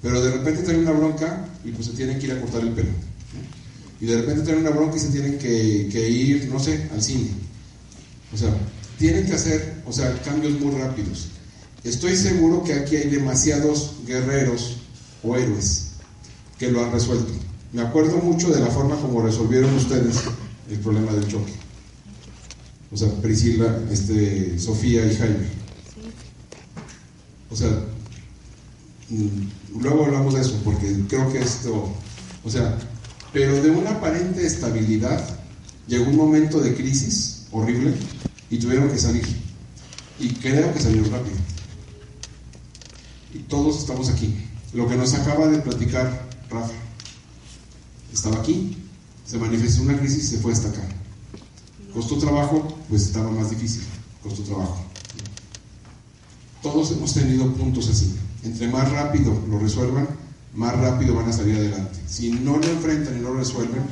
Pero 0.00 0.22
de 0.22 0.32
repente 0.32 0.62
traen 0.62 0.80
una 0.80 0.92
bronca 0.92 1.46
y 1.64 1.70
pues 1.72 1.86
se 1.86 1.92
tienen 1.92 2.18
que 2.18 2.26
ir 2.26 2.32
a 2.32 2.40
cortar 2.40 2.62
el 2.62 2.70
pelo 2.70 2.90
y 4.02 4.06
de 4.06 4.16
repente 4.16 4.42
tienen 4.42 4.62
una 4.62 4.74
bronca 4.74 4.96
y 4.96 4.98
se 4.98 5.10
tienen 5.10 5.38
que, 5.38 6.08
ir, 6.10 6.48
no 6.48 6.58
sé, 6.58 6.88
al 6.92 7.00
cine. 7.00 7.28
O 8.34 8.36
sea, 8.36 8.52
tienen 8.98 9.24
que 9.24 9.34
hacer, 9.34 9.74
o 9.86 9.92
sea, 9.92 10.12
cambios 10.22 10.58
muy 10.58 10.74
rápidos. 10.74 11.28
Estoy 11.84 12.16
seguro 12.16 12.64
que 12.64 12.74
aquí 12.74 12.96
hay 12.96 13.08
demasiados 13.08 13.92
guerreros 14.04 14.78
o 15.22 15.36
héroes 15.36 15.92
que 16.58 16.68
lo 16.68 16.84
han 16.84 16.90
resuelto. 16.90 17.32
Me 17.72 17.80
acuerdo 17.80 18.18
mucho 18.18 18.50
de 18.50 18.60
la 18.60 18.66
forma 18.66 18.96
como 18.96 19.22
resolvieron 19.22 19.74
ustedes 19.74 20.20
el 20.70 20.78
problema 20.80 21.12
del 21.12 21.26
choque. 21.26 21.52
O 22.92 22.96
sea, 22.96 23.08
Priscila, 23.22 23.80
este, 23.90 24.58
Sofía 24.58 25.06
y 25.06 25.16
Jaime. 25.16 25.46
O 27.50 27.56
sea, 27.56 27.70
mm, 29.08 29.80
luego 29.80 30.04
hablamos 30.04 30.34
de 30.34 30.42
eso, 30.42 30.60
porque 30.62 31.04
creo 31.08 31.32
que 31.32 31.38
esto, 31.38 31.90
o 32.44 32.50
sea, 32.50 32.78
pero 33.32 33.62
de 33.62 33.70
una 33.70 33.92
aparente 33.92 34.46
estabilidad 34.46 35.38
llegó 35.88 36.10
un 36.10 36.16
momento 36.16 36.60
de 36.60 36.74
crisis 36.74 37.46
horrible 37.50 37.94
y 38.50 38.58
tuvieron 38.58 38.90
que 38.90 38.98
salir. 38.98 39.26
Y 40.20 40.28
creo 40.34 40.72
que 40.74 40.80
salieron 40.80 41.10
rápido. 41.10 41.36
Y 43.32 43.38
todos 43.40 43.78
estamos 43.78 44.10
aquí. 44.10 44.36
Lo 44.74 44.86
que 44.86 44.96
nos 44.96 45.14
acaba 45.14 45.46
de 45.48 45.58
platicar 45.58 46.28
Rafa. 46.50 46.81
Estaba 48.12 48.38
aquí, 48.40 48.76
se 49.26 49.38
manifestó 49.38 49.82
una 49.82 49.98
crisis 49.98 50.24
y 50.24 50.26
se 50.26 50.38
fue 50.38 50.52
hasta 50.52 50.68
acá. 50.68 50.82
Costó 51.94 52.18
trabajo, 52.18 52.78
pues 52.88 53.02
estaba 53.02 53.30
más 53.30 53.50
difícil. 53.50 53.82
Costó 54.22 54.42
trabajo. 54.42 54.84
Todos 56.62 56.92
hemos 56.92 57.12
tenido 57.12 57.52
puntos 57.54 57.88
así. 57.88 58.14
Entre 58.44 58.68
más 58.68 58.90
rápido 58.90 59.36
lo 59.48 59.58
resuelvan, 59.58 60.08
más 60.54 60.76
rápido 60.78 61.14
van 61.14 61.28
a 61.28 61.32
salir 61.32 61.56
adelante. 61.56 62.00
Si 62.06 62.30
no 62.30 62.58
lo 62.58 62.66
enfrentan 62.66 63.16
y 63.16 63.20
no 63.20 63.30
lo 63.30 63.38
resuelven, 63.38 63.82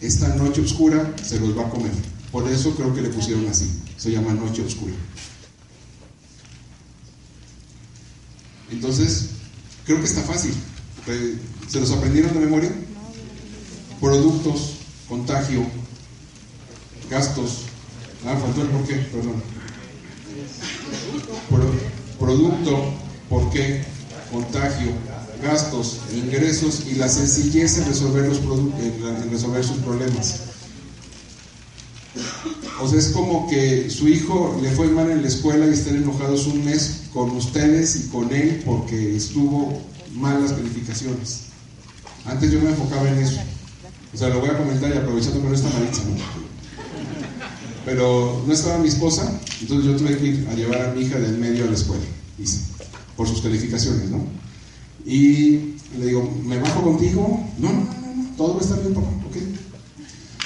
esta 0.00 0.34
noche 0.36 0.62
oscura 0.62 1.14
se 1.22 1.38
los 1.38 1.56
va 1.56 1.66
a 1.66 1.70
comer. 1.70 1.92
Por 2.32 2.48
eso 2.48 2.74
creo 2.74 2.94
que 2.94 3.02
le 3.02 3.10
pusieron 3.10 3.46
así. 3.48 3.70
Se 3.96 4.10
llama 4.10 4.32
noche 4.32 4.62
oscura. 4.62 4.94
Entonces, 8.70 9.30
creo 9.84 9.98
que 9.98 10.06
está 10.06 10.22
fácil. 10.22 10.54
¿Se 11.68 11.80
los 11.80 11.90
aprendieron 11.90 12.32
de 12.32 12.40
memoria? 12.40 12.72
Productos, 14.00 14.76
contagio, 15.08 15.62
gastos. 17.10 17.64
Ah, 18.26 18.36
faltó 18.40 18.62
el 18.62 18.68
por 18.68 18.86
qué, 18.86 18.94
perdón. 18.94 19.42
producto, 22.18 22.94
por 23.28 23.50
qué, 23.50 23.82
contagio, 24.30 24.92
gastos, 25.42 25.98
ingresos 26.14 26.84
y 26.90 26.94
la 26.94 27.08
sencillez 27.08 27.78
en 27.78 27.86
resolver, 27.86 28.26
los 28.26 28.38
en 28.38 29.30
resolver 29.30 29.64
sus 29.64 29.78
problemas. 29.78 30.40
O 32.80 32.88
sea, 32.88 32.98
es 32.98 33.08
como 33.08 33.48
que 33.48 33.90
su 33.90 34.08
hijo 34.08 34.58
le 34.62 34.70
fue 34.70 34.88
mal 34.88 35.10
en 35.10 35.22
la 35.22 35.28
escuela 35.28 35.66
y 35.66 35.74
estén 35.74 35.96
enojados 35.96 36.46
un 36.46 36.64
mes 36.64 37.02
con 37.12 37.30
ustedes 37.32 37.96
y 37.96 38.08
con 38.08 38.32
él 38.32 38.62
porque 38.64 39.16
estuvo 39.16 39.82
mal 40.14 40.42
las 40.42 40.52
calificaciones. 40.52 41.40
Antes 42.24 42.50
yo 42.50 42.60
me 42.60 42.70
enfocaba 42.70 43.08
en 43.10 43.18
eso. 43.18 43.40
O 44.12 44.16
sea, 44.16 44.28
lo 44.28 44.40
voy 44.40 44.50
a 44.50 44.58
comentar 44.58 44.90
y 44.92 44.98
aprovechando 44.98 45.40
que 45.40 45.48
no 45.48 45.54
está 45.54 45.70
Maritza, 45.70 46.02
Pero 47.84 48.42
no 48.46 48.52
estaba 48.52 48.78
mi 48.78 48.88
esposa, 48.88 49.40
entonces 49.60 49.86
yo 49.86 49.96
tuve 49.96 50.18
que 50.18 50.26
ir 50.26 50.48
a 50.50 50.54
llevar 50.54 50.82
a 50.82 50.92
mi 50.92 51.02
hija 51.02 51.18
del 51.18 51.38
medio 51.38 51.64
a 51.64 51.68
la 51.68 51.74
escuela, 51.74 52.02
por 53.16 53.28
sus 53.28 53.40
calificaciones, 53.40 54.10
¿no? 54.10 54.24
Y 55.06 55.76
le 55.98 56.06
digo, 56.06 56.28
¿me 56.44 56.58
bajo 56.58 56.82
contigo? 56.82 57.48
No, 57.58 57.72
no, 57.72 57.84
no, 57.84 58.14
no, 58.16 58.36
todo 58.36 58.54
va 58.54 58.60
a 58.60 58.64
estar 58.64 58.80
bien, 58.80 58.94
papá, 58.94 59.08
ok. 59.28 59.36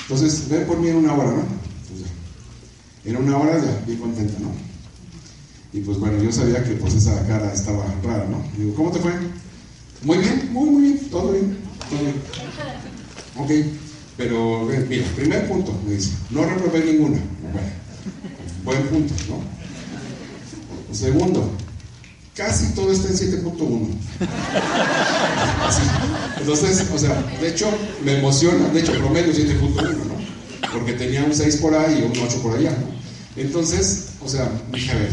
Entonces, 0.03 0.49
ven 0.49 0.67
por 0.67 0.79
mí 0.79 0.89
en 0.89 0.97
una 0.97 1.15
hora, 1.15 1.31
¿no? 1.31 1.43
Pues 1.89 2.03
en 3.05 3.17
una 3.17 3.39
hora 3.39 3.59
ya, 3.59 3.83
bien 3.87 3.99
contenta, 3.99 4.39
¿no? 4.41 4.51
Y 5.73 5.81
pues 5.81 5.99
bueno, 5.99 6.23
yo 6.23 6.31
sabía 6.31 6.63
que 6.63 6.73
pues 6.73 6.95
esa 6.95 7.27
cara 7.27 7.53
estaba 7.53 7.85
rara, 8.05 8.27
¿no? 8.29 8.45
digo, 8.57 8.75
¿cómo 8.77 8.93
te 8.93 9.01
fue? 9.01 9.13
Muy 10.03 10.19
bien, 10.19 10.51
muy, 10.53 10.71
muy 10.71 10.83
bien, 10.83 11.11
todo 11.11 11.33
bien, 11.33 11.57
todo 11.91 12.01
bien. 12.01 12.74
Ok, 13.37 13.51
pero 14.17 14.69
mira, 14.89 15.05
primer 15.17 15.49
punto, 15.49 15.75
me 15.87 15.95
dice, 15.95 16.11
no 16.31 16.45
reprobé 16.45 16.85
ninguna. 16.85 17.19
Bueno, 17.53 17.71
buen 18.65 18.83
punto, 18.89 19.15
¿no? 19.29 20.95
Segundo, 20.95 21.51
casi 22.35 22.73
todo 22.75 22.93
está 22.93 23.09
en 23.09 23.45
7.1. 23.45 23.89
Entonces, 26.39 26.87
o 26.93 26.99
sea, 26.99 27.23
de 27.41 27.49
hecho, 27.49 27.69
me 28.05 28.19
emociona, 28.19 28.69
de 28.69 28.81
hecho, 28.81 28.93
promedio 28.93 29.33
7.1, 29.33 29.83
¿no? 29.83 30.15
Porque 30.73 30.93
tenía 30.93 31.25
un 31.25 31.35
6 31.35 31.57
por 31.57 31.75
ahí 31.75 31.99
y 31.99 32.03
un 32.03 32.13
8 32.13 32.43
por 32.43 32.57
allá, 32.57 32.71
¿no? 32.71 32.95
Entonces, 33.41 34.11
o 34.25 34.29
sea, 34.29 34.49
dije, 34.73 34.93
a 34.93 34.95
ver, 34.95 35.11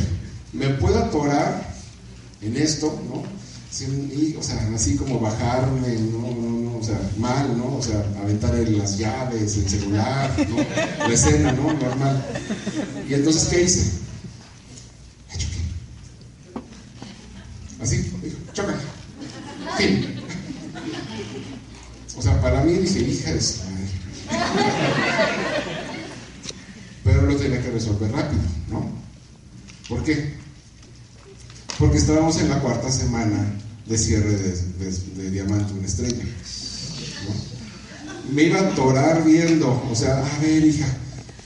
¿me 0.54 0.70
puedo 0.76 1.00
atorar 1.00 1.74
en 2.42 2.56
esto, 2.58 3.02
¿no? 3.10 3.24
y, 3.80 4.36
o 4.38 4.44
sea, 4.44 4.70
así 4.76 4.96
como 4.96 5.20
bajarme, 5.20 5.96
no, 6.12 6.41
mal, 7.18 7.58
¿no? 7.58 7.78
O 7.78 7.82
sea, 7.82 8.04
aventar 8.22 8.54
las 8.54 8.98
llaves, 8.98 9.58
el 9.58 9.70
celular, 9.70 10.32
¿no? 10.50 10.58
La 11.08 11.14
escena, 11.14 11.52
¿no? 11.52 11.74
Normal. 11.74 12.26
Y 13.08 13.14
entonces, 13.14 13.48
¿qué 13.50 13.64
hice? 13.64 14.02
Así, 17.82 18.12
choca. 18.54 18.76
Fin. 19.78 20.22
O 22.18 22.22
sea, 22.22 22.40
para 22.42 22.64
mí 22.64 22.74
dije, 22.74 23.00
hija 23.00 23.34
de 23.34 23.42
Pero 27.04 27.22
lo 27.24 27.36
tenía 27.36 27.62
que 27.62 27.72
resolver 27.72 28.12
rápido, 28.12 28.42
¿no? 28.70 28.92
¿Por 29.90 30.04
qué? 30.04 30.34
Porque 31.80 31.98
estábamos 31.98 32.40
en 32.40 32.50
la 32.50 32.60
cuarta 32.60 32.92
semana 32.92 33.60
de 33.88 33.98
cierre 33.98 34.38
de, 34.38 35.32
Diamante, 35.32 35.74
una 35.74 35.88
estrella. 35.88 36.24
Me 38.32 38.44
iba 38.44 38.60
a 38.60 38.68
atorar 38.68 39.24
viendo, 39.26 39.84
o 39.92 39.96
sea, 39.96 40.18
a 40.26 40.40
ver, 40.42 40.64
hija, 40.66 40.88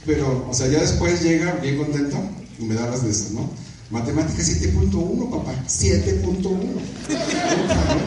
Pero, 0.06 0.48
o 0.50 0.54
sea, 0.54 0.68
ya 0.68 0.80
después 0.80 1.22
llega 1.24 1.54
bien 1.54 1.78
contento 1.78 2.18
y 2.60 2.66
me 2.66 2.76
da 2.76 2.88
las 2.88 3.04
de 3.04 3.12
esas, 3.12 3.32
¿no? 3.32 3.50
Matemática 3.90 4.42
7.1, 4.42 5.32
papá. 5.32 5.54
7.1. 5.68 6.48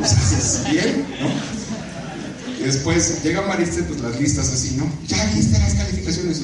O 0.01 0.07
sea, 0.07 0.71
bien, 0.71 1.07
¿no? 1.21 1.29
Después 2.65 3.23
llega 3.23 3.43
Mariste, 3.43 3.83
pues 3.85 4.01
las 4.01 4.21
listas 4.21 4.49
así, 4.53 4.77
¿no? 4.77 4.91
Ya 5.07 5.25
están 5.33 5.63
las 5.63 5.75
calificaciones. 5.75 6.43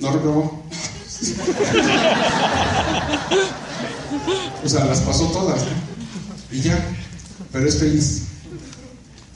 No 0.00 0.12
reprobó. 0.12 0.64
O 4.64 4.68
sea, 4.68 4.84
las 4.86 5.00
pasó 5.00 5.26
todas, 5.26 5.60
¿no? 5.60 6.56
Y 6.56 6.60
ya, 6.62 6.82
pero 7.52 7.68
es 7.68 7.78
feliz. 7.78 8.22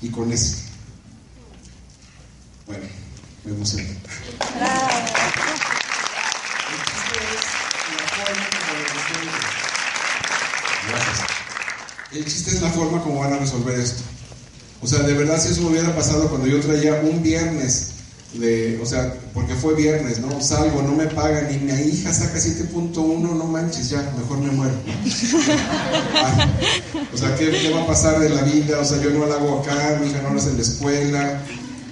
Y 0.00 0.08
con 0.08 0.32
eso. 0.32 0.56
Bueno, 2.68 2.84
me 3.44 3.52
emociono. 3.52 3.88
Gracias. 10.88 11.18
El 12.12 12.24
chiste 12.26 12.50
es 12.50 12.60
la 12.60 12.68
forma 12.68 13.02
como 13.02 13.20
van 13.20 13.32
a 13.32 13.38
resolver 13.38 13.80
esto. 13.80 14.02
O 14.82 14.86
sea, 14.86 14.98
de 15.00 15.14
verdad, 15.14 15.40
si 15.40 15.48
eso 15.48 15.62
me 15.62 15.70
hubiera 15.70 15.96
pasado 15.96 16.28
cuando 16.28 16.46
yo 16.46 16.60
traía 16.60 17.00
un 17.02 17.22
viernes, 17.22 17.92
de, 18.34 18.78
o 18.82 18.86
sea, 18.86 19.14
porque 19.32 19.54
fue 19.54 19.74
viernes, 19.74 20.18
¿no? 20.18 20.38
Salgo, 20.42 20.82
no 20.82 20.92
me 20.92 21.06
pagan, 21.06 21.52
y 21.52 21.56
mi 21.56 21.72
hija 21.72 22.12
saca 22.12 22.38
7.1, 22.38 22.94
no 23.18 23.44
manches, 23.44 23.88
ya, 23.88 24.12
mejor 24.18 24.38
me 24.38 24.50
muero. 24.50 24.74
Ay, 26.14 27.06
o 27.14 27.16
sea, 27.16 27.34
¿qué, 27.34 27.50
¿qué, 27.50 27.70
va 27.70 27.82
a 27.82 27.86
pasar 27.86 28.20
de 28.20 28.28
la 28.28 28.42
vida? 28.42 28.78
O 28.78 28.84
sea, 28.84 29.00
yo 29.00 29.10
no 29.10 29.26
la 29.26 29.36
hago 29.36 29.60
acá, 29.60 29.98
mi 30.02 30.10
hija 30.10 30.20
no 30.20 30.34
la 30.34 30.36
hace 30.36 30.50
en 30.50 30.56
la 30.56 30.62
escuela, 30.62 31.42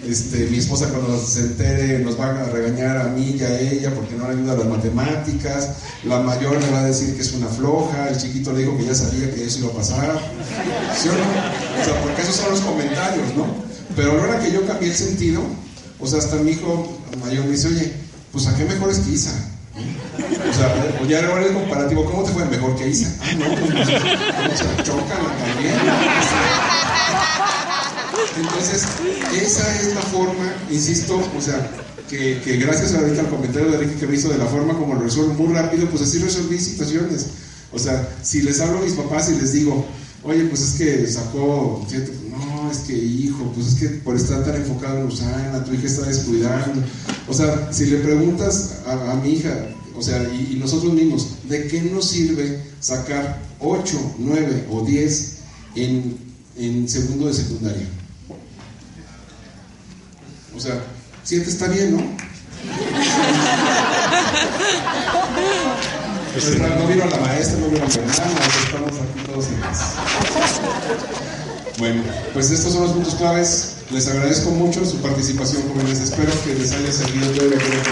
este, 0.05 0.47
mi 0.47 0.59
esposa 0.59 0.89
cuando 0.89 1.19
se 1.19 1.41
entere 1.41 1.99
nos 1.99 2.19
va 2.19 2.31
a 2.31 2.45
regañar 2.51 2.99
a 2.99 3.05
mí 3.05 3.37
y 3.39 3.43
a 3.43 3.61
ella 3.61 3.95
porque 3.95 4.15
no 4.15 4.29
le 4.29 4.35
ayuda 4.35 4.57
las 4.57 4.67
matemáticas, 4.67 5.71
la 6.05 6.21
mayor 6.21 6.61
me 6.61 6.71
va 6.71 6.81
a 6.81 6.85
decir 6.85 7.15
que 7.15 7.23
es 7.23 7.33
una 7.33 7.49
floja, 7.49 8.09
el 8.09 8.17
chiquito 8.17 8.53
le 8.53 8.61
dijo 8.61 8.77
que 8.77 8.85
ya 8.85 8.95
sabía 8.95 9.33
que 9.35 9.45
eso 9.45 9.61
iba 9.61 9.69
a 9.69 9.73
pasar, 9.73 10.21
¿sí 10.97 11.09
o 11.09 11.13
no? 11.13 11.81
O 11.81 11.85
sea, 11.85 12.03
porque 12.03 12.23
esos 12.23 12.37
son 12.37 12.51
los 12.51 12.61
comentarios, 12.61 13.35
¿no? 13.37 13.47
Pero 13.97 14.13
a 14.13 14.15
la 14.15 14.23
hora 14.23 14.39
que 14.41 14.53
yo 14.53 14.67
cambié 14.67 14.91
el 14.91 14.97
sentido, 14.97 15.43
o 15.99 16.07
sea, 16.07 16.19
hasta 16.19 16.37
mi 16.37 16.53
hijo 16.53 17.01
mayor 17.25 17.45
me 17.47 17.53
dice, 17.53 17.69
oye, 17.69 17.93
pues 18.33 18.47
¿a 18.47 18.55
qué 18.57 18.65
mejor 18.65 18.91
es 18.91 18.99
que 18.99 19.11
Isa? 19.11 19.33
O 19.77 20.55
sea, 20.55 20.99
o 21.03 21.07
ya 21.07 21.27
ahora 21.27 21.47
el 21.47 21.53
comparativo, 21.53 22.05
¿cómo 22.05 22.23
te 22.23 22.33
fue 22.33 22.45
mejor 22.47 22.77
que 22.77 22.89
Isa? 22.89 23.13
Ah, 23.21 23.33
no, 23.39 23.45
pues, 23.47 23.73
pues, 23.73 23.89
pues 24.63 24.87
chócala 24.87 25.35
también. 25.39 25.75
Entonces, 28.37 28.87
esa 29.35 29.81
es 29.81 29.95
la 29.95 30.03
forma, 30.03 30.55
insisto, 30.71 31.21
o 31.37 31.41
sea, 31.41 31.71
que, 32.09 32.41
que 32.43 32.57
gracias 32.57 32.95
ahorita 32.95 33.23
al 33.23 33.29
comentario 33.29 33.71
de 33.71 33.77
Enrique 33.77 34.01
que 34.01 34.07
me 34.07 34.17
hizo 34.17 34.29
de 34.29 34.39
la 34.39 34.47
forma 34.47 34.75
como 34.75 34.95
lo 34.95 35.01
resuelvo 35.01 35.35
muy 35.35 35.55
rápido, 35.55 35.89
pues 35.91 36.03
así 36.03 36.19
resolví 36.19 36.59
situaciones. 36.59 37.27
O 37.73 37.79
sea, 37.79 38.09
si 38.23 38.43
les 38.43 38.61
hablo 38.61 38.79
a 38.79 38.83
mis 38.83 38.95
papás 38.95 39.31
y 39.31 39.41
les 39.41 39.53
digo, 39.53 39.85
oye, 40.23 40.45
pues 40.45 40.61
es 40.61 40.73
que 40.79 41.07
sacó, 41.07 41.87
no, 42.31 42.71
es 42.71 42.79
que 42.79 42.95
hijo, 42.95 43.53
pues 43.55 43.69
es 43.69 43.75
que 43.75 43.89
por 43.99 44.17
estar 44.17 44.45
tan 44.45 44.57
enfocado 44.57 44.99
en 44.99 45.07
Usana, 45.07 45.65
tu 45.65 45.75
hija 45.75 45.87
está 45.87 46.07
descuidando. 46.07 46.83
O 47.29 47.35
sea, 47.35 47.73
si 47.73 47.87
le 47.87 47.99
preguntas 47.99 48.77
a, 48.87 49.13
a 49.13 49.15
mi 49.17 49.35
hija, 49.35 49.69
o 49.97 50.03
sea, 50.03 50.23
y, 50.33 50.55
y, 50.55 50.59
nosotros 50.59 50.93
mismos, 50.93 51.29
¿de 51.49 51.67
qué 51.69 51.83
nos 51.83 52.09
sirve 52.09 52.63
sacar 52.81 53.43
8, 53.61 54.15
9 54.19 54.67
o 54.71 54.83
10 54.83 55.37
en, 55.75 56.19
en 56.59 56.89
segundo 56.89 57.29
de 57.29 57.35
secundaria? 57.35 57.87
O 60.57 60.61
sea, 60.61 60.83
siete 61.23 61.51
está 61.51 61.69
bien, 61.69 61.97
¿no? 61.97 62.03
Pues, 66.33 66.59
no 66.59 66.87
vino 66.87 67.05
la 67.05 67.17
maestra, 67.19 67.59
no 67.59 67.67
vino 67.69 67.87
la 67.87 67.95
hermana, 67.95 68.11
estamos 68.65 68.91
aquí 68.91 69.27
todos 69.27 69.47
en 69.49 69.61
casa. 69.61 69.87
Bueno, 71.79 72.03
pues 72.33 72.51
estos 72.51 72.73
son 72.73 72.83
los 72.85 72.93
puntos 72.93 73.15
claves. 73.17 73.75
Les 73.91 74.09
agradezco 74.09 74.51
mucho 74.51 74.85
su 74.87 74.97
participación, 75.03 75.63
jóvenes. 75.69 76.01
Espero 76.01 76.33
que 76.43 76.55
les 76.55 76.73
haya 76.73 76.91
servido 76.91 77.31
todo 77.33 77.45
lo 77.45 77.59
que 77.59 77.69
les. 77.69 77.83